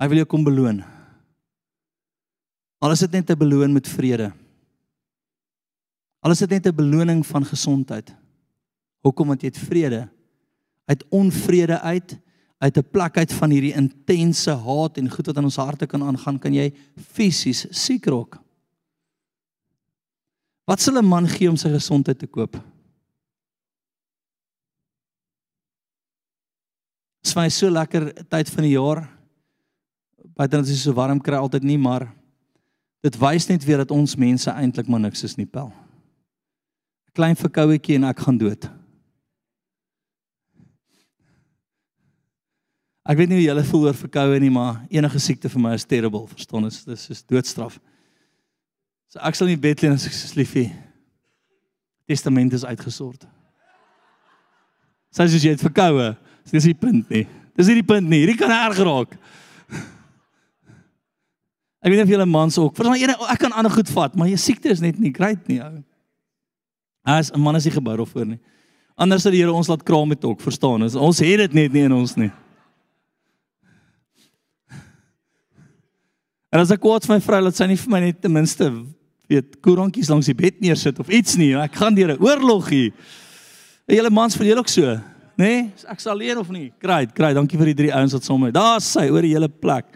Hy 0.00 0.08
wil 0.08 0.22
jou 0.22 0.26
kom 0.26 0.44
beloon. 0.44 0.82
Al 2.78 2.90
is 2.90 3.04
dit 3.06 3.12
net 3.12 3.30
'n 3.30 3.38
beloon 3.38 3.72
met 3.72 3.86
vrede. 3.86 4.32
Al 6.20 6.30
is 6.30 6.38
dit 6.38 6.50
net 6.50 6.66
'n 6.66 6.74
beloning 6.74 7.26
van 7.26 7.44
gesondheid. 7.44 8.14
Hoekom 9.02 9.28
want 9.28 9.42
jy 9.42 9.48
het 9.48 9.58
vrede 9.58 10.08
uit 10.86 11.04
onvrede 11.10 11.80
uit 11.80 12.18
uit 12.58 12.76
'n 12.76 12.90
plek 12.90 13.16
uit 13.16 13.32
van 13.32 13.50
hierdie 13.50 13.74
intense 13.74 14.50
haat 14.50 14.98
en 14.98 15.10
goed 15.10 15.26
wat 15.26 15.36
in 15.36 15.44
ons 15.44 15.56
harte 15.56 15.86
kan 15.86 16.02
aangaan, 16.02 16.38
kan 16.38 16.54
jy 16.54 16.74
fisies 16.96 17.66
siek 17.70 18.06
raak. 18.06 18.47
Wat 20.68 20.80
sal 20.80 21.00
'n 21.00 21.08
man 21.08 21.28
gee 21.28 21.48
om 21.48 21.56
sy 21.56 21.70
gesondheid 21.72 22.18
te 22.18 22.26
koop? 22.26 22.52
Dit 22.52 22.62
is 27.24 27.32
vir 27.32 27.42
my 27.42 27.48
so 27.48 27.70
lekker 27.70 28.12
tyd 28.28 28.50
van 28.50 28.62
die 28.62 28.76
jaar. 28.76 29.08
Buite 30.36 30.56
dat 30.56 30.66
dit 30.66 30.76
so 30.76 30.92
warm 30.92 31.20
kry 31.20 31.36
altyd 31.36 31.62
nie, 31.62 31.78
maar 31.78 32.14
dit 33.00 33.16
wys 33.16 33.48
net 33.48 33.64
weer 33.64 33.76
dat 33.76 33.90
ons 33.90 34.16
mense 34.16 34.50
eintlik 34.50 34.88
maar 34.88 35.00
niks 35.00 35.24
is 35.24 35.36
nie, 35.36 35.46
pel. 35.46 35.72
'n 35.72 37.12
Klein 37.12 37.36
verkouetjie 37.36 37.94
en 37.94 38.04
ek 38.04 38.18
gaan 38.18 38.38
dood. 38.38 38.70
Ek 43.08 43.16
weet 43.16 43.28
nie 43.28 43.36
hoe 43.36 43.48
julle 43.48 43.64
voel 43.64 43.86
oor 43.86 43.94
verkoue 43.94 44.40
nie, 44.40 44.50
maar 44.50 44.86
enige 44.90 45.18
siekte 45.18 45.48
vir 45.48 45.60
my 45.60 45.74
is 45.74 45.84
terrible, 45.84 46.26
verstaan? 46.26 46.62
Dis 46.62 47.10
is 47.10 47.24
doodstraf. 47.24 47.80
So 49.08 49.20
ek 49.24 49.38
sal 49.38 49.48
nie 49.48 49.56
bed 49.56 49.80
lê 49.80 49.90
as 49.94 50.06
ek 50.08 50.14
so 50.16 50.36
liefie. 50.36 50.68
Testament 52.08 52.52
is 52.56 52.64
uitgesort. 52.64 53.24
Sê 55.12 55.24
as 55.24 55.32
jy 55.32 55.54
het 55.54 55.64
verkoue, 55.64 56.12
dis 56.48 56.66
nie 56.66 56.74
die 56.74 56.80
punt 56.80 57.12
nie. 57.12 57.24
Dis 57.56 57.68
nie 57.70 57.80
die 57.80 57.88
punt 57.88 58.08
nie. 58.08 58.22
Hierdie 58.22 58.38
kan 58.40 58.52
erg 58.52 58.80
raak. 58.84 59.16
Ek 61.78 61.92
weet 61.92 62.00
nie 62.00 62.04
of 62.04 62.12
julle 62.12 62.26
mans 62.28 62.58
ook. 62.60 62.74
Verstaan 62.76 63.00
ene 63.00 63.16
ek 63.32 63.40
kan 63.40 63.54
ander 63.56 63.72
goed 63.72 63.88
vat, 63.94 64.16
maar 64.18 64.28
jou 64.28 64.38
siekte 64.40 64.72
is 64.74 64.82
net 64.84 64.98
nie 65.00 65.12
great 65.14 65.46
nie 65.48 65.60
ou. 65.62 65.78
As 67.08 67.30
'n 67.32 67.40
man 67.40 67.56
is 67.56 67.64
nie 67.64 67.72
gebou 67.72 67.96
daarvoor 67.96 68.26
nie. 68.26 68.40
Anders 68.98 69.22
sal 69.22 69.32
die 69.32 69.38
Here 69.38 69.52
ons 69.52 69.68
laat 69.68 69.84
kraam 69.84 70.08
met 70.08 70.24
ook, 70.24 70.40
verstaan? 70.40 70.82
Ons, 70.82 70.94
ons 70.94 71.18
het 71.18 71.38
dit 71.38 71.52
net 71.54 71.72
nie 71.72 71.84
in 71.86 71.92
ons 71.92 72.16
nie. 72.16 72.30
En 76.52 76.60
as 76.60 76.70
ek 76.70 76.80
kwaad 76.80 77.06
vir 77.06 77.14
my 77.14 77.20
vrou 77.20 77.40
laat 77.40 77.54
sy 77.54 77.66
nie 77.66 77.76
vir 77.76 77.90
my 77.90 78.00
net 78.00 78.20
ten 78.20 78.32
minste 78.32 78.70
weet 79.28 79.58
koerankies 79.64 80.08
langs 80.08 80.28
die 80.30 80.36
bed 80.36 80.60
neersit 80.64 80.98
of 81.02 81.10
iets 81.12 81.36
nie. 81.36 81.52
Ek 81.56 81.76
gaan 81.76 81.94
deur 81.94 82.16
'n 82.16 82.22
oorlog 82.22 82.68
hier. 82.68 82.92
En 83.86 83.96
julle 83.96 84.10
mans 84.10 84.36
vir 84.36 84.46
julle 84.46 84.60
ook 84.60 84.68
so, 84.68 84.82
nê? 84.82 85.02
Nee? 85.36 85.72
Ek 85.88 86.00
sal 86.00 86.12
alleen 86.12 86.38
of 86.38 86.48
nie? 86.48 86.72
Great, 86.80 87.14
great. 87.14 87.34
Dankie 87.34 87.58
vir 87.58 87.66
die 87.66 87.74
drie 87.74 87.94
ouens 87.94 88.12
wat 88.12 88.24
saam 88.24 88.40
met. 88.40 88.54
Daar's 88.54 88.84
sy 88.84 89.08
oor 89.08 89.22
die 89.22 89.34
hele 89.34 89.48
plek. 89.48 89.86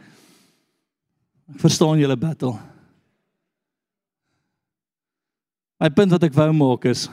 Ek 1.55 1.61
verstaan 1.61 1.99
julle 1.99 2.17
battle. 2.17 2.59
My 5.81 5.91
punt 5.91 6.13
wat 6.13 6.23
ek 6.23 6.35
wou 6.35 6.53
maak 6.53 6.85
is 6.85 7.09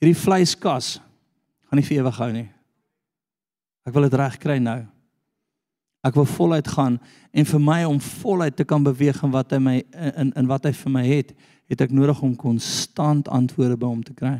hierdie 0.00 0.18
vleiskas 0.18 0.98
gaan 1.68 1.78
nie 1.78 1.86
vir 1.86 2.00
ewig 2.00 2.16
hou 2.18 2.32
nie. 2.32 2.48
Ek 3.86 3.94
wil 3.94 4.08
dit 4.08 4.14
reg 4.18 4.38
kry 4.42 4.58
nou. 4.58 4.80
Ek 6.06 6.16
wil 6.16 6.24
voluit 6.24 6.68
gaan 6.68 6.96
en 7.30 7.46
vir 7.46 7.60
my 7.60 7.80
om 7.84 7.98
voluit 8.00 8.56
te 8.56 8.64
kan 8.64 8.82
beweeg 8.82 9.18
in 9.22 9.32
wat 9.34 9.52
hy 9.52 9.58
my 9.60 9.74
in 10.16 10.32
in 10.32 10.48
wat 10.48 10.64
hy 10.64 10.72
vir 10.72 10.94
my 10.94 11.02
het, 11.04 11.34
het 11.68 11.84
ek 11.84 11.92
nodig 11.92 12.22
om 12.24 12.32
konstant 12.36 13.28
antwoorde 13.28 13.76
by 13.76 13.90
hom 13.90 14.00
te 14.02 14.16
kry. 14.16 14.38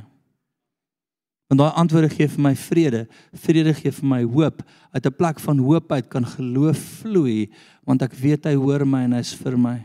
Want 1.51 1.61
daai 1.61 1.78
antwoorde 1.82 2.12
gee 2.15 2.31
vir 2.31 2.43
my 2.47 2.55
vrede, 2.55 3.05
vrede 3.45 3.74
gee 3.74 3.93
vir 3.93 4.09
my 4.09 4.23
hoop. 4.23 4.62
Uit 4.95 5.07
'n 5.07 5.16
plek 5.19 5.41
van 5.41 5.59
hoop 5.59 5.93
uit 5.93 6.09
kan 6.09 6.24
geloof 6.24 6.78
vloei 7.03 7.51
want 7.85 8.03
ek 8.03 8.15
weet 8.15 8.45
hy 8.45 8.55
hoor 8.55 8.87
my 8.87 9.05
en 9.05 9.12
hy's 9.12 9.35
vir 9.35 9.59
my. 9.59 9.82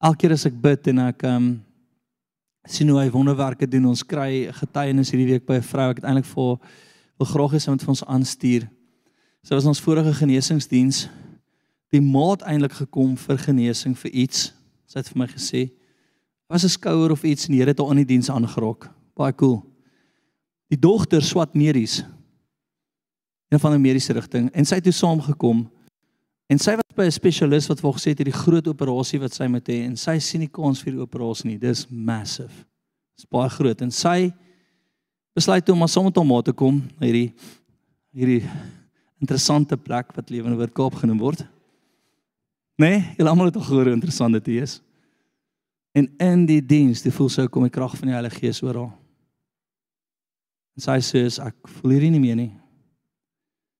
Elke 0.00 0.16
keer 0.16 0.32
as 0.32 0.46
ek 0.46 0.56
bid 0.56 0.86
en 0.88 0.98
ek 0.98 1.22
um 1.22 1.60
sien 2.68 2.88
hoe 2.88 3.00
hy 3.00 3.10
wonderwerke 3.10 3.68
doen. 3.68 3.86
Ons 3.86 4.04
kry 4.06 4.50
getuienis 4.52 5.10
hierdie 5.10 5.32
week 5.32 5.46
by 5.46 5.54
'n 5.60 5.62
vrou. 5.62 5.90
Ek 5.90 5.96
het 5.96 6.04
eintlik 6.04 6.26
vir 6.26 6.58
wil 7.18 7.26
graag 7.26 7.52
hê 7.52 7.60
sy 7.60 7.70
moet 7.70 7.82
vir 7.82 7.88
ons 7.88 8.04
aanstuur. 8.04 8.68
Sy 9.42 9.54
was 9.54 9.64
in 9.64 9.68
ons 9.68 9.80
vorige 9.80 10.12
genesingsdiens. 10.14 11.08
Die 11.92 12.00
maat 12.00 12.42
eintlik 12.42 12.72
gekom 12.72 13.16
vir 13.16 13.38
genesing 13.38 13.96
vir 13.96 14.10
iets. 14.10 14.52
Sy 14.86 14.98
het 14.98 15.08
vir 15.08 15.18
my 15.18 15.26
gesê 15.26 15.70
was 16.50 16.64
'n 16.64 16.68
skouer 16.68 17.12
of 17.12 17.22
iets 17.22 17.46
en 17.46 17.52
die 17.52 17.60
Here 17.60 17.70
het 17.70 17.78
haar 17.78 17.90
in 17.90 18.04
die 18.04 18.04
diens 18.04 18.28
aangeraak. 18.28 18.90
Baie 19.14 19.32
cool. 19.32 19.64
Die 20.68 20.78
dogter 20.78 21.22
swat 21.22 21.54
medies. 21.54 22.02
Een 23.48 23.60
van 23.60 23.72
'n 23.72 23.80
mediese 23.80 24.12
rigting 24.12 24.50
en 24.52 24.64
sy 24.64 24.74
het 24.74 24.84
toe 24.84 24.92
saamgekom 24.92 25.70
en 26.50 26.58
sy 26.58 26.74
was 26.74 26.96
by 26.96 27.06
'n 27.06 27.14
spesialis 27.14 27.68
wat 27.70 27.80
vir 27.80 27.92
gesê 27.94 28.08
het 28.10 28.18
hierdie 28.18 28.42
groot 28.44 28.66
operasie 28.66 29.20
wat 29.20 29.32
sy 29.32 29.46
moet 29.46 29.68
hê 29.68 29.84
en 29.86 29.96
sy 29.96 30.18
sien 30.18 30.40
nie 30.40 30.50
kans 30.50 30.82
vir 30.82 30.92
die 30.92 31.02
operasie 31.02 31.50
nie. 31.50 31.58
Dis 31.58 31.86
massive. 31.90 32.66
Dis 33.16 33.26
baie 33.30 33.48
groot 33.48 33.80
en 33.82 33.90
sy 33.90 34.32
besluit 35.34 35.64
toe 35.64 35.72
om 35.72 35.78
maar 35.78 35.88
saam 35.88 36.04
met 36.04 36.16
haar 36.16 36.26
ma 36.26 36.42
te 36.42 36.52
kom 36.52 36.82
na 36.98 37.06
hierdie 37.06 37.32
hierdie 38.12 38.42
interessante 39.20 39.76
plek 39.76 40.12
wat 40.16 40.30
Lewende 40.30 40.56
Woord 40.56 40.74
Kaap 40.74 40.94
genoem 40.94 41.18
word. 41.18 41.44
Nee, 42.80 43.02
julle 43.18 43.28
almal 43.30 43.50
het 43.50 43.56
al 43.56 43.66
gehoor 43.68 43.90
hoe 43.90 43.94
interessant 43.94 44.32
dit 44.32 44.48
is. 44.62 44.80
En 45.92 46.06
in 46.18 46.46
die 46.46 46.62
diens, 46.64 47.02
die 47.02 47.12
voel 47.12 47.28
sy 47.28 47.46
kom 47.46 47.66
die 47.66 47.74
krag 47.74 47.96
van 47.98 48.08
die 48.08 48.16
Heilige 48.16 48.40
Gees 48.40 48.62
oor 48.62 48.78
haar. 48.78 48.94
En 50.78 50.86
sy 50.86 50.96
sê 51.04 51.26
ek 51.44 51.68
voel 51.76 51.96
hierdie 51.96 52.12
nie 52.14 52.22
meer 52.22 52.38
nie. 52.38 52.52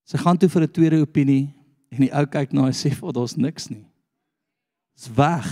Sy 0.05 0.19
gaan 0.21 0.37
toe 0.37 0.51
vir 0.51 0.63
'n 0.63 0.73
tweede 0.75 1.01
opinie 1.01 1.55
en 1.91 2.05
die 2.05 2.13
ou 2.15 2.27
kyk 2.31 2.53
na 2.55 2.67
haar 2.67 2.75
en 2.75 2.79
sê 2.79 2.93
vir 2.95 3.15
daar's 3.15 3.37
niks 3.37 3.69
nie. 3.71 3.85
Dis 4.99 5.11
weg. 5.17 5.49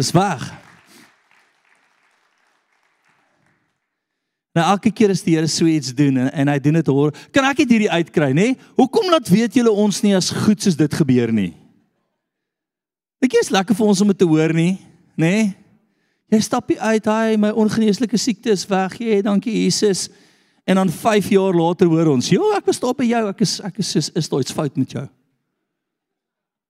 Dis 0.00 0.12
weg. 0.16 0.44
Nou 4.56 4.64
elke 4.72 4.90
keer 4.90 5.12
as 5.14 5.22
die 5.22 5.36
Here 5.36 5.48
so 5.48 5.68
iets 5.70 5.94
doen 5.94 6.16
en, 6.24 6.30
en 6.34 6.50
hy 6.50 6.58
doen 6.58 6.80
dit 6.80 6.90
hoor, 6.90 7.14
kan 7.30 7.46
ek 7.46 7.62
dit 7.62 7.76
hierdie 7.76 7.92
uitkry, 7.92 8.32
nê? 8.34 8.48
Hoekom 8.80 9.10
laat 9.12 9.30
weet 9.30 9.60
julle 9.60 9.70
ons 9.70 10.00
nie 10.02 10.16
as 10.18 10.32
goed 10.34 10.62
soos 10.62 10.78
dit 10.78 10.98
gebeur 11.00 11.30
nie? 11.34 11.52
Dit 13.22 13.36
is 13.38 13.52
lekker 13.52 13.76
vir 13.76 13.92
ons 13.92 14.00
om 14.02 14.10
dit 14.10 14.18
te 14.18 14.26
hoor 14.26 14.54
nie, 14.56 14.74
nê? 15.20 15.52
Jy 16.30 16.40
stap 16.46 16.70
uit, 16.70 17.06
hy, 17.06 17.36
my 17.38 17.50
ongeneeslike 17.58 18.18
siekte 18.18 18.52
is 18.54 18.62
weg. 18.70 18.94
Jy, 19.02 19.18
dankie 19.26 19.54
Jesus. 19.64 20.06
En 20.64 20.74
dan 20.74 20.90
5 20.90 21.28
jaar 21.28 21.54
later 21.54 21.86
hoor 21.86 22.06
ons, 22.06 22.28
"Ja, 22.28 22.40
ek 22.56 22.64
verstaan 22.64 22.94
by 22.96 23.04
jou. 23.04 23.28
Ek 23.28 23.40
is 23.40 23.60
ek 23.60 23.78
is 23.78 23.96
is, 23.96 24.10
is 24.10 24.28
daar 24.28 24.40
iets 24.40 24.52
fout 24.52 24.76
met 24.76 24.90
jou?" 24.90 25.08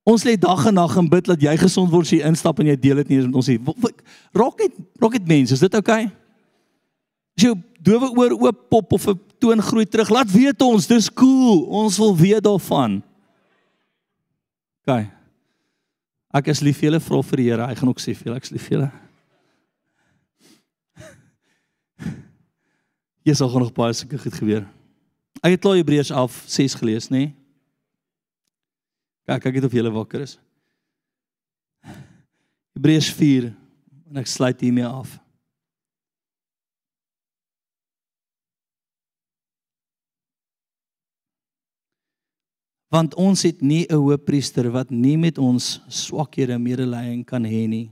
Ons 0.03 0.25
lê 0.25 0.39
dag 0.39 0.67
en 0.67 0.75
nag 0.75 0.97
en 0.97 1.09
bid 1.09 1.25
dat 1.25 1.41
jy 1.41 1.57
gesond 1.57 1.91
word 1.91 2.09
as 2.09 2.11
jy 2.11 2.25
instap 2.25 2.59
en 2.61 2.67
jy 2.67 2.77
deel 2.77 2.97
dit 2.97 3.09
nie 3.09 3.17
eens 3.17 3.27
met 3.27 3.37
ons 3.37 3.47
nie. 3.47 3.59
Raak 4.33 4.59
net 4.59 4.73
raak 4.99 5.13
dit 5.13 5.27
mense, 5.27 5.53
is 5.53 5.61
dit 5.61 5.75
oukei? 5.75 6.05
Okay? 6.05 6.17
As 7.37 7.45
jou 7.45 7.55
dowe 7.81 8.11
oor 8.17 8.35
oop 8.37 8.69
pop 8.69 8.93
of 8.93 9.07
'n 9.09 9.21
toon 9.39 9.63
groei 9.63 9.87
terug, 9.87 10.11
laat 10.11 10.31
weet 10.31 10.63
ons, 10.63 10.87
dis 10.87 11.13
cool. 11.13 11.63
Ons 11.65 11.99
wil 11.99 12.17
weet 12.17 12.43
daarvan. 12.43 13.03
OK. 14.85 15.07
Ek 16.35 16.47
is 16.49 16.61
lief 16.61 16.79
vir 16.79 16.91
julle, 16.91 17.01
vra 17.01 17.23
vir 17.23 17.37
die 17.37 17.49
Here, 17.51 17.67
hy 17.67 17.75
gaan 17.75 17.89
ook 17.89 18.01
sê 18.01 18.15
vir 18.15 18.25
julle, 18.25 18.37
ek 18.37 18.45
is 18.45 18.51
lief 18.51 18.69
vir 18.69 18.79
julle. 18.79 18.91
Jy 23.25 23.35
sal 23.37 23.53
nog 23.53 23.73
baie 23.77 23.93
sulke 23.97 24.19
goed 24.19 24.35
gebeur. 24.35 24.65
Ek 25.45 25.55
het 25.55 25.63
klaar 25.65 25.79
Hebreërs 25.79 26.11
11 26.11 26.37
6 26.49 26.77
gelees, 26.81 27.09
nê? 27.13 27.19
Nee? 27.19 27.35
Kyk, 29.29 29.43
kyk 29.45 29.59
net 29.61 29.67
of 29.69 29.75
jy 29.77 29.83
wakker 29.93 30.25
is. 30.25 30.39
Hebreërs 32.75 33.11
4 33.15 33.51
en 34.11 34.21
ek 34.23 34.31
sluit 34.31 34.65
hiermee 34.65 34.89
af. 34.89 35.19
Want 42.91 43.15
ons 43.15 43.43
het 43.47 43.61
nie 43.63 43.87
'n 43.87 43.95
hoëpriester 43.95 44.71
wat 44.71 44.91
nie 44.91 45.17
met 45.17 45.39
ons 45.39 45.81
swakhede 45.87 46.59
medelee 46.59 47.23
kan 47.25 47.45
hê 47.45 47.69
nie. 47.69 47.91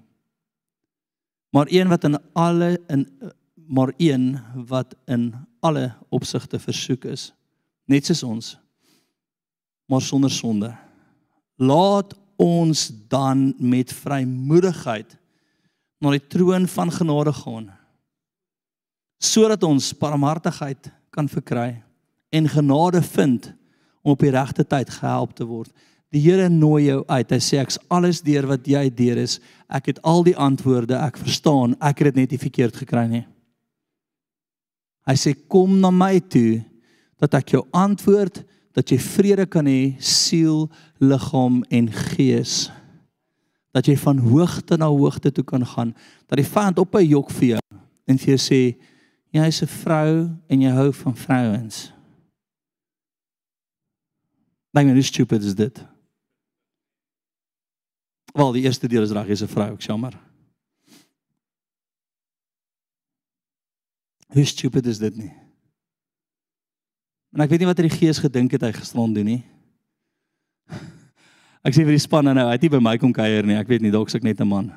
Maar 1.55 1.66
een 1.70 1.88
wat 1.88 2.05
in 2.05 2.18
alle 2.34 2.80
in 2.88 3.06
maar 3.69 3.93
een 4.01 4.39
wat 4.69 4.95
in 5.07 5.35
alle 5.61 5.93
opsigte 6.09 6.59
versoek 6.59 7.05
is, 7.05 7.32
net 7.85 8.09
soos 8.09 8.23
ons, 8.24 8.55
maar 9.89 10.05
sonder 10.05 10.32
sonde. 10.32 10.73
Laat 11.57 12.15
ons 12.36 12.89
dan 13.09 13.53
met 13.59 13.93
vrymoedigheid 13.93 15.16
na 15.99 16.15
die 16.15 16.23
troon 16.31 16.69
van 16.70 16.93
genade 16.95 17.35
gaan 17.35 17.69
sodat 19.19 19.65
ons 19.66 19.90
barmhartigheid 19.99 20.93
kan 21.11 21.27
verkry 21.27 21.81
en 22.31 22.47
genade 22.47 23.01
vind 23.03 23.49
om 24.07 24.12
op 24.15 24.20
die 24.23 24.31
regte 24.31 24.62
tyd 24.62 24.93
gehelp 24.95 25.32
te 25.35 25.47
word. 25.49 25.73
Die 26.15 26.23
Here 26.23 26.49
nooi 26.49 26.85
jou 26.86 27.01
uit. 27.09 27.32
Hy 27.35 27.40
sê 27.43 27.59
ek's 27.61 27.81
alles 27.93 28.23
deur 28.24 28.47
wat 28.49 28.69
jy 28.70 28.86
deur 28.95 29.19
is. 29.20 29.40
Ek 29.69 29.90
het 29.90 29.99
al 30.07 30.23
die 30.24 30.36
antwoorde, 30.39 30.97
ek 30.97 31.19
verstaan. 31.20 31.74
Ek 31.82 31.99
het 31.99 32.12
dit 32.12 32.23
net 32.23 32.32
nie 32.32 32.40
verkeerd 32.40 32.78
gekry 32.78 33.05
nie. 33.11 33.24
Hy 35.09 35.16
sê 35.16 35.32
kom 35.48 35.78
na 35.80 35.90
my 35.90 36.18
toe 36.20 36.60
dat 37.18 37.39
ek 37.40 37.55
jou 37.56 37.64
antwoord 37.72 38.43
dat 38.76 38.93
jy 38.93 38.98
vrede 39.01 39.47
kan 39.51 39.66
hê 39.66 39.97
siel, 40.05 40.68
liggaam 41.01 41.62
en 41.72 41.89
gees. 42.12 42.68
Dat 43.74 43.89
jy 43.89 43.97
van 43.98 44.20
hoogte 44.20 44.76
na 44.76 44.90
hoogte 44.93 45.32
toe 45.32 45.44
kan 45.44 45.64
gaan. 45.66 45.94
Dat 46.28 46.39
die 46.39 46.47
vyand 46.47 46.78
op 46.78 46.94
'n 46.94 47.09
jok 47.09 47.30
vir 47.30 47.48
jou 47.56 47.64
en 48.06 48.18
vir 48.18 48.36
jou 48.36 48.39
sê 48.39 48.76
jy's 49.32 49.62
'n 49.62 49.66
vrou 49.66 50.30
en 50.48 50.60
jy 50.60 50.70
hou 50.70 50.93
van 50.93 51.16
vrouens. 51.16 51.93
Dink 54.72 54.86
net 54.86 54.94
hoe 54.94 55.02
stupid 55.02 55.43
is 55.43 55.55
dit? 55.55 55.85
Wel, 58.35 58.52
die 58.52 58.62
eerste 58.62 58.89
deel 58.89 59.02
is 59.02 59.10
reg, 59.10 59.26
jy's 59.26 59.43
'n 59.43 59.48
vrou, 59.48 59.72
ek 59.72 59.80
jammer. 59.80 60.27
Hoe 64.32 64.44
stupid 64.44 64.86
is 64.86 64.98
dit 65.00 65.16
nie? 65.16 65.32
En 67.32 67.44
ek 67.44 67.52
weet 67.52 67.62
nie 67.62 67.68
wat 67.68 67.80
die 67.80 67.92
gees 67.92 68.20
gedink 68.20 68.52
het 68.56 68.64
hy 68.64 68.72
gisterond 68.76 69.16
doen 69.16 69.28
nie. 69.28 69.40
Ek 71.64 71.74
sê 71.74 71.84
vir 71.84 71.96
die 71.96 72.02
span 72.02 72.28
nou, 72.28 72.46
hy 72.48 72.55
het 72.55 72.64
nie 72.64 72.72
by 72.72 72.80
my 72.80 72.94
kom 73.00 73.12
kuier 73.12 73.44
nie. 73.44 73.56
Ek 73.59 73.68
weet 73.68 73.82
nie 73.84 73.92
dalk 73.92 74.09
suk 74.12 74.24
net 74.24 74.40
'n 74.40 74.48
man. 74.48 74.70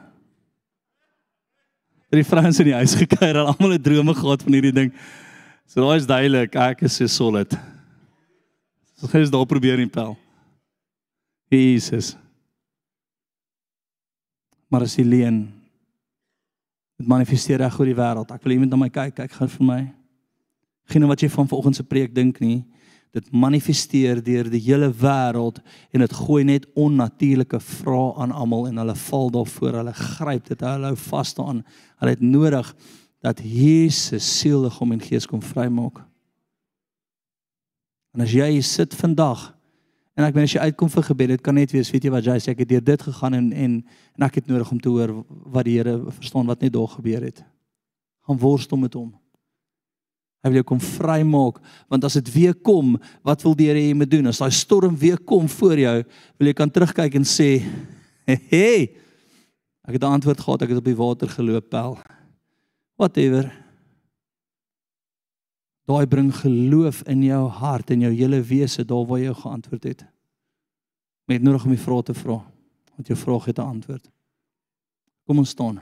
Die 2.11 2.27
vrouens 2.27 2.59
in 2.59 2.67
die 2.67 2.75
huis 2.75 2.95
gekuier, 3.01 3.37
al 3.37 3.53
almal 3.53 3.77
het 3.77 3.83
drome 3.83 4.13
gehad 4.13 4.43
van 4.43 4.53
hierdie 4.53 4.75
ding. 4.75 4.91
So 5.67 5.79
daai 5.79 5.97
is 6.01 6.07
duidelik, 6.07 6.55
ek 6.55 6.83
is 6.83 6.97
so 6.99 7.07
solid. 7.07 7.55
So 8.99 9.07
gaan 9.07 9.23
jy 9.23 9.31
daar 9.31 9.47
probeer 9.47 9.79
in 9.79 9.89
pel. 9.89 10.17
Jesus. 11.51 12.17
Maar 14.67 14.83
as 14.83 14.95
jy 14.95 15.03
leen 15.03 15.60
dit 17.01 17.09
manifesteer 17.09 17.61
reg 17.61 17.79
oor 17.79 17.89
die 17.89 17.97
wêreld. 17.97 18.31
Ek 18.33 18.45
wil 18.45 18.55
iemand 18.55 18.73
na 18.73 18.79
my 18.79 18.89
kyk, 18.93 19.15
kyk 19.17 19.33
gou 19.39 19.47
vir 19.57 19.67
my. 19.67 19.81
Geen 20.91 21.07
wat 21.09 21.23
jy 21.23 21.29
van 21.33 21.49
vanoggend 21.49 21.79
se 21.79 21.85
preek 21.87 22.13
dink 22.15 22.39
nie. 22.43 22.61
Dit 23.11 23.27
manifesteer 23.35 24.21
deur 24.23 24.47
die 24.51 24.61
hele 24.63 24.87
wêreld 24.95 25.59
en 25.91 26.03
dit 26.05 26.13
gooi 26.15 26.45
net 26.47 26.67
onnatuurlike 26.79 27.59
vrae 27.59 28.13
aan 28.23 28.31
almal 28.31 28.69
en 28.69 28.79
hulle 28.83 28.95
val 29.07 29.33
daarvoor. 29.35 29.81
Hulle 29.81 29.95
gryp 29.97 30.47
dit, 30.47 30.63
hulle 30.63 30.93
hou 30.93 30.99
vas 31.09 31.33
daaraan. 31.35 31.63
Hulle 31.99 32.15
het 32.15 32.23
nodig 32.23 32.71
dat 33.21 33.41
Jesus 33.43 34.25
siel, 34.39 34.63
liggaam 34.65 34.95
en 34.95 35.03
gees 35.03 35.27
kom 35.29 35.43
vrymaak. 35.43 35.99
En 38.15 38.23
as 38.25 38.31
jy 38.35 38.47
hier 38.55 38.67
sit 38.67 38.95
vandag 38.97 39.51
en 40.17 40.27
ek 40.27 40.35
meen 40.35 40.47
as 40.47 40.53
jy 40.55 40.67
uitkom 40.67 40.91
vir 40.91 41.05
gebed, 41.07 41.33
dit 41.35 41.43
kan 41.43 41.55
net 41.55 41.71
wees, 41.71 41.89
weet 41.93 42.05
jy 42.05 42.11
wat 42.13 42.27
jy 42.27 42.37
sê, 42.43 42.53
ek 42.53 42.63
het 42.65 42.69
deur 42.73 42.83
dit 42.83 43.03
gegaan 43.07 43.37
en 43.37 43.49
en 43.53 43.79
en 44.17 44.27
ek 44.27 44.41
het 44.41 44.51
nodig 44.51 44.71
om 44.73 44.79
te 44.79 44.91
hoor 44.91 45.13
wat 45.53 45.67
die 45.67 45.77
Here 45.79 45.97
verstaan 46.19 46.49
wat 46.49 46.61
net 46.61 46.73
daar 46.75 46.91
gebeur 46.91 47.23
het. 47.23 47.43
Gaan 48.27 48.39
worstel 48.41 48.77
met 48.77 48.93
hom. 48.97 49.13
Hy 50.41 50.49
wil 50.49 50.59
jou 50.61 50.67
kom 50.73 50.81
vrymaak 50.81 51.61
want 51.89 52.05
as 52.07 52.17
dit 52.19 52.33
weer 52.33 52.53
kom, 52.53 52.97
wat 53.23 53.45
wil 53.45 53.55
die 53.55 53.69
Here 53.69 53.79
hê 53.79 53.91
jy 53.91 53.97
moet 53.97 54.11
doen? 54.11 54.31
As 54.33 54.41
daai 54.41 54.51
storm 54.51 54.97
weer 54.99 55.17
kom 55.17 55.47
voor 55.47 55.79
jou, 55.79 55.97
wil 56.37 56.51
jy 56.51 56.57
kan 56.57 56.69
terugkyk 56.69 57.15
en 57.15 57.23
sê, 57.23 57.63
"Hey, 58.25 58.91
ek 59.87 59.93
het 59.93 60.03
'n 60.03 60.17
antwoord 60.19 60.39
gehad, 60.39 60.61
ek 60.61 60.69
het 60.69 60.77
op 60.77 60.85
die 60.85 60.95
water 60.95 61.27
geloop, 61.27 61.69
pel." 61.69 61.97
Whatever. 62.97 63.51
Daai 65.91 66.07
bring 66.07 66.31
geloof 66.31 67.01
in 67.03 67.23
jou 67.25 67.49
hart 67.51 67.89
en 67.91 68.03
jou 68.05 68.13
hele 68.15 68.39
wese 68.47 68.85
daar 68.87 69.03
waar 69.09 69.19
jy 69.19 69.33
geantwoord 69.35 69.83
het. 69.89 70.05
Met 71.27 71.43
nodig 71.43 71.65
om 71.67 71.73
die 71.75 71.83
vrae 71.83 72.03
te 72.07 72.15
vra. 72.15 72.37
Want 72.95 73.11
jou 73.11 73.17
vraag 73.19 73.45
het 73.45 73.59
'n 73.59 73.67
antwoord. 73.75 74.09
Kom 75.25 75.37
ons 75.37 75.49
staan. 75.49 75.81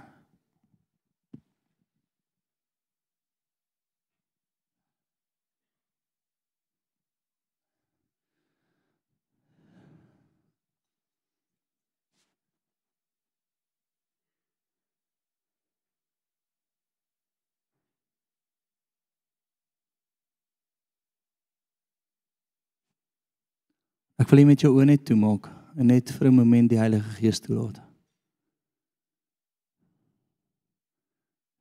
Ek 24.30 24.36
wil 24.36 24.44
jy 24.44 24.46
met 24.46 24.62
jou 24.62 24.70
oë 24.78 24.84
net 24.86 25.02
toemaak 25.10 25.48
en 25.74 25.88
net 25.90 26.12
vir 26.14 26.28
'n 26.30 26.38
oomblik 26.38 26.68
die 26.70 26.78
Heilige 26.78 27.10
Gees 27.18 27.40
toelaat. 27.42 27.80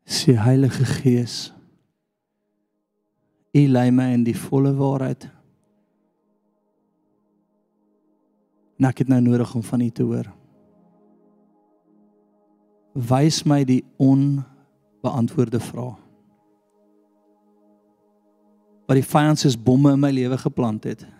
Sê 0.05 0.36
Heilige 0.36 0.85
Gees, 0.85 1.51
U 3.57 3.66
lei 3.69 3.90
my 3.90 4.12
in 4.12 4.24
die 4.24 4.36
volle 4.36 4.74
waarheid. 4.77 5.31
En 8.78 8.85
ek 8.85 8.99
het 8.99 9.09
nou 9.09 9.20
nodig 9.20 9.55
om 9.55 9.62
van 9.62 9.81
U 9.81 9.90
te 9.90 10.03
hoor. 10.03 10.28
Wys 12.93 13.47
my 13.47 13.65
die 13.65 13.85
onbeantwoorde 13.97 15.61
vrae. 15.61 15.97
Wat 18.86 18.95
die 18.95 19.11
vyand 19.16 19.39
soos 19.39 19.57
bomme 19.57 19.93
in 19.93 20.01
my 20.01 20.11
lewe 20.11 20.36
geplant 20.36 20.85
het. 20.85 21.18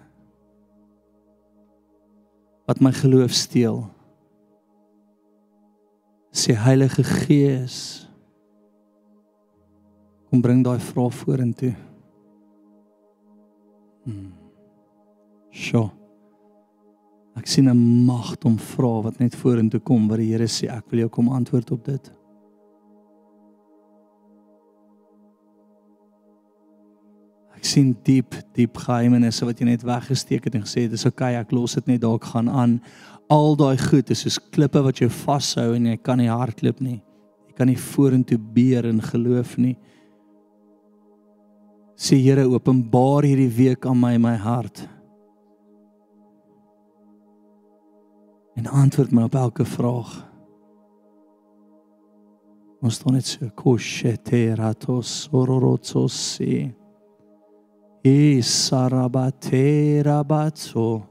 Wat 2.69 2.83
my 2.85 2.93
geloof 2.93 3.33
steel. 3.33 3.87
Sê 6.37 6.53
Heilige 6.53 7.03
Gees, 7.03 8.05
kom 10.29 10.43
bring 10.45 10.61
daai 10.63 10.77
vrae 10.79 11.11
vorentoe. 11.11 11.73
Hmm. 14.05 14.35
Sjoe. 15.49 15.89
Ek 17.39 17.47
sien 17.47 17.69
'n 17.71 18.05
magt 18.05 18.45
om 18.45 18.59
vra 18.59 19.03
wat 19.03 19.19
net 19.19 19.35
vorentoe 19.35 19.81
kom 19.81 20.09
wat 20.09 20.19
die 20.19 20.33
Here 20.33 20.49
sê 20.49 20.69
ek 20.69 20.91
wil 20.91 21.01
jou 21.01 21.09
kom 21.09 21.29
antwoord 21.29 21.71
op 21.71 21.85
dit. 21.85 22.18
Ek 27.59 27.67
sien 27.67 27.91
diep 28.07 28.37
diep 28.55 28.79
geheimenisse 28.79 29.43
wat 29.43 29.59
jy 29.59 29.67
net 29.67 29.83
weggesteek 29.87 30.45
het 30.47 30.55
en 30.55 30.63
gesê 30.63 30.85
dis 30.87 31.07
okay 31.09 31.35
ek 31.35 31.51
los 31.57 31.75
dit 31.75 31.89
net 31.91 32.05
dalk 32.05 32.29
gaan 32.31 32.47
aan. 32.47 32.77
Al 33.35 33.59
daai 33.59 33.77
goed 33.83 34.13
is 34.15 34.23
soos 34.23 34.39
klippe 34.55 34.79
wat 34.85 35.03
jou 35.03 35.09
vashou 35.11 35.73
en 35.75 35.89
jy 35.91 35.97
kan 35.99 36.23
nie 36.23 36.31
hardloop 36.31 36.79
nie. 36.79 37.01
Jy 37.51 37.57
kan 37.59 37.67
nie 37.67 37.81
vorentoe 37.83 38.39
beer 38.39 38.87
in 38.87 39.03
geloof 39.03 39.57
nie. 39.59 39.75
Sê 41.99 42.21
Here 42.23 42.47
openbaar 42.47 43.27
hierdie 43.27 43.51
week 43.51 43.87
aan 43.91 43.99
my 43.99 44.15
my 44.23 44.37
hart. 44.39 44.87
En 48.55 48.71
antwoord 48.71 49.11
my 49.11 49.27
op 49.27 49.35
elke 49.35 49.67
vraag. 49.67 50.15
Ons 52.79 53.01
staan 53.01 53.19
net 53.19 53.27
so 53.27 53.51
kosheteratos 53.59 55.27
ororotsosi. 55.35 56.78
E 58.09 58.41
sarabaterabatso. 58.41 61.05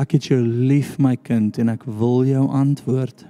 Ek 0.00 0.16
het 0.16 0.24
jou 0.30 0.40
lief 0.40 0.94
my 1.02 1.18
kind 1.20 1.58
en 1.60 1.68
ek 1.74 1.82
wil 2.00 2.24
jou 2.24 2.48
antwoord. 2.48 3.28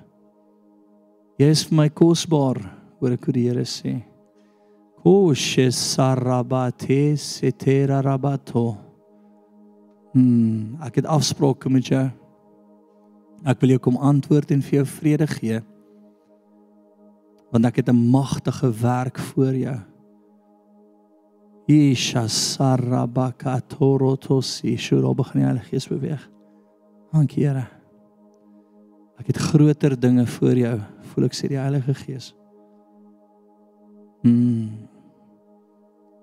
Jy 1.41 1.49
is 1.51 1.65
vir 1.67 1.77
my 1.81 1.89
kosbaar, 1.91 2.59
hoor 3.01 3.13
ek 3.17 3.25
hoe 3.27 3.35
die 3.35 3.49
Here 3.49 3.67
sê. 3.67 4.07
Koshe 5.03 5.75
sarabate 5.75 7.19
seterarabato. 7.19 8.79
Hmm, 10.15 10.79
ek 10.87 11.03
het 11.03 11.11
afsprake 11.11 11.67
met 11.73 11.91
jou. 11.91 12.07
Ek 13.43 13.59
wil 13.65 13.75
jou 13.75 13.83
kom 13.89 13.99
antwoord 13.99 14.55
en 14.55 14.63
vir 14.63 14.75
jou 14.79 14.87
vrede 15.01 15.27
gee. 15.35 15.59
Want 17.51 17.67
ek 17.67 17.83
het 17.83 17.91
'n 17.91 18.07
magtige 18.15 18.71
werk 18.71 19.19
voor 19.19 19.55
jou. 19.55 19.94
Isha 21.67 22.29
sarabakatorotosi 22.29 24.77
shuro 24.77 25.15
begin 25.15 25.43
Heilige 25.43 25.69
Gees 25.71 25.89
beweeg. 25.89 26.31
Dankie 27.13 27.47
Here. 27.47 27.67
Ek 29.17 29.27
het 29.31 29.39
groter 29.39 30.01
dinge 30.01 30.27
voor 30.27 30.57
jou, 30.59 30.81
voel 31.13 31.25
ek 31.25 31.35
sê 31.39 31.49
die 31.49 31.61
Heilige 31.61 31.95
Gees. 31.97 32.35
Mm. 34.25 34.89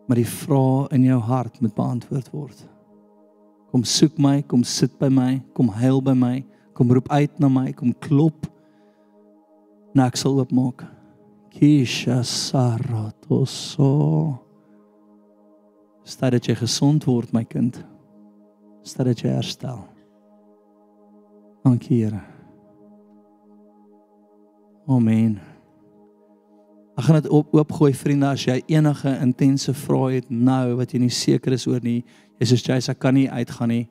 Maar 0.06 0.18
die 0.20 0.30
vrae 0.30 0.88
in 0.98 1.04
jou 1.08 1.20
hart 1.26 1.62
moet 1.62 1.76
beantwoord 1.78 2.32
word. 2.36 2.68
Kom 3.72 3.84
soek 3.88 4.18
my, 4.22 4.42
kom 4.44 4.64
sit 4.68 5.00
by 5.00 5.10
my, 5.10 5.42
kom 5.58 5.70
huil 5.80 6.02
by 6.04 6.14
my, 6.18 6.44
kom 6.78 6.92
roep 6.92 7.10
uit 7.10 7.40
na 7.40 7.50
my, 7.50 7.74
kom 7.74 7.94
klop. 8.04 8.46
En 9.96 10.02
ek 10.06 10.16
sal 10.20 10.38
oopmaak. 10.38 10.86
Kisha 11.56 12.24
saratoso. 12.28 13.92
Staat 16.12 16.36
dat 16.36 16.50
jy 16.50 16.58
gesond 16.60 17.06
word 17.08 17.32
my 17.32 17.46
kind. 17.48 17.78
Staat 18.84 19.14
dat 19.14 19.22
jy 19.24 19.32
herstel. 19.32 19.86
Dankie 21.64 22.02
Here. 22.02 22.20
Amen. 24.92 25.38
Ek 27.00 27.06
gaan 27.06 27.22
dit 27.22 27.30
op 27.32 27.54
oopgooi 27.56 27.94
vriende 27.96 28.28
as 28.28 28.44
jy 28.44 28.58
enige 28.74 29.14
intense 29.24 29.72
vrae 29.86 30.18
het 30.18 30.28
nou 30.34 30.76
wat 30.82 30.92
jy 30.92 31.00
nie 31.06 31.14
seker 31.16 31.56
is 31.56 31.68
oor 31.70 31.80
nie. 31.86 32.02
Jy 32.42 32.50
sê 32.50 32.60
jy 32.60 32.80
ek 32.82 33.00
kan 33.00 33.16
nie 33.16 33.30
uitgaan 33.32 33.72
nie. 33.72 33.86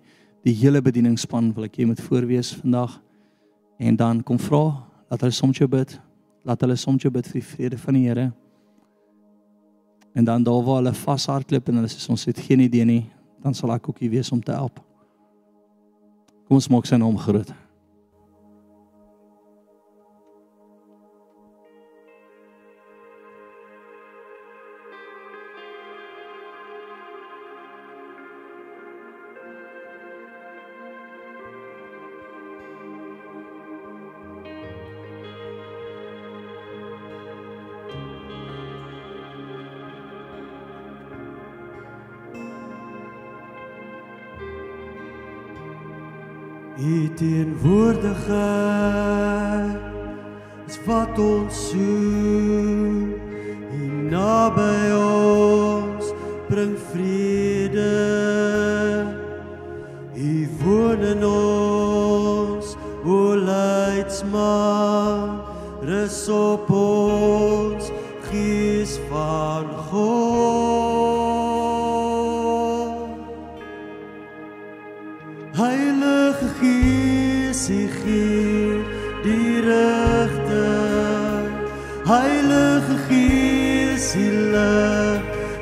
Die 0.44 0.56
hele 0.60 0.82
bedieningspan 0.84 1.54
wil 1.56 1.70
ek 1.70 1.80
jy 1.80 1.88
moet 1.88 2.04
voorwees 2.04 2.52
vandag. 2.60 2.98
En 3.80 3.96
dan 3.96 4.20
kom 4.26 4.36
vra, 4.38 4.82
laat 5.08 5.24
hulle 5.24 5.32
soms 5.32 5.62
jou 5.62 5.70
bid. 5.72 5.96
Laat 6.44 6.60
hulle 6.66 6.76
soms 6.76 7.06
jou 7.06 7.12
bid 7.12 7.32
vir 7.32 7.40
die 7.40 7.48
vrede 7.54 7.80
van 7.80 7.96
die 7.96 8.06
Here. 8.10 8.28
En 10.14 10.24
dan 10.24 10.42
daar 10.42 10.62
waar 10.66 10.80
hulle 10.82 10.94
vashardloop 10.94 11.68
en 11.68 11.80
hulle 11.80 11.90
sê 11.90 12.10
ons 12.10 12.24
het 12.24 12.38
geen 12.38 12.60
idee 12.66 12.84
nie, 12.84 13.02
dan 13.42 13.54
sal 13.54 13.72
ek 13.74 13.88
ook 13.88 13.98
hier 14.02 14.10
wees 14.10 14.32
om 14.32 14.42
te 14.42 14.52
help. 14.52 14.80
Kom 16.48 16.58
ons 16.58 16.68
maak 16.68 16.88
sy 16.88 16.98
naam 16.98 17.18
groot. 17.18 17.52
U 47.20 47.22
teenwoordigheid 47.22 49.76
is 50.66 50.78
wat 50.86 51.18
ons 51.18 51.68
soek. 51.68 53.20
U 53.76 53.78
naby 54.08 54.92
ons 54.96 56.04
bring 56.48 56.78
vrede. 56.92 57.92
U 60.16 60.48
woon 60.62 61.00
in 61.12 61.24
ons, 61.28 62.66
o 63.04 63.36
leidsman, 63.36 65.44
rus 65.84 66.24
op 66.32 66.72
ons, 66.72 66.89
Lei 84.16 85.20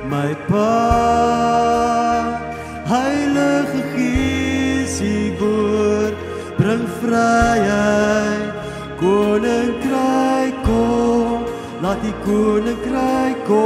my 0.08 0.34
pad. 0.48 2.40
Heilige 2.88 3.82
Gees, 3.94 4.96
woord 5.38 6.14
bring 6.56 6.86
vryheid. 7.00 8.52
Koninkryk 9.00 10.54
kom, 10.64 11.44
laat 11.82 12.02
die 12.02 12.14
koninkryk 12.24 13.44
kom. 13.44 13.56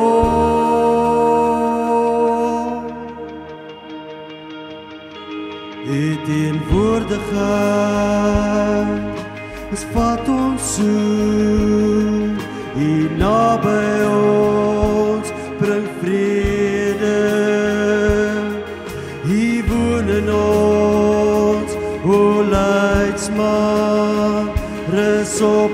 U 5.86 6.16
teenwoordigheid 6.26 9.18
is 9.72 9.86
wat 9.94 10.28
ons 10.28 10.74
soek. 10.74 11.11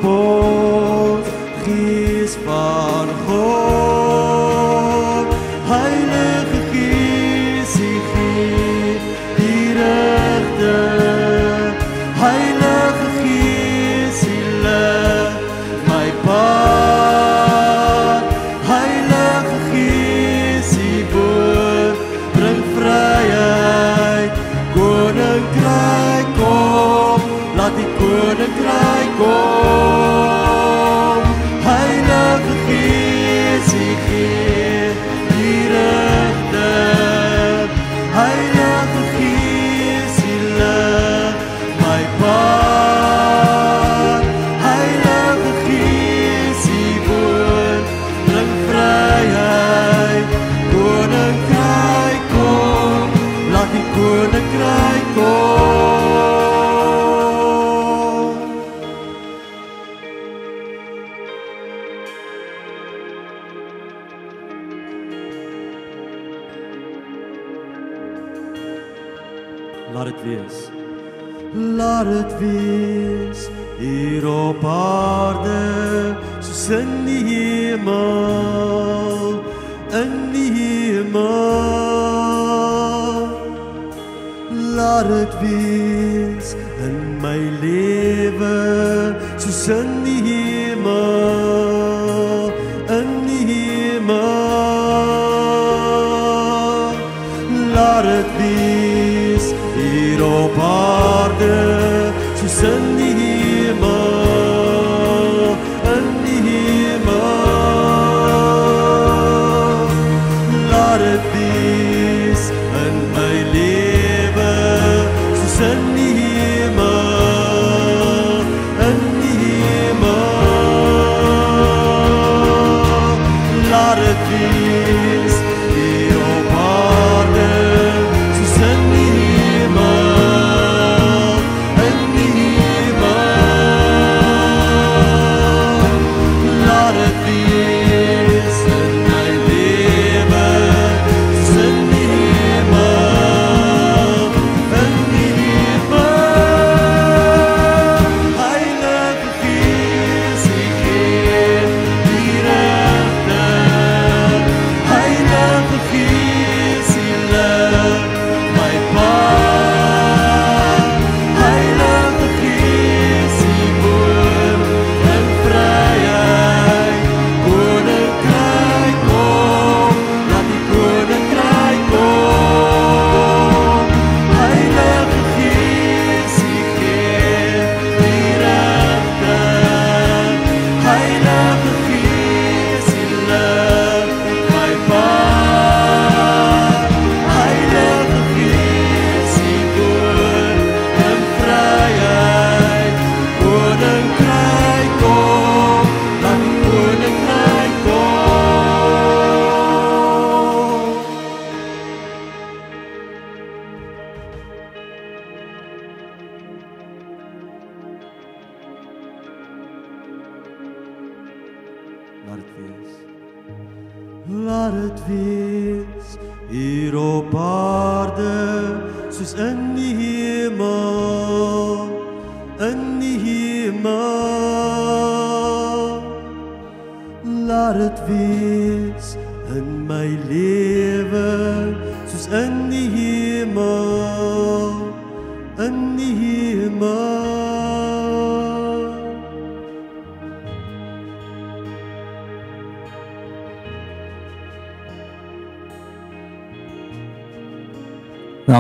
Bring 0.01 0.38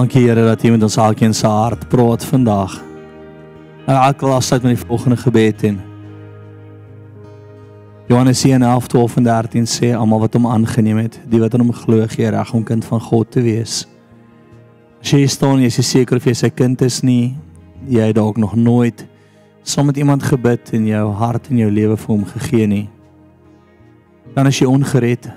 Dankie 0.08 0.28
Here 0.28 0.40
dat 0.40 0.62
U 0.64 0.70
met 0.70 0.82
ons 0.82 0.96
elkeen 0.96 1.34
se 1.34 1.46
hart 1.46 1.82
praat 1.88 2.24
vandag. 2.24 2.78
Nou 3.84 3.96
ek 4.06 4.22
wil 4.24 4.30
afsluit 4.32 4.62
met 4.64 4.78
die 4.78 4.86
volgende 4.86 5.16
gebed 5.20 5.64
en 5.68 5.80
Johannes 8.08 8.40
1:11, 8.46 8.86
12 8.88 9.16
en 9.16 9.26
13 9.26 9.66
sê 9.68 9.90
almal 9.92 10.22
wat 10.22 10.32
hom 10.32 10.46
aangeneem 10.46 10.96
het, 10.96 11.20
die 11.28 11.40
wat 11.40 11.52
aan 11.52 11.60
hom 11.60 11.74
glo, 11.76 12.06
gee 12.08 12.30
reg 12.30 12.52
om 12.56 12.64
kind 12.64 12.84
van 12.84 13.00
God 13.00 13.30
te 13.30 13.42
wees. 13.44 13.84
As 15.02 15.12
jy 15.12 15.26
staan, 15.26 15.60
jy 15.60 15.68
is 15.68 15.90
seker 15.90 16.16
of 16.16 16.24
jy 16.24 16.34
sy 16.34 16.48
kind 16.48 16.80
is 16.82 17.02
nie, 17.02 17.36
jy 17.84 18.08
het 18.08 18.16
dalk 18.16 18.40
nog 18.40 18.56
nooit 18.56 19.04
saam 19.62 19.92
met 19.92 20.00
iemand 20.00 20.22
gebid 20.22 20.72
en 20.72 20.86
jou 20.86 21.12
hart 21.12 21.50
en 21.50 21.58
jou 21.58 21.70
lewe 21.70 21.96
vir 21.96 22.14
hom 22.14 22.24
gegee 22.24 22.66
nie. 22.66 22.88
Dan 24.34 24.46
is 24.46 24.58
jy 24.58 24.72
ongered. 24.72 25.28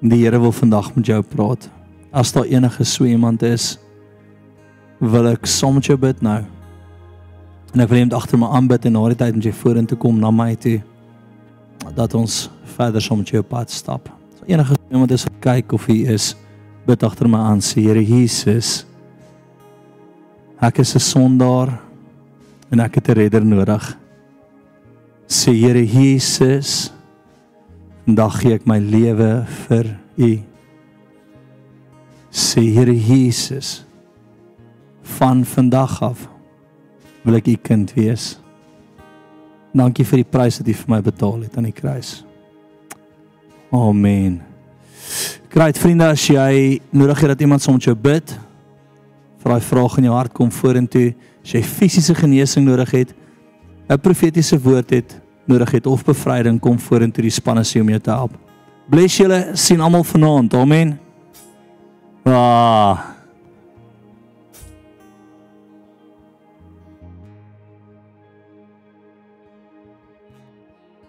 Die 0.00 0.20
Here 0.22 0.38
wil 0.38 0.52
vandag 0.52 0.92
met 0.94 1.06
jou 1.06 1.22
praat. 1.22 1.68
As 2.14 2.32
daar 2.32 2.44
enige 2.46 2.84
so 2.84 3.04
iemand 3.04 3.42
is, 3.42 3.78
wil 4.98 5.26
ek 5.26 5.46
saam 5.46 5.74
met 5.74 5.88
jou 5.90 5.98
bid 5.98 6.20
nou. 6.22 6.38
En 7.74 7.82
ek 7.82 7.90
wil 7.90 8.04
net 8.06 8.14
agter 8.14 8.38
my 8.38 8.46
aanbid 8.54 8.86
en 8.86 8.94
na 8.94 9.02
die 9.10 9.18
tyd 9.18 9.34
moet 9.34 9.48
jy 9.50 9.54
vorentoe 9.58 9.98
kom 9.98 10.20
na 10.22 10.30
my 10.30 10.54
toe 10.54 10.78
dat 11.96 12.14
ons 12.14 12.46
verder 12.76 13.02
saam 13.02 13.24
met 13.24 13.32
jou 13.34 13.42
pad 13.42 13.70
stap. 13.74 14.06
So 14.38 14.46
enige 14.46 14.76
so 14.76 14.94
iemand 14.94 15.14
is 15.14 15.26
kyk 15.42 15.74
of 15.74 15.88
hy 15.90 16.04
is 16.14 16.32
bid 16.86 17.02
agter 17.02 17.28
my 17.28 17.40
aan 17.50 17.62
sê 17.64 17.82
Here 17.82 18.02
Jesus. 18.02 18.86
Ek 20.62 20.78
is 20.78 20.94
'n 20.94 21.00
sondaar 21.00 21.80
en 22.70 22.80
ek 22.80 22.94
het 22.94 23.08
'n 23.08 23.18
redder 23.18 23.44
nodig. 23.44 23.96
Sê 25.26 25.52
Here 25.52 25.84
Jesus, 25.84 26.92
vandag 28.08 28.38
gee 28.40 28.56
ek 28.56 28.64
my 28.64 28.78
lewe 28.80 29.42
vir 29.66 29.88
U. 30.16 30.28
Sê 32.32 32.62
Here 32.72 32.94
Jesus, 32.96 33.82
van 35.18 35.42
vandag 35.44 35.98
af 36.06 36.22
wil 37.26 37.36
ek 37.36 37.50
U 37.52 37.56
kind 37.68 37.92
wees. 37.92 38.38
Dankie 39.76 40.08
vir 40.08 40.22
die 40.22 40.30
prys 40.32 40.56
wat 40.62 40.72
U 40.72 40.76
vir 40.80 40.94
my 40.94 41.02
betaal 41.04 41.44
het 41.44 41.60
aan 41.60 41.68
die 41.68 41.76
kruis. 41.76 42.22
Amen. 43.76 44.40
Great 45.52 45.76
vriende, 45.76 46.08
as 46.08 46.24
jy 46.32 46.80
nodig 46.88 47.20
het 47.20 47.34
dat 47.34 47.44
iemand 47.44 47.60
saam 47.60 47.76
met 47.76 47.90
jou 47.90 47.96
bid, 48.08 48.32
vir 49.44 49.52
daai 49.52 49.68
vraag 49.68 50.00
in 50.00 50.08
jou 50.08 50.16
hart 50.16 50.32
kom 50.32 50.48
vorentoe, 50.48 51.10
as 51.44 51.52
jy 51.58 51.60
fisiese 51.76 52.16
genesing 52.16 52.64
nodig 52.64 53.02
het, 53.02 53.12
'n 53.84 54.00
profetiese 54.00 54.56
woord 54.56 54.96
het 54.96 55.20
nodig 55.48 55.72
het 55.78 55.86
of 55.86 56.04
bevryding 56.06 56.60
kom 56.60 56.78
vorentoe 56.78 57.24
die 57.24 57.34
spanne 57.34 57.64
se 57.64 57.80
om 57.80 57.88
jou 57.88 58.00
te 58.00 58.14
help. 58.14 58.36
Bless 58.88 59.20
julle, 59.20 59.42
sien 59.52 59.80
almal 59.84 60.04
vanaand. 60.04 60.54
Amen. 60.54 60.94
Ah, 62.28 63.07